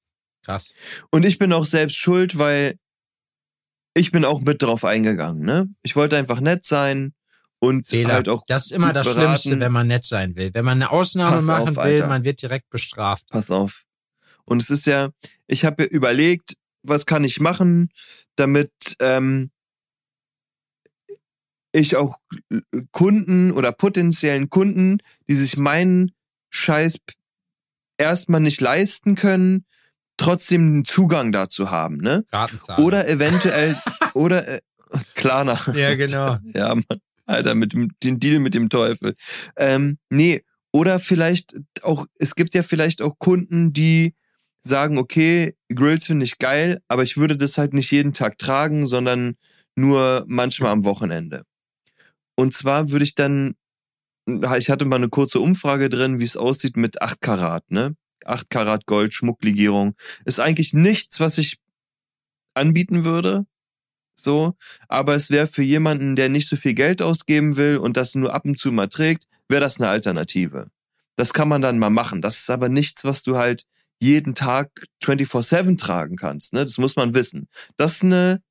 Krass. 0.43 0.73
Und 1.09 1.23
ich 1.23 1.39
bin 1.39 1.53
auch 1.53 1.65
selbst 1.65 1.97
schuld, 1.97 2.37
weil 2.37 2.77
ich 3.93 4.11
bin 4.11 4.25
auch 4.25 4.41
mit 4.41 4.61
drauf 4.61 4.83
eingegangen. 4.85 5.43
Ne? 5.43 5.69
Ich 5.83 5.95
wollte 5.95 6.17
einfach 6.17 6.41
nett 6.41 6.65
sein 6.65 7.13
und 7.59 7.87
Fehler. 7.87 8.13
halt 8.13 8.29
auch 8.29 8.43
das 8.47 8.65
ist 8.65 8.71
immer 8.71 8.91
das 8.91 9.07
beraten. 9.07 9.37
Schlimmste, 9.37 9.59
wenn 9.59 9.71
man 9.71 9.87
nett 9.87 10.03
sein 10.03 10.35
will. 10.35 10.53
Wenn 10.53 10.65
man 10.65 10.81
eine 10.81 10.91
Ausnahme 10.91 11.37
Pass 11.37 11.45
machen 11.45 11.69
auf, 11.69 11.75
will, 11.75 11.83
Alter. 11.83 12.07
man 12.07 12.25
wird 12.25 12.41
direkt 12.41 12.69
bestraft. 12.69 13.27
pass 13.29 13.51
auf. 13.51 13.83
Und 14.45 14.61
es 14.61 14.69
ist 14.69 14.85
ja, 14.85 15.11
ich 15.47 15.63
habe 15.63 15.83
überlegt, 15.85 16.57
was 16.81 17.05
kann 17.05 17.23
ich 17.23 17.39
machen, 17.39 17.89
damit 18.35 18.71
ähm, 18.99 19.51
ich 21.71 21.95
auch 21.95 22.19
Kunden 22.91 23.51
oder 23.51 23.71
potenziellen 23.71 24.49
Kunden, 24.49 24.97
die 25.29 25.35
sich 25.35 25.55
meinen 25.55 26.11
Scheiß 26.49 26.99
erstmal 27.97 28.41
nicht 28.41 28.59
leisten 28.59 29.15
können, 29.15 29.65
trotzdem 30.17 30.61
einen 30.61 30.85
Zugang 30.85 31.31
dazu 31.31 31.71
haben, 31.71 31.97
ne? 31.97 32.25
Gartenzahl. 32.31 32.79
Oder 32.79 33.07
eventuell, 33.09 33.75
oder 34.13 34.47
äh, 34.47 34.61
Klarna. 35.15 35.59
Ja, 35.73 35.95
genau. 35.95 36.37
Ja, 36.53 36.75
Mann. 36.75 36.99
Alter, 37.25 37.55
mit 37.55 37.73
dem 37.73 37.89
den 38.03 38.19
Deal 38.19 38.39
mit 38.39 38.53
dem 38.53 38.69
Teufel. 38.69 39.15
Ähm, 39.55 39.97
nee, 40.09 40.43
oder 40.73 40.99
vielleicht 40.99 41.55
auch, 41.81 42.05
es 42.19 42.35
gibt 42.35 42.53
ja 42.53 42.63
vielleicht 42.63 43.01
auch 43.01 43.17
Kunden, 43.17 43.71
die 43.71 44.13
sagen, 44.61 44.97
okay, 44.97 45.55
Grills 45.73 46.07
finde 46.07 46.25
ich 46.25 46.37
geil, 46.37 46.81
aber 46.87 47.03
ich 47.03 47.17
würde 47.17 47.37
das 47.37 47.57
halt 47.57 47.73
nicht 47.73 47.91
jeden 47.91 48.13
Tag 48.13 48.37
tragen, 48.37 48.85
sondern 48.85 49.35
nur 49.75 50.25
manchmal 50.27 50.71
am 50.71 50.83
Wochenende. 50.83 51.43
Und 52.35 52.53
zwar 52.53 52.89
würde 52.89 53.03
ich 53.03 53.15
dann, 53.15 53.55
ich 54.27 54.69
hatte 54.69 54.85
mal 54.85 54.95
eine 54.97 55.09
kurze 55.09 55.39
Umfrage 55.39 55.89
drin, 55.89 56.19
wie 56.19 56.23
es 56.25 56.37
aussieht 56.37 56.77
mit 56.77 57.01
8 57.01 57.21
Karat, 57.21 57.69
ne? 57.71 57.95
8 58.27 58.49
Karat 58.49 58.85
Gold, 58.85 59.13
Schmucklegierung. 59.13 59.95
Ist 60.25 60.39
eigentlich 60.39 60.73
nichts, 60.73 61.19
was 61.19 61.37
ich 61.37 61.57
anbieten 62.53 63.05
würde. 63.05 63.45
So, 64.15 64.55
aber 64.87 65.15
es 65.15 65.29
wäre 65.31 65.47
für 65.47 65.63
jemanden, 65.63 66.15
der 66.15 66.29
nicht 66.29 66.47
so 66.47 66.55
viel 66.55 66.73
Geld 66.73 67.01
ausgeben 67.01 67.57
will 67.57 67.77
und 67.77 67.97
das 67.97 68.15
nur 68.15 68.33
ab 68.33 68.45
und 68.45 68.59
zu 68.59 68.71
mal 68.71 68.87
trägt, 68.87 69.27
wäre 69.49 69.61
das 69.61 69.81
eine 69.81 69.89
Alternative. 69.89 70.69
Das 71.15 71.33
kann 71.33 71.47
man 71.47 71.61
dann 71.61 71.79
mal 71.79 71.89
machen. 71.89 72.21
Das 72.21 72.39
ist 72.39 72.49
aber 72.49 72.69
nichts, 72.69 73.03
was 73.03 73.23
du 73.23 73.37
halt 73.37 73.65
jeden 73.99 74.35
Tag 74.35 74.71
24-7 75.03 75.77
tragen 75.77 76.15
kannst. 76.15 76.53
Ne? 76.53 76.63
Das 76.63 76.77
muss 76.77 76.95
man 76.95 77.15
wissen. 77.15 77.49
Das 77.77 77.95
ist 77.95 78.03
eine, 78.03 78.41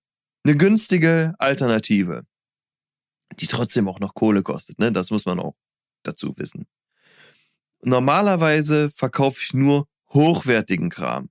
eine 0.45 0.57
günstige 0.57 1.35
Alternative, 1.39 2.25
die 3.39 3.47
trotzdem 3.47 3.89
auch 3.89 4.01
noch 4.01 4.15
Kohle 4.15 4.43
kostet. 4.43 4.79
Ne? 4.79 4.93
Das 4.93 5.11
muss 5.11 5.27
man 5.27 5.41
auch 5.41 5.55
dazu 6.05 6.37
wissen. 6.37 6.67
Normalerweise 7.85 8.91
verkaufe 8.91 9.41
ich 9.43 9.55
nur 9.55 9.87
hochwertigen 10.11 10.91
Kram. 10.91 11.31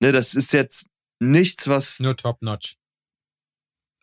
Ne, 0.00 0.12
das 0.12 0.34
ist 0.34 0.52
jetzt 0.52 0.88
nichts, 1.18 1.68
was 1.68 1.98
Nur 2.00 2.16
top-notch. 2.16 2.76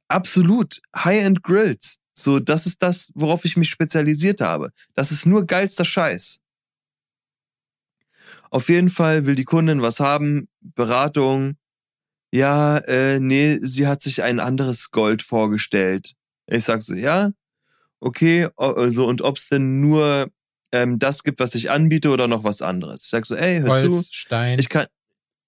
absolut 0.08 0.82
High-End 0.96 1.44
Grills. 1.44 1.98
So, 2.18 2.40
das 2.40 2.66
ist 2.66 2.82
das, 2.82 3.12
worauf 3.14 3.46
ich 3.46 3.58
mich 3.58 3.70
spezialisiert 3.70 4.42
habe. 4.42 4.72
Das 4.94 5.12
ist 5.12 5.26
nur 5.26 5.46
geilster 5.46 5.86
Scheiß. 5.86 6.40
Auf 8.50 8.70
jeden 8.70 8.90
Fall 8.90 9.26
will 9.26 9.36
die 9.36 9.44
Kundin 9.44 9.82
was 9.82 10.00
haben, 10.00 10.48
Beratung. 10.62 11.58
Ja, 12.32 12.78
äh, 12.78 13.20
nee, 13.20 13.60
sie 13.62 13.88
hat 13.88 14.02
sich 14.02 14.24
ein 14.24 14.40
anderes 14.40 14.92
Gold 14.92 15.22
vorgestellt. 15.22 16.14
Ich 16.48 16.64
sag 16.64 16.82
so, 16.82 16.96
ja, 16.96 17.32
okay, 18.00 18.48
so 18.88 19.08
und 19.08 19.22
ob's 19.22 19.50
denn 19.50 19.82
nur 19.82 20.30
ähm, 20.76 21.00
das 21.00 21.24
gibt, 21.24 21.40
was 21.40 21.56
ich 21.56 21.72
anbiete 21.72 22.10
oder 22.10 22.28
noch 22.28 22.44
was 22.44 22.62
anderes. 22.62 23.04
Ich 23.04 23.10
sag 23.10 23.26
so, 23.26 23.36
ey, 23.36 23.62
hör 23.62 23.80
zu, 23.80 23.94
Holz, 23.94 24.10
Stein. 24.12 24.60
ich 24.60 24.68
kann, 24.68 24.88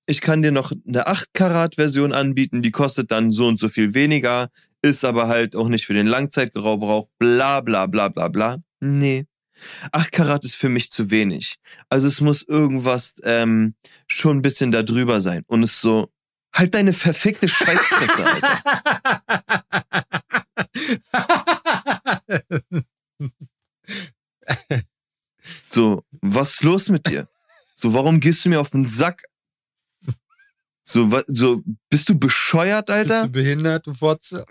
ich 0.05 0.21
kann 0.21 0.41
dir 0.41 0.51
noch 0.51 0.71
eine 0.87 1.07
8-Karat-Version 1.07 2.13
anbieten, 2.13 2.61
die 2.61 2.71
kostet 2.71 3.11
dann 3.11 3.31
so 3.33 3.45
und 3.47 3.59
so 3.59 3.67
viel 3.67 3.93
weniger, 3.93 4.49
ist 4.81 5.03
aber 5.03 5.27
halt 5.27 5.55
auch 5.55 5.67
nicht 5.67 5.85
für 5.85 5.93
den 5.93 6.07
Langzeitgebrauch, 6.07 7.09
bla 7.19 7.59
bla 7.59 7.87
bla 7.87 8.07
bla 8.07 8.29
bla. 8.29 8.57
Nee. 8.79 9.25
8 9.91 10.11
Karat 10.11 10.45
ist 10.45 10.55
für 10.55 10.69
mich 10.69 10.91
zu 10.91 11.09
wenig. 11.09 11.55
Also 11.89 12.07
es 12.07 12.21
muss 12.21 12.43
irgendwas 12.43 13.15
ähm, 13.23 13.73
schon 14.07 14.37
ein 14.37 14.41
bisschen 14.41 14.71
da 14.71 14.83
drüber 14.83 15.19
sein. 15.19 15.43
Und 15.47 15.63
es 15.63 15.81
so, 15.81 16.11
halt 16.53 16.73
deine 16.73 16.93
verfickte 16.93 17.49
Scheißfresse, 17.49 18.25
Alter. 18.25 18.61
So, 25.77 26.03
was 26.23 26.53
ist 26.55 26.63
los 26.63 26.89
mit 26.89 27.07
dir? 27.07 27.27
So, 27.75 27.93
warum 27.93 28.19
gehst 28.19 28.43
du 28.43 28.49
mir 28.49 28.59
auf 28.59 28.71
den 28.71 28.87
Sack? 28.87 29.25
So, 30.81 31.07
so 31.27 31.61
bist 31.91 32.09
du 32.09 32.17
bescheuert, 32.17 32.87
Bist 32.87 32.97
Alter? 32.97 33.27
du 33.27 33.31
behindert, 33.31 33.85
du 33.85 33.93
Fotze? 33.93 34.43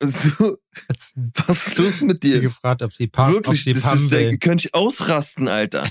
So, 0.00 0.58
was 1.46 1.66
ist 1.66 1.78
los 1.78 2.00
mit 2.02 2.22
Sie 2.22 2.30
dir? 2.30 2.40
gefragt, 2.42 2.82
ob 2.82 2.92
sie 2.92 3.10
ob 3.12 3.28
Wirklich, 3.28 3.64
sie 3.64 3.72
das 3.72 3.92
ist, 3.94 4.10
will. 4.12 4.38
könnte 4.38 4.66
ich 4.68 4.74
ausrasten, 4.74 5.48
Alter. 5.48 5.88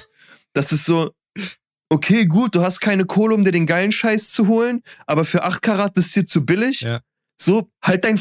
Das 0.53 0.71
ist 0.71 0.85
so, 0.85 1.11
okay, 1.89 2.25
gut, 2.25 2.55
du 2.55 2.61
hast 2.61 2.79
keine 2.79 3.03
Kohle, 3.05 3.35
um 3.35 3.43
dir 3.43 3.51
den 3.51 3.65
geilen 3.65 3.91
Scheiß 3.91 4.31
zu 4.31 4.47
holen, 4.47 4.83
aber 5.05 5.25
für 5.25 5.43
8 5.43 5.61
Karat 5.61 5.97
ist 5.97 6.15
dir 6.15 6.27
zu 6.27 6.45
billig. 6.45 6.79
Ja. 6.81 7.01
So, 7.43 7.69
halt 7.81 8.05
dein, 8.05 8.17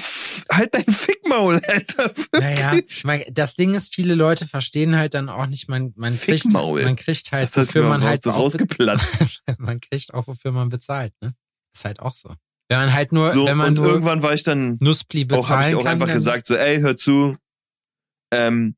halt 0.50 0.74
dein 0.74 0.84
Fickmaul, 0.84 1.60
Alter. 1.64 2.12
Naja, 2.32 2.80
mein, 3.04 3.22
das 3.30 3.54
Ding 3.54 3.74
ist, 3.74 3.94
viele 3.94 4.16
Leute 4.16 4.46
verstehen 4.46 4.96
halt 4.96 5.14
dann 5.14 5.28
auch 5.28 5.46
nicht, 5.46 5.68
man, 5.68 5.92
man 5.94 6.18
kriegt, 6.18 6.42
Fickmaul. 6.42 6.82
man 6.82 6.96
kriegt 6.96 7.30
halt, 7.30 7.56
wofür 7.56 7.84
man 7.84 8.02
halt 8.02 8.24
so 8.24 8.32
auch, 8.32 8.38
rausgeplatzt. 8.38 9.44
man 9.58 9.80
kriegt 9.80 10.12
auch, 10.12 10.26
wofür 10.26 10.50
man 10.50 10.70
bezahlt, 10.70 11.12
ne? 11.22 11.34
Ist 11.72 11.84
halt 11.84 12.00
auch 12.00 12.14
so. 12.14 12.34
Wenn 12.68 12.78
man 12.78 12.92
halt 12.92 13.12
nur, 13.12 13.32
So, 13.32 13.46
wenn 13.46 13.58
man 13.58 13.68
und 13.68 13.74
nur 13.74 13.86
irgendwann 13.92 14.22
war 14.22 14.32
ich 14.32 14.42
dann 14.42 14.76
Nuspli 14.80 15.24
auch 15.26 15.30
habe 15.30 15.42
bezahlen 15.42 15.68
ich 15.68 15.76
auch 15.76 15.84
kann, 15.84 15.92
einfach 15.92 16.12
gesagt 16.12 16.46
so 16.46 16.56
ey 16.56 16.80
hör 16.80 16.96
zu 16.96 17.36
ähm, 18.32 18.76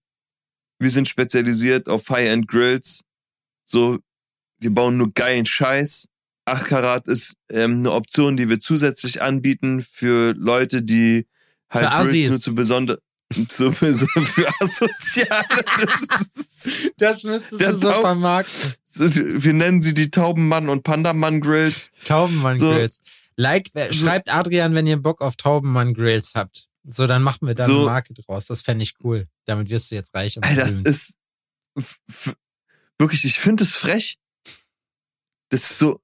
wir 0.81 0.91
sind 0.91 1.09
spezialisiert 1.09 1.89
auf 1.89 2.11
High-End 2.11 2.49
Grills 2.49 3.03
so 3.65 3.99
wir 4.59 4.75
bauen 4.75 4.97
nur 4.97 5.11
geilen 5.13 5.47
Scheiß 5.47 6.09
8 6.47 6.65
Karat 6.67 7.09
ist 7.09 7.35
ähm, 7.51 7.79
eine 7.79 7.93
Option 7.93 8.37
die 8.37 8.49
wir 8.49 8.61
zusätzlich 8.61 9.23
anbieten 9.23 9.81
für 9.83 10.33
Leute 10.37 10.83
die 10.83 11.27
halt 11.71 11.89
Für 12.07 12.29
nur 12.29 12.41
zu 12.41 12.55
besonder 12.55 12.99
zu, 13.49 13.73
so 13.73 13.73
für 13.73 14.49
asoziale 14.61 15.45
das 16.99 17.23
müsstest 17.25 17.61
du 17.61 17.73
so 17.75 17.91
Taub- 17.91 18.01
vermarkten. 18.03 18.75
wir 18.97 19.53
nennen 19.53 19.83
sie 19.83 19.95
die 19.95 20.11
Taubenmann 20.11 20.69
und 20.69 20.83
Pandamann 20.85 21.41
Grills 21.41 21.91
Taubenmann 22.05 22.57
So. 22.57 22.71
Grills. 22.71 23.01
Like, 23.37 23.71
So. 23.75 23.93
schreibt 24.07 24.33
Adrian, 24.33 24.75
wenn 24.75 24.87
ihr 24.87 24.99
Bock 24.99 25.21
auf 25.21 25.35
Taubenmann 25.37 25.95
Grills 25.95 26.33
habt. 26.37 26.69
So, 26.89 27.07
dann 27.09 27.23
machen 27.23 27.49
wir 27.49 27.55
da 27.55 27.67
So. 27.67 27.77
eine 27.79 27.85
Marke 27.87 28.15
draus. 28.15 28.47
Das 28.47 28.63
fände 28.63 28.85
ich 28.85 28.95
cool. 29.03 29.27
Damit 29.47 29.71
wirst 29.71 29.91
du 29.91 29.97
jetzt 29.97 30.15
reich 30.15 30.39
Ey, 30.43 30.55
das 30.55 30.79
ist 30.79 31.15
wirklich, 32.99 33.25
ich 33.25 33.39
finde 33.41 33.65
es 33.65 33.75
frech. 33.75 34.19
Das 35.49 35.71
ist 35.71 35.79
so, 35.79 36.01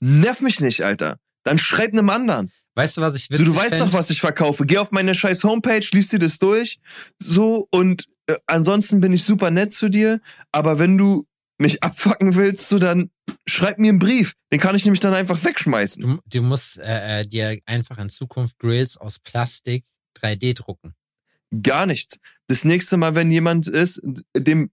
nerv 0.00 0.40
mich 0.40 0.60
nicht, 0.60 0.84
Alter. 0.84 1.18
Dann 1.44 1.58
schreib 1.58 1.92
einem 1.92 2.10
anderen. 2.10 2.52
Weißt 2.74 2.96
du, 2.96 3.00
was 3.00 3.16
ich 3.16 3.24
So, 3.24 3.34
witzig 3.34 3.46
du 3.46 3.56
weißt 3.56 3.74
fänd? 3.76 3.80
doch, 3.80 3.92
was 3.92 4.10
ich 4.10 4.20
verkaufe. 4.20 4.64
Geh 4.64 4.78
auf 4.78 4.92
meine 4.92 5.14
scheiß 5.14 5.42
Homepage, 5.44 5.84
liest 5.92 6.12
dir 6.12 6.18
das 6.18 6.38
durch. 6.38 6.78
So, 7.18 7.66
und 7.70 8.06
äh, 8.26 8.36
ansonsten 8.46 9.00
bin 9.00 9.12
ich 9.12 9.24
super 9.24 9.50
nett 9.50 9.72
zu 9.72 9.88
dir. 9.88 10.20
Aber 10.52 10.78
wenn 10.78 10.96
du 10.96 11.26
mich 11.58 11.82
abfacken 11.82 12.36
willst, 12.36 12.68
so 12.68 12.78
dann 12.78 13.10
schreib 13.46 13.78
mir 13.78 13.88
einen 13.88 13.98
Brief. 13.98 14.34
Den 14.52 14.60
kann 14.60 14.76
ich 14.76 14.84
nämlich 14.84 15.00
dann 15.00 15.12
einfach 15.14 15.42
wegschmeißen. 15.42 16.02
Du, 16.02 16.20
du 16.24 16.42
musst 16.42 16.78
äh, 16.78 17.20
äh, 17.20 17.26
dir 17.26 17.58
einfach 17.66 17.98
in 17.98 18.10
Zukunft 18.10 18.58
Grills 18.58 18.96
aus 18.96 19.18
Plastik 19.18 19.84
3D 20.20 20.54
drucken. 20.54 20.94
Gar 21.62 21.86
nichts. 21.86 22.18
Das 22.46 22.64
nächste 22.64 22.96
Mal, 22.96 23.14
wenn 23.14 23.32
jemand 23.32 23.66
ist, 23.66 24.00
dem, 24.36 24.70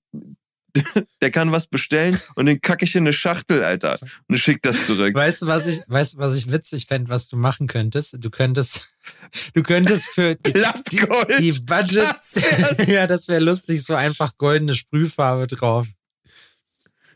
der 1.21 1.31
kann 1.31 1.51
was 1.51 1.67
bestellen 1.67 2.19
und 2.35 2.45
den 2.45 2.61
kacke 2.61 2.85
ich 2.85 2.95
in 2.95 3.03
eine 3.03 3.13
Schachtel, 3.13 3.63
Alter. 3.63 3.99
Und 4.27 4.37
schick 4.39 4.61
das 4.61 4.85
zurück. 4.85 5.15
Weißt 5.15 5.41
du, 5.43 5.47
was 5.47 5.67
ich, 5.67 5.81
weißt, 5.87 6.15
du, 6.15 6.17
was 6.19 6.35
ich 6.35 6.51
witzig 6.51 6.87
fände, 6.87 7.09
was 7.09 7.29
du 7.29 7.37
machen 7.37 7.67
könntest? 7.67 8.17
Du 8.19 8.29
könntest, 8.29 8.87
du 9.53 9.63
könntest 9.63 10.09
für 10.09 10.35
die, 10.35 10.53
die, 10.91 11.05
die 11.39 11.51
Budget, 11.65 11.97
Das 11.97 12.35
ja, 12.87 13.07
das 13.07 13.27
wäre 13.27 13.41
lustig, 13.41 13.83
so 13.83 13.93
einfach 13.93 14.37
goldene 14.37 14.75
Sprühfarbe 14.75 15.47
drauf. 15.47 15.87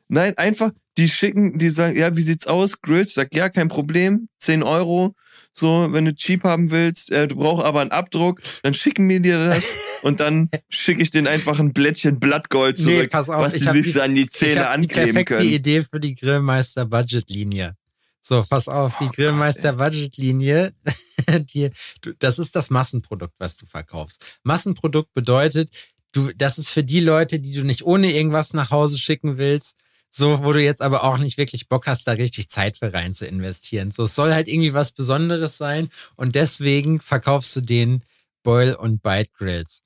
Nein, 0.10 0.38
einfach, 0.38 0.72
die 0.98 1.08
schicken, 1.08 1.58
die 1.58 1.70
sagen, 1.70 1.96
ja, 1.98 2.16
wie 2.16 2.22
sieht's 2.22 2.48
aus? 2.48 2.82
Grills, 2.82 3.10
Ich 3.10 3.14
sag, 3.16 3.34
ja, 3.34 3.48
kein 3.50 3.68
Problem, 3.68 4.28
10 4.40 4.64
Euro. 4.64 5.16
So, 5.54 5.88
wenn 5.92 6.06
du 6.06 6.14
cheap 6.16 6.44
haben 6.44 6.72
willst, 6.72 7.12
äh, 7.12 7.28
du 7.28 7.36
brauchst 7.36 7.66
aber 7.66 7.82
einen 7.82 7.92
Abdruck, 7.92 8.42
dann 8.64 8.74
schicken 8.74 9.08
wir 9.10 9.20
dir 9.20 9.50
das 9.50 9.74
und 10.04 10.20
dann 10.20 10.50
schicke 10.70 11.02
ich 11.02 11.12
den 11.12 11.28
einfach 11.28 11.60
ein 11.60 11.74
Blättchen 11.74 12.20
Blattgold 12.20 12.78
zurück, 12.78 12.94
Nee, 13.02 13.08
pass 13.08 13.30
auf, 13.30 13.46
was 13.46 13.54
ich 13.54 13.66
die 13.70 13.82
die- 13.82 14.02
an 14.02 14.16
die 14.16 14.24
Ich 14.24 14.32
Zähne 14.32 14.54
die 14.54 14.60
ankleben 14.62 15.12
perfekte 15.14 15.36
können. 15.38 15.50
Idee 15.50 15.82
für 15.82 16.00
die 16.00 16.16
Grillmeister 16.16 16.86
Budgetlinie. 16.86 17.76
So, 18.22 18.46
pass 18.50 18.68
auf, 18.68 18.94
die 19.00 19.10
Grillmeister 19.10 19.74
Budgetlinie, 19.74 20.72
die, 21.54 21.70
du, 22.02 22.14
das 22.20 22.40
ist 22.40 22.56
das 22.56 22.70
Massenprodukt, 22.70 23.34
was 23.40 23.58
du 23.58 23.66
verkaufst. 23.66 24.40
Massenprodukt 24.44 25.14
bedeutet, 25.14 25.70
du, 26.14 26.30
das 26.36 26.58
ist 26.58 26.70
für 26.70 26.84
die 26.84 27.00
Leute, 27.00 27.40
die 27.40 27.54
du 27.54 27.64
nicht 27.64 27.84
ohne 27.84 28.12
irgendwas 28.14 28.54
nach 28.54 28.72
Hause 28.72 28.98
schicken 28.98 29.38
willst, 29.38 29.76
so, 30.12 30.44
wo 30.44 30.54
du 30.54 30.62
jetzt 30.64 30.82
aber 30.82 31.04
auch 31.04 31.18
nicht 31.18 31.38
wirklich 31.38 31.68
Bock 31.70 31.88
hast, 31.88 32.08
da 32.08 32.14
richtig 32.14 32.50
Zeit 32.50 32.78
für 32.78 32.94
rein 32.94 33.14
zu 33.14 33.26
investieren. 33.28 33.92
So, 33.92 34.04
es 34.04 34.16
soll 34.16 34.34
halt 34.34 34.48
irgendwie 34.48 34.74
was 34.74 34.92
Besonderes 34.92 35.58
sein 35.58 35.90
und 36.16 36.36
deswegen 36.36 37.00
verkaufst 37.02 37.56
du 37.56 37.62
den 37.62 38.04
Boil 38.44 38.74
und 38.74 39.04
Bite 39.04 39.32
Grills 39.38 39.82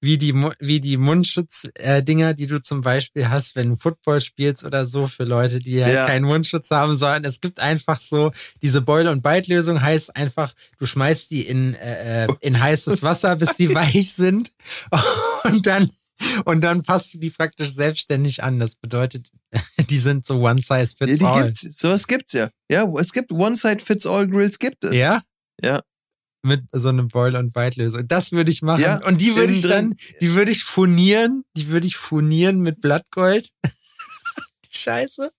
wie 0.00 0.16
die, 0.16 0.32
wie 0.60 0.78
die 0.78 0.96
Mundschutz-Dinger, 0.96 2.34
die 2.34 2.46
du 2.46 2.62
zum 2.62 2.82
Beispiel 2.82 3.28
hast, 3.28 3.56
wenn 3.56 3.70
du 3.70 3.76
Football 3.76 4.20
spielst 4.20 4.64
oder 4.64 4.86
so, 4.86 5.08
für 5.08 5.24
Leute, 5.24 5.58
die 5.58 5.82
halt 5.82 5.92
Ja. 5.94 6.06
keinen 6.06 6.24
Mundschutz 6.24 6.70
haben 6.70 6.96
sollen. 6.96 7.24
Es 7.24 7.40
gibt 7.40 7.58
einfach 7.60 8.00
so, 8.00 8.30
diese 8.62 8.80
Boil- 8.80 9.08
und 9.08 9.22
Bite-Lösung 9.22 9.82
heißt 9.82 10.14
einfach, 10.14 10.52
du 10.78 10.86
schmeißt 10.86 11.30
die 11.32 11.42
in, 11.42 11.74
äh, 11.74 12.26
äh, 12.26 12.28
in 12.40 12.60
heißes 12.60 13.02
Wasser, 13.02 13.34
bis 13.34 13.56
die 13.56 13.68
weich 13.74 14.12
sind 14.12 14.52
und 15.44 15.66
dann 15.66 15.90
und 16.44 16.60
dann 16.62 16.82
passt 16.82 17.14
du 17.14 17.18
die 17.18 17.30
praktisch 17.30 17.74
selbstständig 17.74 18.42
an. 18.42 18.58
Das 18.58 18.76
bedeutet, 18.76 19.30
die 19.90 19.98
sind 19.98 20.26
so 20.26 20.40
one 20.42 20.60
size 20.60 20.94
Ja, 21.00 21.06
fits 21.06 21.18
die 21.18 21.24
all. 21.24 21.44
gibt's, 21.44 21.78
sowas 21.78 22.06
gibt's 22.06 22.32
ja. 22.32 22.50
Ja, 22.70 22.84
es 22.98 23.12
gibt 23.12 23.32
One-Size-Fits-All-Grills 23.32 24.58
gibt 24.58 24.84
es. 24.84 24.96
Ja? 24.96 25.22
Ja. 25.62 25.82
Mit 26.42 26.64
so 26.72 26.88
einem 26.88 27.08
Boil- 27.08 27.36
und 27.36 27.52
Bite-Lösung. 27.52 28.06
Das 28.06 28.32
würde 28.32 28.50
ich 28.50 28.62
machen. 28.62 28.82
Ja, 28.82 29.04
und 29.04 29.20
die 29.20 29.34
würde 29.34 29.52
ich 29.52 29.62
dann, 29.62 29.90
drin. 29.90 29.96
die 30.20 30.34
würde 30.34 30.50
ich 30.52 30.64
furnieren, 30.64 31.44
die 31.56 31.68
würde 31.68 31.86
ich 31.86 31.96
furnieren 31.96 32.60
mit 32.60 32.80
Blattgold. 32.80 33.48
die 33.64 34.76
Scheiße. 34.78 35.30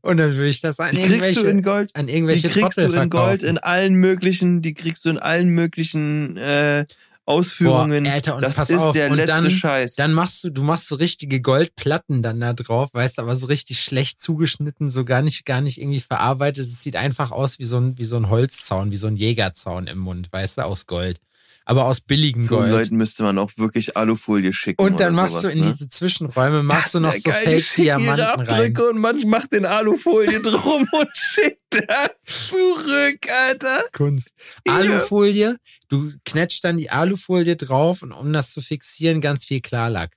Und 0.00 0.16
dann 0.16 0.32
würde 0.34 0.48
ich 0.48 0.60
das 0.60 0.80
an 0.80 0.96
Die 0.96 1.02
kriegst 1.02 1.10
du 1.36 1.40
irgendwelche, 1.46 1.48
in 1.48 1.62
Gold. 1.62 1.90
an 1.94 2.06
Die 2.06 2.12
irgendwelche 2.14 2.48
kriegst 2.48 2.78
du 2.78 2.82
in 2.82 3.10
Gold 3.10 3.42
in 3.42 3.58
allen 3.58 3.94
möglichen, 3.94 4.62
die 4.62 4.74
kriegst 4.74 5.04
du 5.04 5.10
in 5.10 5.18
allen 5.18 5.48
möglichen 5.50 6.36
äh, 6.38 6.86
Ausführungen. 7.24 8.04
Boah, 8.04 8.12
Alter, 8.12 8.36
und 8.36 8.42
das 8.42 8.56
pass 8.56 8.70
ist 8.70 8.80
auf, 8.80 8.92
der 8.92 9.10
und 9.10 9.16
letzte 9.16 9.32
dann- 9.32 9.50
Scheiß. 9.50 9.94
Dann 9.94 10.12
machst 10.12 10.44
du, 10.44 10.50
du 10.50 10.62
machst 10.62 10.88
so 10.88 10.96
richtige 10.96 11.40
Goldplatten 11.40 12.22
dann 12.22 12.40
da 12.40 12.52
drauf, 12.52 12.90
weißt 12.92 13.18
du, 13.18 13.22
aber 13.22 13.36
so 13.36 13.46
richtig 13.46 13.80
schlecht 13.82 14.20
zugeschnitten, 14.20 14.90
so 14.90 15.04
gar 15.04 15.22
nicht, 15.22 15.44
gar 15.44 15.60
nicht 15.60 15.80
irgendwie 15.80 16.00
verarbeitet. 16.00 16.66
Es 16.66 16.82
sieht 16.82 16.96
einfach 16.96 17.30
aus 17.30 17.58
wie 17.58 17.64
so 17.64 17.78
ein, 17.78 17.96
wie 17.98 18.04
so 18.04 18.16
ein 18.16 18.28
Holzzaun, 18.28 18.90
wie 18.90 18.96
so 18.96 19.06
ein 19.06 19.16
Jägerzaun 19.16 19.86
im 19.86 19.98
Mund, 19.98 20.32
weißt 20.32 20.58
du, 20.58 20.62
aus 20.62 20.86
Gold. 20.86 21.18
Aber 21.64 21.84
aus 21.86 22.00
billigem 22.00 22.42
So 22.42 22.56
Gold. 22.56 22.70
Leuten 22.70 22.96
müsste 22.96 23.22
man 23.22 23.38
auch 23.38 23.50
wirklich 23.56 23.96
Alufolie 23.96 24.52
schicken. 24.52 24.82
und 24.82 25.00
dann 25.00 25.14
machst 25.14 25.32
sowas, 25.32 25.42
du 25.42 25.48
in 25.50 25.60
ne? 25.60 25.72
diese 25.72 25.88
Zwischenräume, 25.88 26.62
machst 26.62 26.86
Das 26.86 26.92
du 26.92 27.00
noch 27.00 27.14
so 27.14 27.30
Fake-Diamanten 27.30 28.40
rein. 28.46 28.76
Und 28.76 28.98
man 28.98 29.28
macht 29.28 29.52
den 29.52 29.64
Alufolie 29.66 30.40
drum 30.42 30.86
und 30.92 31.10
schickt 31.14 31.60
das 31.70 32.48
zurück, 32.48 33.30
Alter. 33.30 33.84
Kunst. 33.92 34.30
Ja. 34.66 34.76
Alufolie, 34.76 35.56
du 35.88 36.12
knetscht 36.24 36.64
dann 36.64 36.76
die 36.76 36.90
Alufolie 36.90 37.56
drauf 37.56 38.02
und 38.02 38.12
um 38.12 38.32
das 38.32 38.52
zu 38.52 38.60
fixieren, 38.60 39.20
ganz 39.20 39.44
viel 39.44 39.60
Klarlack. 39.60 40.16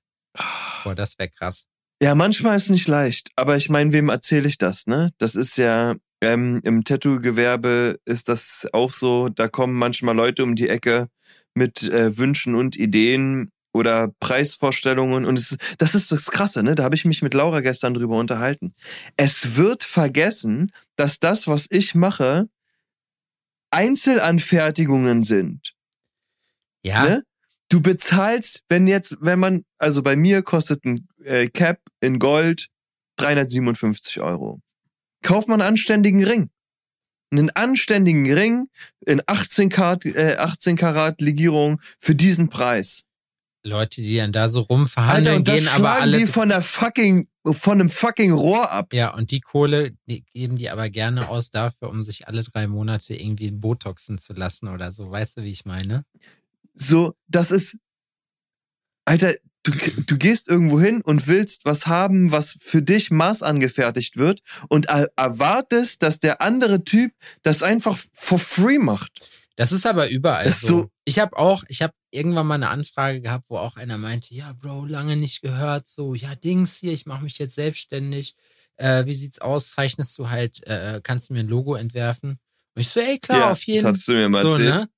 Boah, 0.84 0.96
das 0.96 1.18
wäre 1.18 1.30
krass. 1.30 1.66
Ja, 2.02 2.14
manchmal 2.14 2.58
ist 2.58 2.70
nicht 2.70 2.88
leicht. 2.88 3.30
Aber 3.36 3.56
ich 3.56 3.70
meine, 3.70 3.94
wem 3.94 4.10
erzähle 4.10 4.48
ich 4.48 4.58
das, 4.58 4.86
ne? 4.86 5.12
Das 5.18 5.36
ist 5.36 5.58
ja, 5.58 5.94
ähm, 6.22 6.60
im 6.64 6.84
Tattoo-Gewerbe 6.84 8.00
ist 8.06 8.30
das 8.30 8.68
auch 8.74 8.94
so. 8.94 9.30
Da 9.30 9.48
kommen 9.48 9.74
manchmal 9.74 10.16
Leute 10.16 10.44
um 10.44 10.56
die 10.56 10.70
Ecke 10.70 11.08
mit 11.54 11.84
äh, 11.84 12.18
Wünschen 12.18 12.56
und 12.56 12.76
Ideen 12.76 13.52
oder 13.74 14.10
Preisvorstellungen. 14.20 15.26
Und 15.26 15.38
es, 15.38 15.52
ist- 15.52 15.76
das 15.78 15.96
ist 15.96 16.12
das 16.12 16.32
Krasse, 16.32 16.64
ne? 16.64 16.76
Da 16.76 16.84
habe 16.84 16.96
ich 16.96 17.06
mich 17.06 17.22
mit 17.22 17.34
Laura 17.34 17.60
gestern 17.62 17.94
drüber 17.94 18.18
unterhalten. 18.18 18.74
Es 19.18 19.56
wird 19.58 19.84
vergessen, 19.84 20.72
dass 20.96 21.20
das, 21.20 21.48
was 21.48 21.68
ich 21.70 21.96
mache, 21.96 22.48
Einzelanfertigungen 23.72 25.24
sind. 25.24 25.74
Ja, 26.84 27.04
Ne? 27.04 27.24
Du 27.70 27.82
bezahlst, 27.82 28.64
wenn 28.70 28.86
jetzt, 28.88 29.18
wenn 29.22 29.40
man, 29.40 29.64
also 29.80 30.04
bei 30.04 30.16
mir 30.16 30.44
kostet 30.44 30.86
ein 30.86 31.08
äh, 31.24 31.48
Cap 31.48 31.80
in 32.00 32.20
Gold 32.20 32.68
357 33.18 34.22
Euro. 34.22 34.62
Kauf 35.26 35.48
mal 35.48 35.56
einen 35.56 35.64
anständigen 35.64 36.24
Ring. 36.24 36.52
Einen 37.32 37.50
anständigen 37.50 38.32
Ring 38.32 38.68
in 39.08 39.24
18 39.26 39.70
Karat, 39.70 40.06
äh, 40.06 40.36
18 40.38 40.78
Karat 40.78 41.20
Legierung 41.20 41.82
für 41.98 42.14
diesen 42.14 42.50
Preis. 42.50 43.06
Leute, 43.64 44.02
die 44.02 44.18
dann 44.18 44.32
da 44.32 44.48
so 44.48 44.62
rumverhandeln, 44.62 45.38
und 45.38 45.48
das 45.48 45.62
gehen 45.62 45.68
aber 45.70 45.94
alle. 45.94 46.20
die 46.20 46.28
von 46.28 46.50
der 46.50 46.62
fucking, 46.62 47.28
von 47.44 47.80
einem 47.80 47.90
fucking 47.90 48.34
Rohr 48.34 48.72
ab. 48.72 48.94
ja, 48.94 49.16
und 49.16 49.32
die 49.32 49.40
Kohle 49.40 49.94
die 50.06 50.24
geben 50.32 50.58
die 50.58 50.70
aber 50.70 50.92
gerne 50.92 51.28
aus 51.28 51.50
dafür, 51.50 51.90
um 51.90 52.04
sich 52.04 52.28
alle 52.28 52.44
drei 52.44 52.68
Monate 52.68 53.16
irgendwie 53.16 53.50
botoxen 53.50 54.20
zu 54.20 54.34
lassen 54.34 54.68
oder 54.68 54.92
so. 54.92 55.10
Weißt 55.10 55.38
du, 55.38 55.42
wie 55.42 55.50
ich 55.50 55.66
meine? 55.66 56.04
So, 56.76 57.16
das 57.28 57.50
ist, 57.50 57.80
Alter, 59.06 59.34
du, 59.66 59.72
du 60.08 60.18
gehst 60.18 60.48
irgendwo 60.48 60.80
hin 60.80 61.02
und 61.02 61.28
willst 61.28 61.66
was 61.66 61.86
haben, 61.88 62.32
was 62.32 62.58
für 62.62 62.82
dich 62.82 63.12
maßangefertigt 63.12 64.18
wird 64.18 64.42
und 64.70 64.86
er- 64.88 65.10
erwartest, 65.16 66.02
dass 66.04 66.20
der 66.20 66.42
andere 66.42 66.84
Typ 66.84 67.12
das 67.44 67.62
einfach 67.64 68.00
for 68.14 68.40
free 68.40 68.78
macht. 68.80 69.12
Das 69.58 69.72
ist 69.72 69.86
aber 69.86 70.10
überall 70.10 70.46
ist 70.48 70.62
so. 70.62 70.68
so- 70.68 70.90
Ich 71.06 71.20
habe 71.20 71.38
auch, 71.38 71.64
ich 71.70 71.82
habe 71.82 71.94
irgendwann 72.12 72.48
mal 72.48 72.56
eine 72.56 72.70
Anfrage 72.70 73.22
gehabt, 73.22 73.46
wo 73.50 73.58
auch 73.58 73.76
einer 73.78 73.98
meinte, 73.98 74.34
ja, 74.34 74.52
Bro, 74.54 74.86
lange 74.86 75.16
nicht 75.16 75.42
gehört, 75.42 75.88
so, 75.88 76.14
ja, 76.16 76.36
Dings 76.36 76.78
hier, 76.80 76.92
ich 76.94 77.06
mache 77.06 77.24
mich 77.24 77.38
jetzt 77.38 77.56
selbstständig. 77.56 78.36
Äh, 78.78 79.06
wie 79.06 79.14
sieht's 79.14 79.40
aus? 79.40 79.72
Zeichnest 79.72 80.18
du 80.18 80.30
halt, 80.30 80.66
äh, 80.68 81.00
kannst 81.04 81.30
du 81.30 81.34
mir 81.34 81.42
ein 81.42 81.48
Logo 81.48 81.76
entwerfen? 81.76 82.32
Und 82.32 82.82
ich 82.82 82.90
so, 82.90 83.00
ey, 83.00 83.18
klar, 83.20 83.52
auf 83.52 83.62
jeden 83.64 83.84
Das 83.84 83.90
hattest 83.92 84.08
du 84.10 84.14
mir 84.14 84.28
mal 84.28 84.44
so, 84.44 84.52
erzählt. 84.54 84.70
ne? 84.76 84.90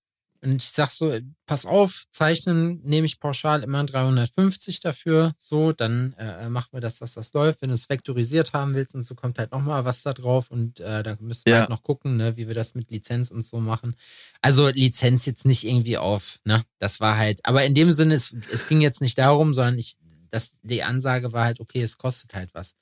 Und 0.48 0.64
ich 0.64 0.70
sag 0.70 0.90
so, 0.92 1.14
pass 1.46 1.66
auf, 1.66 2.06
zeichnen 2.12 2.80
nehme 2.84 3.06
ich 3.06 3.20
pauschal 3.20 3.64
immer 3.64 3.84
350 3.86 4.80
dafür. 4.80 5.34
So, 5.38 5.74
dann 5.74 6.14
äh, 6.18 6.48
machen 6.50 6.70
wir 6.72 6.80
das, 6.82 7.00
dass 7.00 7.14
das 7.16 7.34
läuft. 7.34 7.62
Wenn 7.62 7.70
du 7.70 7.76
es 7.76 7.90
vektorisiert 7.90 8.54
haben 8.54 8.74
willst 8.74 8.96
und 8.96 9.04
so 9.04 9.14
kommt 9.14 9.40
halt 9.40 9.52
nochmal 9.52 9.84
was 9.86 10.04
da 10.04 10.14
drauf 10.14 10.50
und 10.50 10.80
äh, 10.80 11.04
da 11.04 11.18
müssen 11.20 11.44
wir 11.46 11.54
Ja. 11.54 11.60
halt 11.62 11.70
noch 11.70 11.84
gucken, 11.84 12.16
ne, 12.18 12.38
wie 12.38 12.48
wir 12.48 12.56
das 12.56 12.76
mit 12.76 12.90
Lizenz 12.92 13.30
und 13.30 13.44
so 13.46 13.60
machen. 13.60 13.96
Also 14.42 14.70
Lizenz 14.70 15.26
jetzt 15.26 15.46
nicht 15.46 15.66
irgendwie 15.66 15.98
auf, 15.98 16.40
ne? 16.46 16.64
Das 16.80 17.00
war 17.02 17.18
halt, 17.18 17.44
aber 17.46 17.66
in 17.66 17.76
dem 17.76 17.92
Sinne, 17.92 18.14
es, 18.16 18.34
es 18.52 18.68
ging 18.68 18.80
jetzt 18.82 19.02
nicht 19.02 19.18
darum, 19.18 19.54
sondern 19.54 19.78
ich, 19.78 19.98
das, 20.32 20.52
die 20.62 20.84
Ansage 20.84 21.34
war 21.34 21.44
halt, 21.46 21.60
okay, 21.60 21.82
es 21.82 21.98
kostet 21.98 22.34
halt 22.34 22.54
was. 22.54 22.74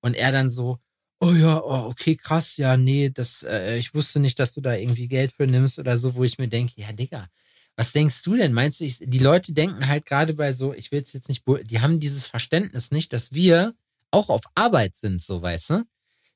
Und 0.00 0.14
er 0.14 0.32
dann 0.32 0.50
so, 0.50 0.78
oh 1.20 1.32
ja, 1.32 1.60
oh, 1.62 1.88
okay, 1.90 2.16
krass, 2.16 2.56
ja, 2.56 2.76
nee, 2.76 3.10
das, 3.10 3.42
äh, 3.42 3.78
ich 3.78 3.94
wusste 3.94 4.20
nicht, 4.20 4.38
dass 4.38 4.54
du 4.54 4.60
da 4.60 4.74
irgendwie 4.74 5.08
Geld 5.08 5.32
für 5.32 5.46
nimmst 5.46 5.78
oder 5.78 5.98
so, 5.98 6.14
wo 6.14 6.24
ich 6.24 6.38
mir 6.38 6.48
denke, 6.48 6.74
ja, 6.80 6.92
Digga, 6.92 7.28
was 7.76 7.92
denkst 7.92 8.22
du 8.22 8.36
denn? 8.36 8.52
Meinst 8.52 8.80
du, 8.80 8.84
ich, 8.84 8.98
die 9.00 9.18
Leute 9.18 9.52
denken 9.52 9.86
halt 9.86 10.06
gerade 10.06 10.34
bei 10.34 10.52
so, 10.52 10.72
ich 10.74 10.92
will 10.92 11.02
es 11.02 11.12
jetzt 11.12 11.28
nicht, 11.28 11.44
die 11.64 11.80
haben 11.80 12.00
dieses 12.00 12.26
Verständnis 12.26 12.90
nicht, 12.90 13.12
dass 13.12 13.32
wir 13.32 13.74
auch 14.10 14.28
auf 14.30 14.42
Arbeit 14.54 14.96
sind, 14.96 15.22
so, 15.22 15.42
weißt 15.42 15.70
du? 15.70 15.84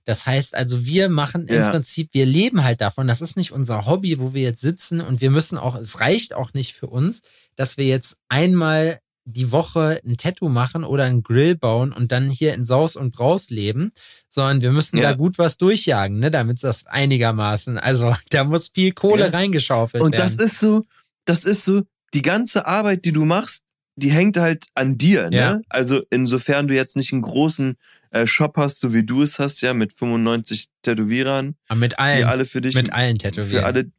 Das 0.05 0.27
heißt 0.27 0.55
also, 0.55 0.85
wir 0.87 1.09
machen 1.09 1.47
im 1.47 1.57
Ja. 1.61 1.71
Prinzip, 1.71 2.09
wir 2.13 2.27
leben 2.27 2.65
halt 2.65 2.81
davon. 2.81 3.07
Das 3.07 3.21
ist 3.21 3.37
nicht 3.37 3.53
unser 3.53 3.87
Hobby, 3.87 4.19
wo 4.19 4.35
wir 4.35 4.43
jetzt 4.43 4.61
sitzen 4.61 5.01
und 5.01 5.21
wir 5.21 5.31
müssen 5.31 5.59
auch, 5.59 5.77
es 5.77 6.01
reicht 6.01 6.35
auch 6.35 6.53
nicht 6.55 6.75
für 6.75 6.87
uns, 6.89 7.21
dass 7.55 7.77
wir 7.77 7.87
jetzt 7.87 8.17
einmal 8.29 8.99
die 9.33 9.53
Woche 9.53 10.01
ein 10.05 10.17
Tattoo 10.17 10.49
machen 10.49 10.85
oder 10.85 11.05
einen 11.05 11.23
Grill 11.23 11.57
bauen 11.57 11.93
und 11.93 12.13
dann 12.13 12.29
hier 12.31 12.55
in 12.55 12.65
Saus 12.65 12.97
und 12.97 13.13
Braus 13.13 13.51
leben, 13.51 13.93
sondern 14.29 14.61
wir 14.63 14.73
müssen 14.73 14.99
Ja. 14.99 15.11
da 15.11 15.17
gut 15.17 15.39
was 15.39 15.57
durchjagen, 15.57 16.19
ne, 16.19 16.31
damit 16.31 16.63
das 16.63 16.87
einigermaßen, 16.87 17.79
also 17.79 18.15
da 18.31 18.45
muss 18.45 18.71
viel 18.75 18.93
Kohle 18.93 19.25
Ja. 19.27 19.31
reingeschaufelt 19.31 20.03
Und 20.03 20.13
werden. 20.13 20.37
das 20.37 20.45
ist 20.53 20.61
so, 20.61 20.85
das 21.25 21.45
ist 21.45 21.65
so, 21.65 21.83
die 22.15 22.23
ganze 22.23 22.67
Arbeit, 22.67 23.05
die 23.05 23.13
du 23.13 23.25
machst, 23.25 23.65
die 23.97 24.11
hängt 24.11 24.37
halt 24.37 24.67
an 24.75 24.97
dir, 24.99 25.31
ne? 25.31 25.37
Ja. 25.37 25.61
Also 25.69 26.03
insofern 26.11 26.69
du 26.69 26.75
jetzt 26.75 26.97
nicht 26.97 27.13
einen 27.13 27.23
großen 27.23 27.77
äh, 28.13 28.27
Shop 28.27 28.57
hast, 28.57 28.81
so 28.81 28.95
wie 28.95 29.05
du 29.05 29.23
es 29.23 29.39
hast, 29.39 29.61
ja, 29.61 29.75
mit 29.75 29.93
95 29.93 30.67
Tätowierern, 30.83 31.55
Aber 31.69 31.79
mit 31.81 31.93
die 31.93 31.99
allen, 31.99 32.25
alle 32.25 32.45
für 32.47 32.61
dich, 32.61 32.75
mit 32.75 32.93
allen 32.93 33.17
für 33.17 33.31
Tätowieren. 33.31 33.65
alle, 33.65 33.91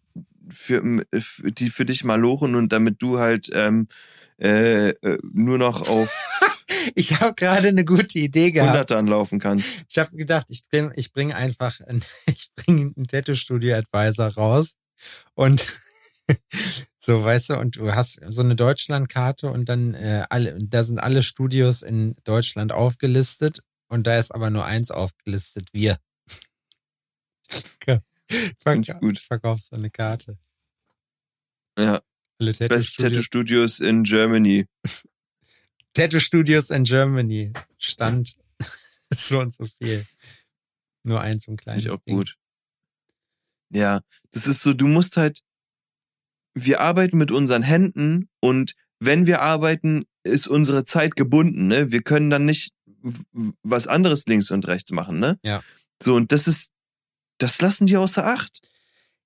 für, 0.49 0.81
für 1.19 1.51
die 1.51 1.69
für 1.69 1.85
dich 1.85 2.03
malochen 2.03 2.55
und 2.55 2.73
damit 2.73 3.01
du 3.01 3.19
halt 3.19 3.49
ähm, 3.53 3.87
äh, 4.41 4.89
äh, 4.89 5.19
nur 5.33 5.57
noch 5.57 5.87
auf 5.87 6.09
Ich 6.95 7.19
habe 7.19 7.33
gerade 7.35 7.67
eine 7.67 7.85
gute 7.85 8.17
Idee 8.19 8.51
gehabt. 8.51 8.71
Hunderte 8.71 8.97
anlaufen 8.97 9.39
kannst. 9.39 9.85
Ich 9.89 9.97
habe 9.97 10.15
gedacht, 10.15 10.47
ich 10.49 10.67
bringe 10.69 10.91
ich 10.95 11.11
bring 11.11 11.33
einfach 11.33 11.79
ein, 11.81 12.03
ich 12.25 12.49
bring 12.55 12.93
einen 12.95 13.07
Tattoo-Studio-Advisor 13.07 14.33
raus 14.33 14.73
und 15.33 15.81
so, 16.99 17.23
weißt 17.23 17.51
du, 17.51 17.59
und 17.59 17.75
du 17.75 17.93
hast 17.93 18.21
so 18.29 18.41
eine 18.41 18.55
Deutschlandkarte 18.55 19.51
und 19.51 19.69
dann 19.69 19.93
äh, 19.93 20.23
alle, 20.29 20.57
da 20.59 20.83
sind 20.83 20.99
alle 20.99 21.23
Studios 21.23 21.81
in 21.81 22.15
Deutschland 22.23 22.71
aufgelistet 22.71 23.61
und 23.87 24.07
da 24.07 24.17
ist 24.17 24.33
aber 24.33 24.49
nur 24.49 24.65
eins 24.65 24.91
aufgelistet, 24.91 25.69
wir. 25.73 25.97
Ich 28.29 28.99
gut. 28.99 29.19
verkaufst 29.19 29.69
so 29.71 29.75
eine 29.75 29.89
Karte. 29.89 30.37
Ja, 31.77 32.01
Alle 32.41 32.53
Best 32.53 32.97
Tattoo 32.97 33.09
Tattoo-Studios 33.09 33.75
Studios 33.75 33.79
in 33.79 34.03
Germany. 34.03 34.65
Tattoo-Studios 35.93 36.71
in 36.71 36.85
Germany. 36.85 37.53
Stand 37.77 38.35
so 39.13 39.39
und 39.39 39.53
so 39.53 39.67
viel. 39.79 40.07
Nur 41.03 41.21
eins 41.21 41.47
und 41.47 41.61
Finde 41.61 41.63
kleines 41.63 41.85
ich 41.85 41.91
auch 41.91 41.99
Ding. 41.99 42.17
gut. 42.17 42.35
Ja, 43.69 44.01
das 44.31 44.47
ist 44.47 44.63
so, 44.63 44.73
du 44.73 44.87
musst 44.87 45.17
halt, 45.17 45.43
wir 46.55 46.81
arbeiten 46.81 47.19
mit 47.19 47.29
unseren 47.29 47.61
Händen 47.61 48.27
und 48.39 48.75
wenn 48.99 49.27
wir 49.27 49.43
arbeiten, 49.43 50.05
ist 50.23 50.47
unsere 50.47 50.83
Zeit 50.83 51.15
gebunden, 51.15 51.67
ne? 51.67 51.91
Wir 51.91 52.01
können 52.01 52.31
dann 52.31 52.45
nicht 52.45 52.73
was 53.61 53.85
anderes 53.85 54.25
links 54.25 54.49
und 54.49 54.67
rechts 54.67 54.91
machen, 54.91 55.19
ne? 55.19 55.39
Ja. 55.43 55.63
So, 56.01 56.15
und 56.15 56.31
das 56.31 56.47
ist, 56.47 56.71
das 57.37 57.61
lassen 57.61 57.85
die 57.85 57.97
außer 57.97 58.25
Acht. 58.25 58.61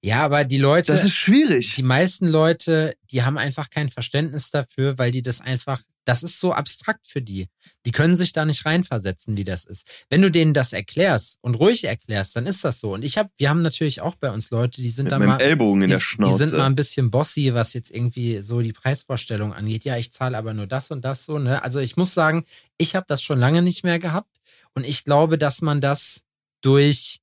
Ja, 0.06 0.24
aber 0.24 0.44
die 0.44 0.60
Leute, 0.60 0.92
Das 0.92 1.04
ist 1.04 1.16
schwierig. 1.16 1.74
die 1.74 1.82
meisten 1.84 2.28
Leute, 2.28 2.96
die 3.12 3.24
haben 3.24 3.40
einfach 3.40 3.72
kein 3.72 3.90
Verständnis 3.90 4.52
dafür, 4.52 5.00
weil 5.00 5.12
die 5.12 5.24
das 5.24 5.42
einfach, 5.42 5.82
das 6.06 6.22
ist 6.22 6.40
so 6.40 6.54
abstrakt 6.54 7.08
für 7.08 7.24
die. 7.24 7.48
Die 7.88 7.92
können 7.92 8.16
sich 8.16 8.32
da 8.32 8.46
nicht 8.46 8.66
reinversetzen, 8.68 9.36
wie 9.36 9.44
das 9.44 9.66
ist. 9.66 9.88
Wenn 10.10 10.22
du 10.22 10.30
denen 10.30 10.54
das 10.54 10.74
erklärst 10.74 11.40
und 11.42 11.56
ruhig 11.56 11.86
erklärst, 11.86 12.36
dann 12.36 12.46
ist 12.46 12.64
das 12.64 12.80
so. 12.80 12.94
Und 12.94 13.04
ich 13.04 13.18
habe, 13.18 13.32
wir 13.38 13.50
haben 13.50 13.64
natürlich 13.64 14.02
auch 14.02 14.14
bei 14.14 14.30
uns 14.30 14.52
Leute, 14.52 14.80
die 14.80 14.92
sind 14.92 15.06
Mit 15.06 15.14
da 15.14 15.18
mal, 15.18 15.42
Ellbogen 15.42 15.82
in 15.82 15.88
die, 15.88 15.94
der 15.96 16.00
Schnauze. 16.02 16.32
die 16.34 16.38
sind 16.38 16.58
mal 16.58 16.68
ein 16.68 16.76
bisschen 16.76 17.10
bossy, 17.10 17.56
was 17.56 17.74
jetzt 17.74 17.90
irgendwie 17.90 18.42
so 18.44 18.62
die 18.62 18.74
Preisvorstellung 18.74 19.54
angeht. 19.54 19.86
Ja, 19.86 19.98
ich 19.98 20.14
zahle 20.14 20.38
aber 20.38 20.54
nur 20.54 20.68
das 20.68 20.92
und 20.92 21.04
das 21.04 21.26
so. 21.26 21.40
Ne? 21.40 21.64
Also 21.64 21.80
ich 21.80 21.98
muss 21.98 22.14
sagen, 22.14 22.46
ich 22.78 22.96
habe 22.96 23.08
das 23.10 23.24
schon 23.24 23.40
lange 23.40 23.64
nicht 23.64 23.84
mehr 23.84 23.98
gehabt 23.98 24.40
und 24.76 24.86
ich 24.86 25.04
glaube, 25.04 25.40
dass 25.40 25.64
man 25.64 25.82
das 25.82 26.22
durch 26.62 27.22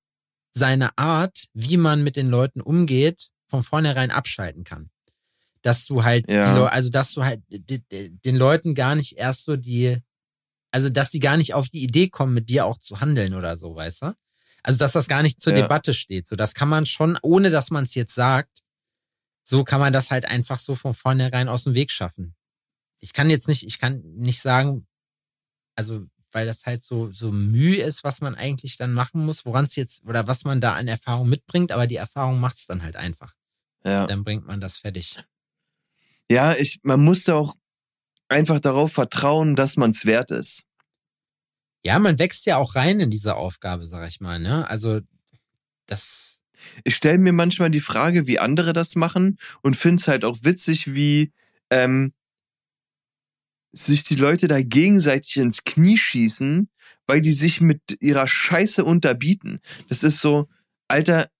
seine 0.52 0.96
Art, 0.98 1.46
wie 1.54 1.76
man 1.76 2.04
mit 2.04 2.16
den 2.16 2.28
Leuten 2.28 2.60
umgeht, 2.60 3.30
von 3.48 3.62
vornherein 3.64 4.10
abschalten 4.10 4.64
kann. 4.64 4.90
Dass 5.62 5.86
du 5.86 6.04
halt, 6.04 6.30
Ja. 6.30 6.66
also 6.66 6.90
dass 6.90 7.12
du 7.12 7.24
halt 7.24 7.42
den 7.50 8.36
Leuten 8.36 8.74
gar 8.74 8.94
nicht 8.94 9.16
erst 9.16 9.44
so 9.44 9.56
die, 9.56 9.98
also 10.70 10.88
dass 10.88 11.10
die 11.10 11.20
gar 11.20 11.36
nicht 11.36 11.54
auf 11.54 11.68
die 11.68 11.82
Idee 11.82 12.08
kommen, 12.08 12.34
mit 12.34 12.48
dir 12.48 12.66
auch 12.66 12.78
zu 12.78 13.00
handeln 13.00 13.34
oder 13.34 13.56
so, 13.56 13.74
weißt 13.74 14.02
du? 14.02 14.14
Also 14.62 14.78
dass 14.78 14.92
das 14.92 15.08
gar 15.08 15.22
nicht 15.22 15.40
zur 15.40 15.54
Ja. 15.54 15.62
Debatte 15.62 15.92
steht. 15.94 16.28
So, 16.28 16.36
das 16.36 16.54
kann 16.54 16.68
man 16.68 16.86
schon, 16.86 17.18
ohne 17.22 17.50
dass 17.50 17.70
man 17.70 17.84
es 17.84 17.94
jetzt 17.94 18.14
sagt, 18.14 18.60
so 19.44 19.64
kann 19.64 19.80
man 19.80 19.92
das 19.92 20.10
halt 20.10 20.24
einfach 20.24 20.58
so 20.58 20.74
von 20.76 20.94
vornherein 20.94 21.48
aus 21.48 21.64
dem 21.64 21.74
Weg 21.74 21.90
schaffen. 21.90 22.34
Ich 23.00 23.12
kann 23.12 23.28
jetzt 23.28 23.48
nicht, 23.48 23.64
ich 23.64 23.78
kann 23.80 24.00
nicht 24.14 24.40
sagen, 24.40 24.86
also 25.74 26.06
weil 26.32 26.46
das 26.46 26.66
halt 26.66 26.82
so, 26.82 27.12
so 27.12 27.30
Mühe 27.32 27.82
ist, 27.82 28.04
was 28.04 28.20
man 28.20 28.34
eigentlich 28.34 28.76
dann 28.76 28.92
machen 28.92 29.24
muss, 29.24 29.44
woran 29.46 29.66
es 29.66 29.76
jetzt, 29.76 30.04
oder 30.04 30.26
was 30.26 30.44
man 30.44 30.60
da 30.60 30.74
an 30.74 30.88
Erfahrung 30.88 31.28
mitbringt, 31.28 31.72
aber 31.72 31.86
die 31.86 31.96
Erfahrung 31.96 32.40
macht 32.40 32.58
es 32.58 32.66
dann 32.66 32.82
halt 32.82 32.96
einfach. 32.96 33.34
ja. 33.84 34.06
Dann 34.06 34.24
bringt 34.24 34.46
man 34.46 34.60
das 34.60 34.78
fertig. 34.78 35.18
Ja, 36.30 36.54
ich, 36.54 36.80
man 36.82 37.00
musste 37.04 37.34
auch 37.34 37.54
einfach 38.28 38.60
darauf 38.60 38.92
vertrauen, 38.92 39.54
dass 39.56 39.76
man 39.76 39.90
es 39.90 40.06
wert 40.06 40.30
ist. 40.30 40.64
Ja, 41.84 41.98
man 41.98 42.18
wächst 42.18 42.46
ja 42.46 42.56
auch 42.56 42.74
rein 42.76 43.00
in 43.00 43.10
diese 43.10 43.36
Aufgabe, 43.36 43.86
sag 43.86 44.08
ich 44.08 44.20
mal, 44.20 44.38
ne? 44.38 44.68
Also, 44.70 45.00
das, 45.86 46.40
Ich 46.84 46.96
stelle 46.96 47.18
mir 47.18 47.32
manchmal 47.32 47.70
die 47.70 47.80
Frage, 47.80 48.26
wie 48.26 48.38
andere 48.38 48.72
das 48.72 48.94
machen 48.94 49.38
und 49.62 49.76
finde 49.76 50.00
es 50.00 50.08
halt 50.08 50.24
auch 50.24 50.38
witzig, 50.42 50.94
wie 50.94 51.32
ähm, 51.70 52.12
sich 53.72 54.04
die 54.04 54.16
Leute 54.16 54.48
da 54.48 54.60
gegenseitig 54.62 55.36
ins 55.38 55.64
Knie 55.64 55.96
schießen, 55.96 56.68
weil 57.06 57.20
die 57.20 57.32
sich 57.32 57.60
mit 57.60 57.98
ihrer 58.00 58.28
Scheiße 58.28 58.84
unterbieten. 58.84 59.60
Das 59.88 60.02
ist 60.02 60.20
so, 60.20 60.48
Alter, 60.88 61.30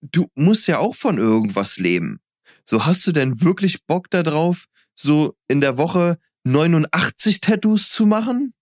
du 0.00 0.30
musst 0.34 0.66
ja 0.66 0.78
auch 0.78 0.94
von 0.94 1.18
irgendwas 1.18 1.78
leben. 1.78 2.20
So, 2.64 2.86
hast 2.86 3.06
du 3.06 3.12
denn 3.12 3.40
wirklich 3.40 3.84
Bock 3.86 4.10
darauf, 4.10 4.66
so 4.94 5.36
in 5.48 5.60
der 5.60 5.78
Woche 5.78 6.18
89 6.44 7.40
Tattoos 7.40 7.90
zu 7.90 8.06
machen? 8.06 8.54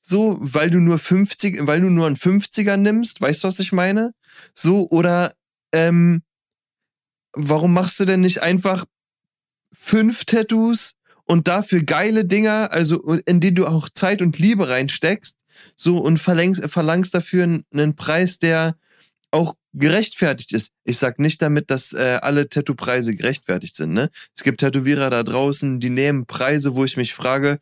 So, 0.00 0.38
weil 0.40 0.70
du 0.70 0.78
nur 0.78 0.98
50, 0.98 1.66
weil 1.66 1.80
du 1.80 1.90
nur 1.90 2.06
einen 2.06 2.16
50er 2.16 2.76
nimmst, 2.76 3.20
weißt 3.20 3.44
du, 3.44 3.48
was 3.48 3.60
ich 3.60 3.72
meine? 3.72 4.14
So, 4.54 4.88
oder 4.90 5.34
ähm, 5.72 6.22
warum 7.32 7.72
machst 7.72 8.00
du 8.00 8.04
denn 8.04 8.20
nicht 8.20 8.42
einfach 8.42 8.86
fünf 9.72 10.24
Tattoos 10.24 10.94
und 11.30 11.46
dafür 11.46 11.84
geile 11.84 12.24
Dinger, 12.24 12.72
also 12.72 13.12
in 13.24 13.38
die 13.38 13.54
du 13.54 13.68
auch 13.68 13.88
Zeit 13.88 14.20
und 14.20 14.40
Liebe 14.40 14.68
reinsteckst, 14.68 15.38
so 15.76 15.98
und 15.98 16.18
verlangst, 16.18 16.64
verlangst 16.68 17.14
dafür 17.14 17.44
einen, 17.44 17.94
Preis, 17.94 18.40
der 18.40 18.74
auch 19.30 19.54
gerechtfertigt 19.72 20.52
ist. 20.52 20.72
Ich 20.82 20.98
sag 20.98 21.20
nicht 21.20 21.40
damit, 21.40 21.70
dass 21.70 21.92
äh, 21.92 22.18
alle 22.20 22.48
Tattoo-Preise 22.48 23.14
gerechtfertigt 23.14 23.76
sind. 23.76 23.92
Ne? 23.92 24.10
Es 24.34 24.42
gibt 24.42 24.58
Tätowierer 24.58 25.08
da 25.08 25.22
draußen, 25.22 25.78
die 25.78 25.90
nehmen 25.90 26.26
Preise, 26.26 26.74
wo 26.74 26.84
ich 26.84 26.96
mich 26.96 27.14
frage, 27.14 27.60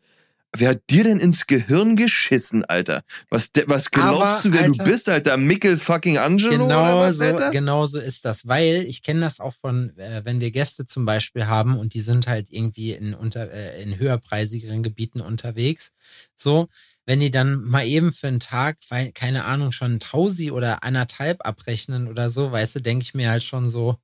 wer 0.55 0.69
hat 0.71 0.81
dir 0.89 1.03
denn 1.03 1.19
ins 1.19 1.47
Gehirn 1.47 1.95
geschissen, 1.95 2.65
Alter? 2.65 3.03
Was, 3.29 3.51
was 3.67 3.91
glaubst 3.91 4.21
Aber, 4.21 4.41
du, 4.43 4.53
wer 4.53 4.61
Alter- 4.63 4.83
du 4.83 4.89
bist, 4.91 5.09
Alter? 5.09 5.37
Mikkel 5.37 5.77
fucking 5.77 6.17
Angelo 6.17 6.65
oder 6.65 6.75
Genau 6.75 6.99
was, 6.99 7.17
so, 7.17 7.23
Alter? 7.25 7.49
genau 7.51 7.85
so 7.85 7.99
ist 7.99 8.25
das, 8.25 8.47
weil 8.47 8.83
ich 8.87 9.03
kenne 9.03 9.21
das 9.21 9.39
auch 9.39 9.53
von, 9.61 9.95
äh, 9.97 10.21
wenn 10.25 10.39
wir 10.39 10.51
Gäste 10.51 10.85
zum 10.85 11.05
Beispiel 11.05 11.47
haben 11.47 11.77
und 11.77 11.93
die 11.93 12.01
sind 12.01 12.27
halt 12.27 12.47
irgendwie 12.51 12.91
in 12.93 13.13
unter 13.13 13.51
äh, 13.51 13.81
in 13.83 13.97
höherpreisigeren 13.97 14.83
Gebieten 14.83 15.21
unterwegs, 15.21 15.91
so 16.35 16.67
wenn 17.05 17.19
die 17.19 17.31
dann 17.31 17.63
mal 17.63 17.87
eben 17.87 18.11
für 18.13 18.27
einen 18.27 18.39
Tag, 18.39 18.77
weil, 18.89 19.11
keine 19.13 19.45
Ahnung, 19.45 19.71
schon 19.71 19.93
ein 19.95 19.99
Tausi 19.99 20.51
oder 20.51 20.83
anderthalb 20.83 21.43
abrechnen 21.43 22.07
oder 22.07 22.29
so, 22.29 22.51
weißt 22.51 22.75
du, 22.75 22.81
denke 22.81 23.01
ich 23.01 23.15
mir 23.15 23.31
halt 23.31 23.43
schon 23.43 23.67
so, 23.67 23.97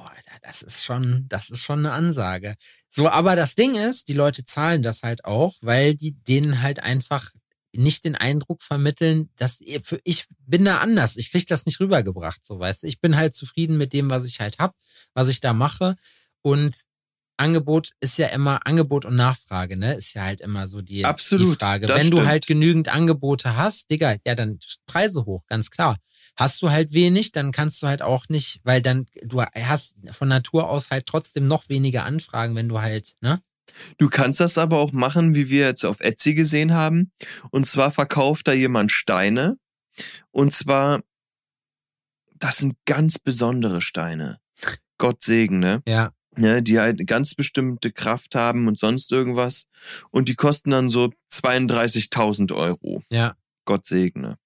boah, 0.00 0.12
das 0.42 0.62
ist 0.62 0.84
schon, 0.84 1.26
das 1.28 1.50
ist 1.50 1.62
schon 1.62 1.80
eine 1.80 1.92
Ansage. 1.92 2.54
So, 2.88 3.08
aber 3.08 3.36
das 3.36 3.54
Ding 3.54 3.74
ist, 3.74 4.08
die 4.08 4.14
Leute 4.14 4.44
zahlen 4.44 4.82
das 4.82 5.02
halt 5.02 5.24
auch, 5.24 5.56
weil 5.60 5.94
die 5.94 6.12
denen 6.12 6.62
halt 6.62 6.82
einfach 6.82 7.30
nicht 7.72 8.04
den 8.04 8.16
Eindruck 8.16 8.62
vermitteln, 8.62 9.30
dass 9.36 9.60
ich 9.60 10.26
bin 10.40 10.64
da 10.64 10.78
anders. 10.78 11.16
Ich 11.16 11.30
krieg 11.30 11.46
das 11.46 11.66
nicht 11.66 11.78
rübergebracht, 11.78 12.44
so 12.44 12.58
weißt 12.58 12.82
du. 12.82 12.86
Ich 12.88 13.00
bin 13.00 13.16
halt 13.16 13.34
zufrieden 13.34 13.76
mit 13.76 13.92
dem, 13.92 14.10
was 14.10 14.24
ich 14.24 14.40
halt 14.40 14.58
hab, 14.58 14.74
was 15.14 15.28
ich 15.28 15.40
da 15.40 15.52
mache. 15.52 15.96
Und 16.42 16.74
Angebot 17.36 17.92
ist 18.00 18.18
ja 18.18 18.26
immer 18.28 18.66
Angebot 18.66 19.04
und 19.04 19.14
Nachfrage, 19.14 19.76
ne? 19.76 19.94
Ist 19.94 20.14
ja 20.14 20.24
halt 20.24 20.40
immer 20.40 20.66
so 20.66 20.82
die, 20.82 21.04
Absolut, 21.04 21.54
die 21.54 21.56
Frage. 21.56 21.88
Wenn 21.88 22.10
du 22.10 22.18
stimmt. 22.18 22.28
halt 22.28 22.46
genügend 22.46 22.88
Angebote 22.88 23.56
hast, 23.56 23.90
Digga, 23.90 24.16
ja, 24.26 24.34
dann 24.34 24.58
Preise 24.86 25.24
hoch, 25.24 25.46
ganz 25.46 25.70
klar. 25.70 25.96
Hast 26.40 26.62
du 26.62 26.70
halt 26.70 26.94
wenig, 26.94 27.32
dann 27.32 27.52
kannst 27.52 27.82
du 27.82 27.86
halt 27.86 28.00
auch 28.00 28.28
nicht, 28.30 28.60
weil 28.64 28.80
dann 28.80 29.04
du 29.22 29.42
hast 29.42 29.94
von 30.10 30.26
Natur 30.28 30.70
aus 30.70 30.90
halt 30.90 31.04
trotzdem 31.04 31.46
noch 31.46 31.68
weniger 31.68 32.04
Anfragen, 32.06 32.54
wenn 32.56 32.68
du 32.68 32.80
halt, 32.80 33.14
ne? 33.20 33.42
Du 33.98 34.08
kannst 34.08 34.40
das 34.40 34.56
aber 34.58 34.78
auch 34.78 34.90
machen, 34.92 35.34
wie 35.34 35.50
wir 35.50 35.66
jetzt 35.66 35.84
auf 35.84 36.00
Etsy 36.00 36.34
gesehen 36.34 36.72
haben. 36.72 37.12
Und 37.50 37.66
zwar 37.66 37.90
verkauft 37.92 38.48
da 38.48 38.52
jemand 38.52 38.90
Steine. 38.90 39.58
Und 40.30 40.54
zwar, 40.54 41.02
das 42.36 42.56
sind 42.56 42.74
ganz 42.86 43.18
besondere 43.18 43.82
Steine. 43.82 44.40
Gott 44.98 45.22
segne, 45.22 45.82
Ja. 45.86 46.10
ne, 46.36 46.62
die 46.62 46.80
halt 46.80 46.98
eine 46.98 47.04
ganz 47.06 47.34
bestimmte 47.34 47.92
Kraft 47.92 48.34
haben 48.34 48.66
und 48.66 48.78
sonst 48.78 49.12
irgendwas. 49.12 49.66
Und 50.10 50.28
die 50.28 50.34
kosten 50.36 50.70
dann 50.70 50.88
so 50.88 51.12
32.000 51.30 52.52
Euro. 52.52 53.02
Ja. 53.10 53.34
Gott 53.66 53.86
segne. 53.86 54.36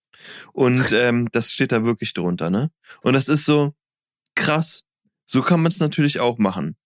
Und 0.53 0.93
ähm, 0.93 1.29
das 1.33 1.53
steht 1.53 1.73
da 1.73 1.85
wirklich 1.85 2.15
drunter, 2.15 2.51
ne? 2.51 2.71
Und 3.03 3.15
das 3.15 3.29
ist 3.29 3.45
so 3.45 3.75
krass. 4.35 4.85
So 5.27 5.43
kann 5.43 5.63
man 5.63 5.73
es 5.73 5.81
natürlich 5.81 6.21
auch 6.21 6.39
machen. 6.39 6.77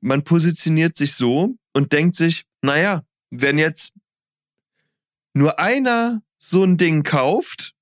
Man 0.00 0.24
positioniert 0.24 0.96
sich 0.96 1.14
so 1.14 1.56
und 1.72 1.92
denkt 1.92 2.16
sich, 2.16 2.44
naja, 2.62 3.04
wenn 3.30 3.58
jetzt 3.58 3.94
nur 5.34 5.58
einer 5.58 6.22
so 6.38 6.64
ein 6.64 6.76
Ding 6.76 7.02
kauft, 7.02 7.74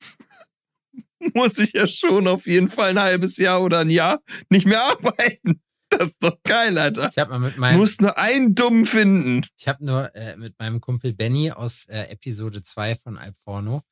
muss 1.34 1.58
ich 1.58 1.72
ja 1.72 1.86
schon 1.86 2.28
auf 2.28 2.46
jeden 2.46 2.68
Fall 2.68 2.90
ein 2.90 3.00
halbes 3.00 3.36
Jahr 3.36 3.62
oder 3.62 3.80
ein 3.80 3.90
Jahr 3.90 4.22
nicht 4.50 4.66
mehr 4.66 4.82
arbeiten. 4.90 5.60
Das 5.88 6.08
ist 6.08 6.24
doch 6.24 6.42
geil, 6.42 6.76
Alter. 6.78 7.08
Ich 7.10 7.18
habe 7.18 7.30
mal 7.30 7.38
mit 7.38 7.56
Du 7.56 7.60
meinem 7.60 7.78
musst 7.78 8.00
nur 8.00 8.18
einen 8.18 8.54
dummen 8.54 8.86
finden. 8.86 9.46
Ich 9.56 9.68
habe 9.68 9.84
nur 9.84 10.14
äh, 10.14 10.36
mit 10.36 10.58
meinem 10.58 10.80
Kumpel 10.80 11.14
Benny 11.14 11.52
aus 11.52 11.86
äh, 11.86 12.08
Episode 12.08 12.62
2 12.62 12.96
von 12.96 13.18
Alporno 13.18 13.82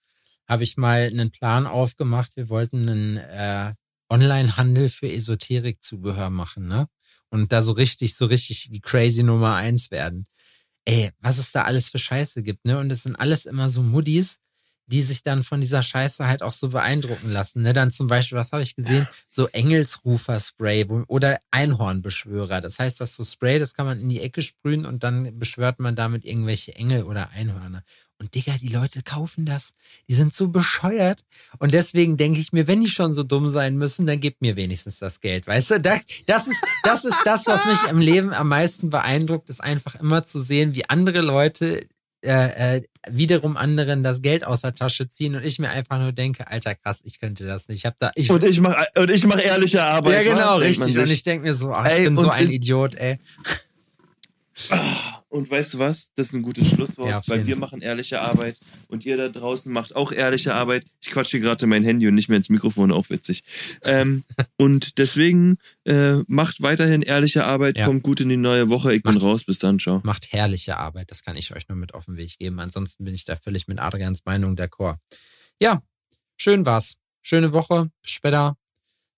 habe 0.48 0.64
ich 0.64 0.76
mal 0.76 1.06
einen 1.06 1.30
Plan 1.30 1.66
aufgemacht. 1.66 2.36
Wir 2.36 2.48
wollten 2.48 2.88
einen 2.88 3.16
äh, 3.16 3.72
Online-Handel 4.10 4.88
für 4.88 5.10
Esoterik-Zubehör 5.10 6.30
machen, 6.30 6.66
ne? 6.66 6.88
Und 7.30 7.52
da 7.52 7.62
so 7.62 7.72
richtig, 7.72 8.14
so 8.14 8.26
richtig 8.26 8.68
die 8.70 8.80
crazy 8.80 9.22
Nummer 9.22 9.56
eins 9.56 9.90
werden. 9.90 10.26
Ey, 10.84 11.10
was 11.18 11.38
es 11.38 11.52
da 11.52 11.62
alles 11.62 11.88
für 11.88 11.98
Scheiße 11.98 12.42
gibt, 12.42 12.64
ne? 12.66 12.78
Und 12.78 12.90
es 12.90 13.02
sind 13.02 13.16
alles 13.16 13.46
immer 13.46 13.70
so 13.70 13.82
Muddis, 13.82 14.38
die 14.86 15.02
sich 15.02 15.22
dann 15.22 15.42
von 15.42 15.60
dieser 15.60 15.82
Scheiße 15.82 16.26
halt 16.26 16.42
auch 16.42 16.52
so 16.52 16.68
beeindrucken 16.68 17.30
lassen. 17.30 17.62
Ne? 17.62 17.72
Dann 17.72 17.90
zum 17.90 18.06
Beispiel, 18.06 18.36
was 18.36 18.52
habe 18.52 18.62
ich 18.62 18.76
gesehen? 18.76 19.08
So 19.30 19.48
Engelsrufer-Spray 19.48 20.86
oder 21.08 21.38
Einhornbeschwörer. 21.50 22.60
Das 22.60 22.78
heißt, 22.78 23.00
das 23.00 23.16
so 23.16 23.24
Spray, 23.24 23.58
das 23.58 23.74
kann 23.74 23.86
man 23.86 24.00
in 24.00 24.08
die 24.08 24.20
Ecke 24.20 24.42
sprühen 24.42 24.84
und 24.84 25.02
dann 25.02 25.38
beschwört 25.38 25.80
man 25.80 25.96
damit 25.96 26.24
irgendwelche 26.24 26.74
Engel 26.74 27.04
oder 27.04 27.30
Einhörner. 27.30 27.82
Und 28.24 28.34
Digga, 28.34 28.52
die 28.58 28.68
Leute 28.68 29.02
kaufen 29.02 29.44
das. 29.44 29.74
Die 30.08 30.14
sind 30.14 30.32
so 30.32 30.48
bescheuert. 30.48 31.20
Und 31.58 31.74
deswegen 31.74 32.16
denke 32.16 32.40
ich 32.40 32.54
mir, 32.54 32.66
wenn 32.66 32.80
die 32.80 32.88
schon 32.88 33.12
so 33.12 33.22
dumm 33.22 33.50
sein 33.50 33.76
müssen, 33.76 34.06
dann 34.06 34.18
gebt 34.18 34.40
mir 34.40 34.56
wenigstens 34.56 34.98
das 34.98 35.20
Geld. 35.20 35.46
Weißt 35.46 35.72
du, 35.72 35.80
das, 35.80 36.06
das, 36.24 36.46
ist, 36.46 36.62
das 36.84 37.04
ist 37.04 37.18
das, 37.26 37.46
was 37.46 37.66
mich 37.66 37.90
im 37.90 37.98
Leben 37.98 38.32
am 38.32 38.48
meisten 38.48 38.88
beeindruckt, 38.88 39.50
ist 39.50 39.62
einfach 39.62 39.96
immer 39.96 40.24
zu 40.24 40.40
sehen, 40.40 40.74
wie 40.74 40.88
andere 40.88 41.20
Leute 41.20 41.86
äh, 42.22 42.76
äh, 42.78 42.82
wiederum 43.10 43.58
anderen 43.58 44.02
das 44.02 44.22
Geld 44.22 44.46
aus 44.46 44.62
der 44.62 44.74
Tasche 44.74 45.06
ziehen 45.06 45.34
und 45.34 45.44
ich 45.44 45.58
mir 45.58 45.68
einfach 45.68 45.98
nur 45.98 46.12
denke, 46.12 46.48
alter 46.48 46.74
krass, 46.74 47.00
ich 47.04 47.20
könnte 47.20 47.44
das 47.44 47.68
nicht. 47.68 47.80
Ich 47.80 47.84
hab 47.84 47.98
da, 47.98 48.10
ich, 48.14 48.30
Und 48.30 48.42
ich 48.42 48.58
mach, 48.58 48.74
und 48.96 49.10
ich 49.10 49.26
mach 49.26 49.38
ehrliche 49.38 49.82
Arbeit. 49.82 50.24
ja 50.24 50.32
genau, 50.32 50.56
richtig. 50.56 50.96
Und 50.98 51.10
ich 51.10 51.22
denke 51.22 51.46
mir 51.46 51.52
so, 51.54 51.74
ach, 51.74 51.84
ich 51.84 51.92
Ey, 51.92 52.04
bin 52.04 52.16
so 52.16 52.30
ein 52.30 52.46
in- 52.46 52.52
Idiot, 52.52 52.94
ey. 52.94 53.18
Und 55.34 55.50
weißt 55.50 55.74
du 55.74 55.78
was? 55.80 56.12
Das 56.14 56.28
ist 56.28 56.34
ein 56.34 56.42
gutes 56.42 56.70
Schlusswort, 56.70 57.08
Ja, 57.10 57.20
weil 57.26 57.44
wir 57.44 57.56
machen 57.56 57.80
ehrliche 57.80 58.20
Arbeit 58.20 58.60
und 58.86 59.04
ihr 59.04 59.16
da 59.16 59.28
draußen 59.28 59.72
macht 59.72 59.96
auch 59.96 60.12
ehrliche 60.12 60.54
Arbeit. 60.54 60.86
Ich 61.02 61.10
quatsche 61.10 61.40
gerade 61.40 61.64
in 61.64 61.70
mein 61.70 61.82
Handy 61.82 62.06
und 62.06 62.14
nicht 62.14 62.28
mehr 62.28 62.36
ins 62.36 62.50
Mikrofon, 62.50 62.92
auch 62.92 63.10
witzig. 63.10 63.42
Ähm, 63.82 64.22
und 64.56 64.98
deswegen 64.98 65.58
äh, 65.86 66.18
macht 66.28 66.62
weiterhin 66.62 67.02
ehrliche 67.02 67.44
Arbeit, 67.44 67.76
Ja. 67.76 67.86
kommt 67.86 68.04
gut 68.04 68.20
in 68.20 68.28
die 68.28 68.36
neue 68.36 68.68
Woche. 68.68 68.94
Ich 68.94 69.02
bin 69.02 69.14
Macht- 69.14 69.24
raus, 69.24 69.42
bis 69.42 69.58
dann, 69.58 69.80
ciao. 69.80 70.00
Macht 70.04 70.32
herrliche 70.32 70.76
Arbeit, 70.76 71.10
das 71.10 71.24
kann 71.24 71.36
ich 71.36 71.52
euch 71.52 71.68
nur 71.68 71.76
mit 71.78 71.94
auf 71.94 72.04
den 72.04 72.16
Weg 72.16 72.38
geben. 72.38 72.60
Ansonsten 72.60 73.02
bin 73.04 73.12
ich 73.14 73.24
da 73.24 73.34
völlig 73.34 73.66
mit 73.66 73.80
Adrians 73.80 74.24
Meinung 74.24 74.54
d'accord. 74.54 74.98
Ja, 75.60 75.82
schön 76.36 76.64
war's. 76.64 76.94
Schöne 77.22 77.52
Woche, 77.52 77.90
bis 78.02 78.12
später. 78.12 78.56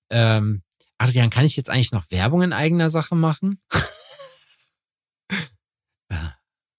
Ähm, 0.09 0.63
Adrian, 0.97 1.29
kann 1.29 1.45
ich 1.45 1.57
jetzt 1.57 1.69
eigentlich 1.69 1.93
noch 1.93 2.11
Werbung 2.11 2.41
in 2.41 2.55
eigener 2.55 2.89
Sache 2.89 3.15
machen? 3.17 3.61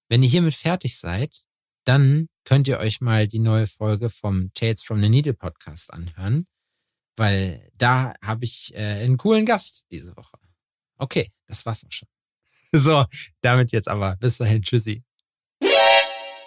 Wenn 0.10 0.24
ihr 0.24 0.30
hiermit 0.30 0.54
fertig 0.54 0.98
seid, 0.98 1.44
dann 1.84 2.28
könnt 2.46 2.68
ihr 2.68 2.80
euch 2.80 3.02
mal 3.02 3.28
die 3.28 3.40
neue 3.40 3.68
Folge 3.68 4.10
vom 4.10 4.52
Tales 4.54 4.84
from 4.84 5.02
the 5.02 5.10
Needle 5.10 5.34
Podcast 5.34 5.94
anhören, 5.94 6.48
weil 7.18 7.70
da 7.76 8.14
habe 8.24 8.46
ich 8.46 8.74
äh, 8.74 9.04
einen 9.04 9.18
coolen 9.18 9.46
Gast 9.46 9.86
diese 9.92 10.16
Woche. 10.16 10.38
Okay, 10.98 11.32
das 11.48 11.66
war's 11.66 11.84
auch 11.86 11.92
schon. 11.92 12.08
So, 12.74 13.06
damit 13.42 13.72
jetzt 13.72 13.88
aber. 13.88 14.18
Bis 14.18 14.38
dahin, 14.38 14.62
tschüssi. 14.62 15.02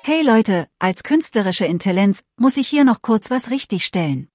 Hey 0.02 0.22
Leute, 0.22 0.68
als 0.78 1.02
künstlerische 1.02 1.64
Intelligenz 1.64 2.20
muss 2.36 2.58
ich 2.58 2.68
hier 2.68 2.84
noch 2.84 3.02
kurz 3.02 3.30
was 3.30 3.50
richtigstellen. 3.50 4.30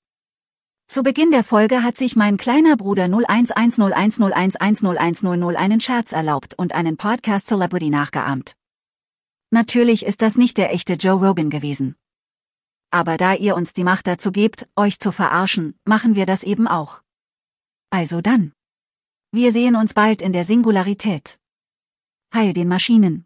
Zu 0.87 1.03
Beginn 1.03 1.31
der 1.31 1.43
Folge 1.43 1.83
hat 1.83 1.97
sich 1.97 2.15
mein 2.15 2.37
kleiner 2.37 2.77
Bruder 2.77 3.05
011010110100 3.05 5.55
einen 5.55 5.81
Scherz 5.81 6.11
erlaubt 6.11 6.53
und 6.53 6.73
einen 6.73 6.97
Podcast 6.97 7.47
Celebrity 7.47 7.89
nachgeahmt. 7.89 8.53
Natürlich 9.51 10.05
ist 10.05 10.21
das 10.21 10.37
nicht 10.37 10.57
der 10.57 10.73
echte 10.73 10.93
Joe 10.93 11.25
Rogan 11.25 11.49
gewesen. 11.49 11.95
Aber 12.91 13.17
da 13.17 13.33
ihr 13.33 13.55
uns 13.55 13.73
die 13.73 13.83
Macht 13.83 14.07
dazu 14.07 14.31
gebt, 14.31 14.67
euch 14.75 14.99
zu 14.99 15.11
verarschen, 15.11 15.77
machen 15.85 16.15
wir 16.15 16.25
das 16.25 16.43
eben 16.43 16.67
auch. 16.67 17.01
Also 17.89 18.21
dann. 18.21 18.53
Wir 19.31 19.51
sehen 19.51 19.75
uns 19.75 19.93
bald 19.93 20.21
in 20.21 20.33
der 20.33 20.45
Singularität. 20.45 21.39
Heil 22.33 22.53
den 22.53 22.67
Maschinen. 22.67 23.25